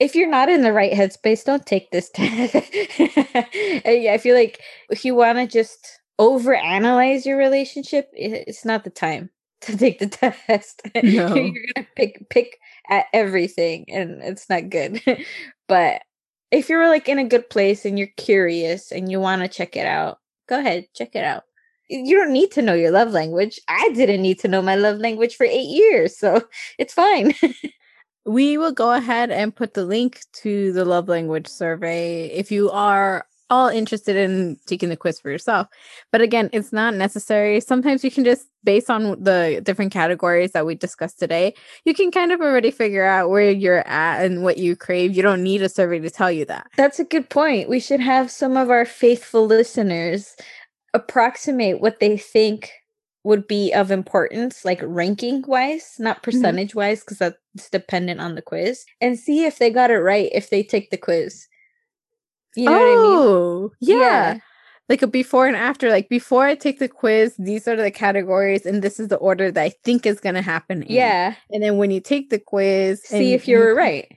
if 0.00 0.14
you're 0.14 0.28
not 0.28 0.48
in 0.48 0.62
the 0.62 0.72
right 0.72 0.92
headspace, 0.92 1.44
don't 1.44 1.64
take 1.64 1.90
this 1.90 2.10
test. 2.14 2.56
I 2.56 4.18
feel 4.20 4.34
like 4.34 4.60
if 4.88 5.04
you 5.04 5.14
want 5.14 5.38
to 5.38 5.46
just 5.46 6.00
overanalyze 6.18 7.26
your 7.26 7.36
relationship, 7.36 8.08
it's 8.14 8.64
not 8.64 8.82
the 8.82 8.90
time 8.90 9.30
to 9.62 9.76
take 9.76 9.98
the 9.98 10.06
test. 10.46 10.82
No. 11.02 11.34
you're 11.34 11.66
gonna 11.74 11.86
pick 11.96 12.28
pick 12.30 12.58
at 12.88 13.06
everything, 13.12 13.86
and 13.88 14.22
it's 14.22 14.48
not 14.48 14.70
good. 14.70 15.02
but 15.68 16.02
if 16.50 16.68
you're 16.68 16.88
like 16.88 17.08
in 17.08 17.18
a 17.18 17.24
good 17.24 17.48
place 17.48 17.84
and 17.84 17.98
you're 17.98 18.08
curious 18.16 18.90
and 18.90 19.10
you 19.10 19.20
want 19.20 19.42
to 19.42 19.48
check 19.48 19.76
it 19.76 19.86
out, 19.86 20.18
go 20.48 20.58
ahead, 20.58 20.86
check 20.94 21.14
it 21.14 21.24
out. 21.24 21.44
You 21.88 22.16
don't 22.16 22.32
need 22.32 22.52
to 22.52 22.62
know 22.62 22.74
your 22.74 22.90
love 22.90 23.10
language. 23.10 23.60
I 23.68 23.90
didn't 23.94 24.22
need 24.22 24.38
to 24.40 24.48
know 24.48 24.62
my 24.62 24.76
love 24.76 24.98
language 24.98 25.36
for 25.36 25.44
eight 25.44 25.68
years, 25.68 26.16
so 26.16 26.42
it's 26.78 26.94
fine 26.94 27.34
we 28.26 28.58
will 28.58 28.72
go 28.72 28.92
ahead 28.92 29.30
and 29.30 29.54
put 29.54 29.74
the 29.74 29.84
link 29.84 30.20
to 30.32 30.72
the 30.72 30.84
love 30.84 31.08
language 31.08 31.48
survey 31.48 32.26
if 32.26 32.52
you 32.52 32.70
are 32.70 33.26
all 33.50 33.68
interested 33.68 34.16
in 34.16 34.56
taking 34.66 34.88
the 34.88 34.96
quiz 34.96 35.20
for 35.20 35.30
yourself. 35.30 35.66
But 36.12 36.20
again, 36.20 36.48
it's 36.52 36.72
not 36.72 36.94
necessary. 36.94 37.60
Sometimes 37.60 38.04
you 38.04 38.10
can 38.10 38.24
just, 38.24 38.46
based 38.64 38.88
on 38.88 39.22
the 39.22 39.60
different 39.62 39.92
categories 39.92 40.52
that 40.52 40.64
we 40.64 40.74
discussed 40.74 41.18
today, 41.18 41.54
you 41.84 41.92
can 41.92 42.10
kind 42.10 42.32
of 42.32 42.40
already 42.40 42.70
figure 42.70 43.04
out 43.04 43.28
where 43.28 43.50
you're 43.50 43.86
at 43.86 44.24
and 44.24 44.42
what 44.42 44.58
you 44.58 44.76
crave. 44.76 45.16
You 45.16 45.22
don't 45.22 45.42
need 45.42 45.62
a 45.62 45.68
survey 45.68 45.98
to 45.98 46.10
tell 46.10 46.30
you 46.30 46.44
that. 46.46 46.68
That's 46.76 47.00
a 47.00 47.04
good 47.04 47.28
point. 47.28 47.68
We 47.68 47.80
should 47.80 48.00
have 48.00 48.30
some 48.30 48.56
of 48.56 48.70
our 48.70 48.84
faithful 48.84 49.46
listeners 49.46 50.34
approximate 50.94 51.80
what 51.80 52.00
they 52.00 52.16
think 52.16 52.70
would 53.22 53.46
be 53.46 53.70
of 53.72 53.90
importance, 53.90 54.64
like 54.64 54.80
ranking 54.82 55.42
wise, 55.46 55.96
not 55.98 56.16
mm-hmm. 56.16 56.24
percentage 56.24 56.74
wise, 56.74 57.00
because 57.00 57.18
that's 57.18 57.70
dependent 57.70 58.20
on 58.20 58.34
the 58.34 58.42
quiz, 58.42 58.84
and 59.00 59.18
see 59.18 59.44
if 59.44 59.58
they 59.58 59.70
got 59.70 59.90
it 59.90 59.98
right 59.98 60.30
if 60.32 60.50
they 60.50 60.62
take 60.62 60.90
the 60.90 60.96
quiz. 60.96 61.46
You 62.56 62.66
know 62.66 62.72
oh, 62.72 62.78
what 62.78 62.82
I 62.82 62.84
mean? 62.84 62.98
Oh, 62.98 63.70
yeah. 63.80 63.96
yeah. 63.98 64.38
Like 64.88 65.02
a 65.02 65.06
before 65.06 65.46
and 65.46 65.56
after, 65.56 65.88
like 65.88 66.08
before 66.08 66.46
I 66.46 66.56
take 66.56 66.80
the 66.80 66.88
quiz, 66.88 67.34
these 67.38 67.68
are 67.68 67.76
the 67.76 67.92
categories, 67.92 68.66
and 68.66 68.82
this 68.82 68.98
is 68.98 69.06
the 69.08 69.16
order 69.16 69.52
that 69.52 69.62
I 69.62 69.72
think 69.84 70.04
is 70.04 70.18
going 70.18 70.34
to 70.34 70.42
happen. 70.42 70.82
In. 70.82 70.92
Yeah. 70.92 71.36
And 71.50 71.62
then 71.62 71.76
when 71.76 71.92
you 71.92 72.00
take 72.00 72.30
the 72.30 72.40
quiz, 72.40 73.02
see 73.04 73.32
if 73.32 73.46
you're 73.46 73.70
you, 73.70 73.76
right. 73.76 74.08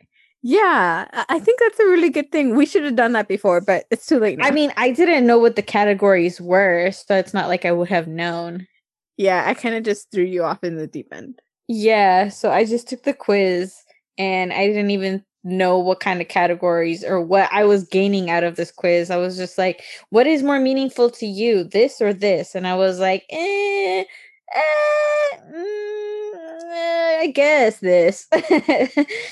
Yeah, 0.46 1.08
I 1.30 1.40
think 1.40 1.60
that's 1.60 1.80
a 1.80 1.86
really 1.86 2.10
good 2.10 2.30
thing. 2.32 2.56
We 2.56 2.66
should 2.66 2.84
have 2.84 2.98
done 2.98 3.14
that 3.14 3.30
before, 3.30 3.62
but 3.62 3.86
it's 3.92 4.06
too 4.06 4.20
late 4.20 4.40
now. 4.40 4.48
I 4.48 4.52
mean, 4.52 4.74
I 4.76 4.92
didn't 4.92 5.26
know 5.26 5.38
what 5.38 5.56
the 5.56 5.62
categories 5.62 6.42
were, 6.42 6.92
so 6.92 7.16
it's 7.16 7.34
not 7.34 7.48
like 7.48 7.64
I 7.64 7.72
would 7.72 7.88
have 7.88 8.08
known. 8.08 8.68
Yeah, 9.16 9.44
I 9.46 9.54
kind 9.54 9.76
of 9.76 9.84
just 9.84 10.12
threw 10.12 10.26
you 10.26 10.44
off 10.44 10.62
in 10.64 10.76
the 10.76 10.86
deep 10.88 11.08
end. 11.14 11.40
Yeah, 11.70 12.28
so 12.28 12.52
I 12.52 12.66
just 12.66 12.90
took 12.90 13.04
the 13.04 13.14
quiz 13.14 13.74
and 14.18 14.52
I 14.52 14.68
didn't 14.68 14.92
even 14.92 15.24
know 15.44 15.78
what 15.78 16.00
kind 16.00 16.22
of 16.22 16.28
categories 16.28 17.04
or 17.04 17.22
what 17.22 17.50
I 17.52 17.66
was 17.66 17.84
gaining 17.86 18.30
out 18.30 18.44
of 18.44 18.56
this 18.56 18.72
quiz. 18.72 19.10
I 19.12 19.18
was 19.18 19.38
just 19.38 19.58
like, 19.58 19.84
what 20.10 20.28
is 20.28 20.44
more 20.44 20.60
meaningful 20.60 21.10
to 21.12 21.26
you, 21.26 21.64
this 21.64 22.02
or 22.02 22.14
this? 22.14 22.56
And 22.56 22.68
I 22.68 22.76
was 22.76 23.00
like, 23.00 23.26
eh, 23.30 24.04
eh, 24.56 25.38
mm, 25.54 26.34
eh 26.74 27.20
I 27.22 27.32
guess 27.34 27.80
this. 27.80 28.28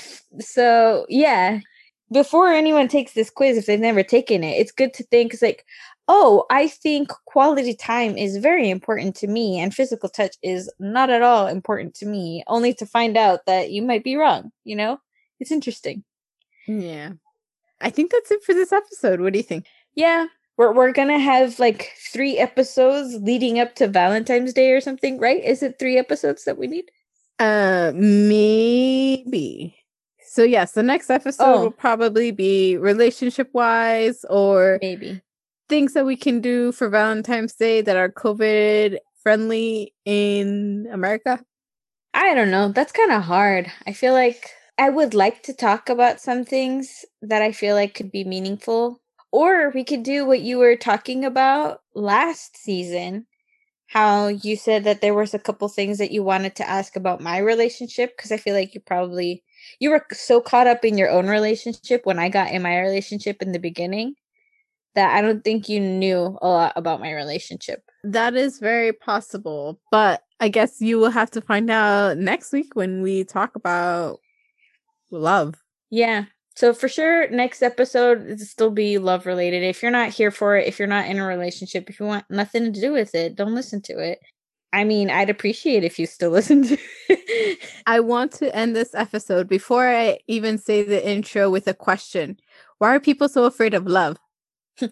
so, 0.40 1.06
yeah, 1.08 1.60
before 2.12 2.48
anyone 2.52 2.88
takes 2.88 3.12
this 3.12 3.30
quiz, 3.30 3.56
if 3.56 3.66
they've 3.66 3.80
never 3.80 4.02
taken 4.02 4.44
it, 4.44 4.58
it's 4.58 4.72
good 4.72 4.94
to 4.94 5.04
think, 5.04 5.34
like, 5.42 5.64
oh, 6.08 6.44
I 6.50 6.68
think 6.68 7.10
quality 7.26 7.74
time 7.74 8.18
is 8.18 8.36
very 8.38 8.68
important 8.70 9.16
to 9.16 9.26
me 9.28 9.58
and 9.60 9.74
physical 9.74 10.08
touch 10.08 10.36
is 10.42 10.70
not 10.78 11.10
at 11.10 11.22
all 11.22 11.46
important 11.46 11.94
to 11.96 12.06
me, 12.06 12.44
only 12.48 12.74
to 12.74 12.86
find 12.86 13.16
out 13.16 13.46
that 13.46 13.70
you 13.70 13.82
might 13.82 14.04
be 14.04 14.16
wrong, 14.16 14.52
you 14.64 14.76
know? 14.76 14.98
It's 15.42 15.50
interesting. 15.50 16.04
Yeah. 16.68 17.14
I 17.80 17.90
think 17.90 18.12
that's 18.12 18.30
it 18.30 18.44
for 18.44 18.54
this 18.54 18.72
episode. 18.72 19.20
What 19.20 19.32
do 19.32 19.40
you 19.40 19.42
think? 19.42 19.66
Yeah. 19.96 20.26
We're 20.56 20.72
we're 20.72 20.92
gonna 20.92 21.18
have 21.18 21.58
like 21.58 21.90
three 22.12 22.38
episodes 22.38 23.16
leading 23.20 23.58
up 23.58 23.74
to 23.76 23.88
Valentine's 23.88 24.52
Day 24.52 24.70
or 24.70 24.80
something, 24.80 25.18
right? 25.18 25.42
Is 25.42 25.64
it 25.64 25.80
three 25.80 25.98
episodes 25.98 26.44
that 26.44 26.58
we 26.58 26.68
need? 26.68 26.92
Uh 27.40 27.90
maybe. 27.92 29.74
So 30.28 30.44
yes, 30.44 30.72
the 30.72 30.84
next 30.84 31.10
episode 31.10 31.44
oh. 31.44 31.62
will 31.62 31.70
probably 31.72 32.30
be 32.30 32.76
relationship 32.76 33.50
wise 33.52 34.24
or 34.30 34.78
maybe 34.80 35.22
things 35.68 35.94
that 35.94 36.06
we 36.06 36.14
can 36.14 36.40
do 36.40 36.70
for 36.70 36.88
Valentine's 36.88 37.54
Day 37.54 37.80
that 37.80 37.96
are 37.96 38.12
COVID 38.12 38.98
friendly 39.24 39.92
in 40.04 40.86
America? 40.92 41.44
I 42.14 42.34
don't 42.34 42.52
know. 42.52 42.70
That's 42.70 42.92
kind 42.92 43.10
of 43.10 43.22
hard. 43.22 43.72
I 43.88 43.92
feel 43.92 44.12
like 44.12 44.50
I 44.82 44.88
would 44.88 45.14
like 45.14 45.44
to 45.44 45.54
talk 45.54 45.88
about 45.88 46.20
some 46.20 46.44
things 46.44 47.04
that 47.22 47.40
I 47.40 47.52
feel 47.52 47.76
like 47.76 47.94
could 47.94 48.10
be 48.10 48.24
meaningful. 48.24 49.00
Or 49.30 49.70
we 49.70 49.84
could 49.84 50.02
do 50.02 50.26
what 50.26 50.40
you 50.40 50.58
were 50.58 50.74
talking 50.74 51.24
about 51.24 51.82
last 51.94 52.56
season. 52.56 53.28
How 53.86 54.26
you 54.26 54.56
said 54.56 54.82
that 54.82 55.00
there 55.00 55.14
was 55.14 55.34
a 55.34 55.38
couple 55.38 55.68
things 55.68 55.98
that 55.98 56.10
you 56.10 56.24
wanted 56.24 56.56
to 56.56 56.68
ask 56.68 56.96
about 56.96 57.20
my 57.20 57.38
relationship 57.38 58.16
because 58.16 58.32
I 58.32 58.38
feel 58.38 58.56
like 58.56 58.74
you 58.74 58.80
probably 58.80 59.44
you 59.78 59.90
were 59.90 60.04
so 60.10 60.40
caught 60.40 60.66
up 60.66 60.84
in 60.84 60.98
your 60.98 61.10
own 61.10 61.28
relationship 61.28 62.04
when 62.04 62.18
I 62.18 62.28
got 62.28 62.50
in 62.50 62.62
my 62.62 62.80
relationship 62.80 63.40
in 63.40 63.52
the 63.52 63.60
beginning 63.60 64.16
that 64.96 65.14
I 65.14 65.22
don't 65.22 65.44
think 65.44 65.68
you 65.68 65.78
knew 65.78 66.36
a 66.42 66.48
lot 66.48 66.72
about 66.74 66.98
my 66.98 67.12
relationship. 67.12 67.84
That 68.02 68.34
is 68.34 68.58
very 68.58 68.92
possible, 68.92 69.80
but 69.92 70.24
I 70.40 70.48
guess 70.48 70.80
you 70.80 70.98
will 70.98 71.12
have 71.12 71.30
to 71.30 71.40
find 71.40 71.70
out 71.70 72.18
next 72.18 72.52
week 72.52 72.74
when 72.74 73.00
we 73.00 73.22
talk 73.22 73.54
about 73.54 74.18
love. 75.12 75.62
Yeah. 75.90 76.24
So 76.54 76.74
for 76.74 76.88
sure, 76.88 77.28
next 77.30 77.62
episode 77.62 78.26
it'll 78.26 78.44
still 78.44 78.70
be 78.70 78.98
love 78.98 79.26
related. 79.26 79.62
If 79.62 79.82
you're 79.82 79.90
not 79.90 80.10
here 80.10 80.30
for 80.30 80.56
it, 80.56 80.66
if 80.66 80.78
you're 80.78 80.88
not 80.88 81.06
in 81.06 81.18
a 81.18 81.26
relationship, 81.26 81.88
if 81.88 81.98
you 81.98 82.06
want 82.06 82.24
nothing 82.30 82.72
to 82.72 82.80
do 82.80 82.92
with 82.92 83.14
it, 83.14 83.36
don't 83.36 83.54
listen 83.54 83.80
to 83.82 83.98
it. 83.98 84.18
I 84.72 84.84
mean, 84.84 85.10
I'd 85.10 85.30
appreciate 85.30 85.84
if 85.84 85.98
you 85.98 86.06
still 86.06 86.30
listen 86.38 86.62
to 86.64 86.78
it. 87.08 87.58
I 87.86 88.00
want 88.00 88.32
to 88.32 88.54
end 88.54 88.74
this 88.74 88.94
episode 88.94 89.48
before 89.48 89.88
I 89.88 90.18
even 90.26 90.58
say 90.58 90.82
the 90.82 91.06
intro 91.06 91.50
with 91.50 91.66
a 91.66 91.74
question. 91.74 92.38
Why 92.78 92.94
are 92.94 93.00
people 93.00 93.28
so 93.28 93.44
afraid 93.44 93.74
of 93.74 93.86
love? 93.86 94.18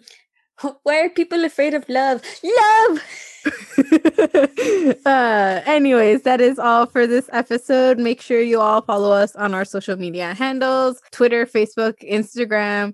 Why 0.83 0.99
are 0.99 1.09
people 1.09 1.43
afraid 1.43 1.73
of 1.73 1.87
love? 1.89 2.21
Love! 2.43 3.01
uh, 5.05 5.61
anyways, 5.65 6.21
that 6.23 6.39
is 6.41 6.59
all 6.59 6.85
for 6.85 7.07
this 7.07 7.29
episode. 7.33 7.97
Make 7.97 8.21
sure 8.21 8.41
you 8.41 8.59
all 8.59 8.81
follow 8.81 9.11
us 9.11 9.35
on 9.35 9.53
our 9.53 9.65
social 9.65 9.95
media 9.97 10.33
handles 10.33 11.01
Twitter, 11.11 11.45
Facebook, 11.45 11.95
Instagram, 12.07 12.93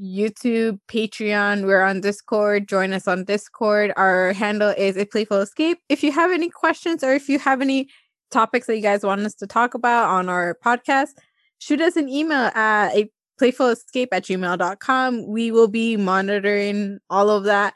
YouTube, 0.00 0.78
Patreon. 0.88 1.66
We're 1.66 1.82
on 1.82 2.00
Discord. 2.00 2.68
Join 2.68 2.92
us 2.92 3.08
on 3.08 3.24
Discord. 3.24 3.92
Our 3.96 4.32
handle 4.32 4.74
is 4.76 4.96
a 4.96 5.04
playful 5.04 5.40
escape. 5.40 5.78
If 5.88 6.02
you 6.02 6.12
have 6.12 6.30
any 6.30 6.50
questions 6.50 7.02
or 7.02 7.12
if 7.12 7.28
you 7.28 7.38
have 7.38 7.60
any 7.60 7.88
topics 8.30 8.66
that 8.66 8.76
you 8.76 8.82
guys 8.82 9.04
want 9.04 9.22
us 9.22 9.34
to 9.36 9.46
talk 9.46 9.74
about 9.74 10.10
on 10.10 10.28
our 10.28 10.58
podcast, 10.64 11.12
shoot 11.58 11.80
us 11.80 11.96
an 11.96 12.08
email 12.08 12.50
at 12.54 12.94
a 12.94 13.10
playful 13.38 13.68
escape 13.68 14.08
at 14.12 14.24
gmail.com. 14.24 15.26
We 15.26 15.50
will 15.50 15.68
be 15.68 15.96
monitoring 15.96 16.98
all 17.10 17.30
of 17.30 17.44
that. 17.44 17.74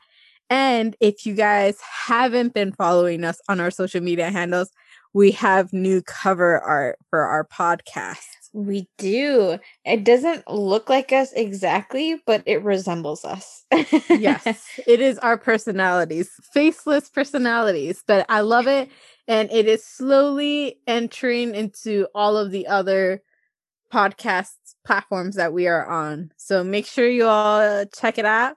And 0.51 0.97
if 1.01 1.27
you 1.27 1.35
guys 1.35 1.79
haven't 1.81 2.55
been 2.55 2.73
following 2.73 3.25
us 3.25 3.41
on 3.49 3.61
our 3.61 3.71
social 3.71 4.01
media 4.01 4.31
handles, 4.31 4.71
we 5.13 5.31
have 5.33 5.73
new 5.73 6.03
cover 6.03 6.61
art 6.61 6.99
for 7.11 7.21
our 7.21 7.45
podcast. 7.45 8.25
We 8.53 8.89
do. 8.97 9.59
It 9.85 10.05
doesn't 10.05 10.49
look 10.51 10.89
like 10.89 11.13
us 11.13 11.33
exactly, 11.33 12.17
but 12.27 12.43
it 12.47 12.63
resembles 12.63 13.25
us. 13.25 13.65
yes, 14.09 14.67
it 14.87 15.01
is 15.01 15.19
our 15.19 15.37
personalities, 15.37 16.31
faceless 16.53 17.09
personalities, 17.09 18.03
but 18.07 18.25
I 18.29 18.41
love 18.41 18.67
it. 18.67 18.91
And 19.27 19.51
it 19.53 19.67
is 19.67 19.85
slowly 19.85 20.81
entering 20.87 21.55
into 21.55 22.07
all 22.15 22.37
of 22.37 22.51
the 22.51 22.67
other 22.67 23.23
podcast 23.93 24.53
platforms 24.85 25.37
that 25.37 25.53
we 25.53 25.67
are 25.67 25.87
on. 25.87 26.31
So 26.37 26.65
make 26.65 26.87
sure 26.87 27.09
you 27.09 27.27
all 27.27 27.85
check 27.87 28.19
it 28.19 28.25
out. 28.25 28.57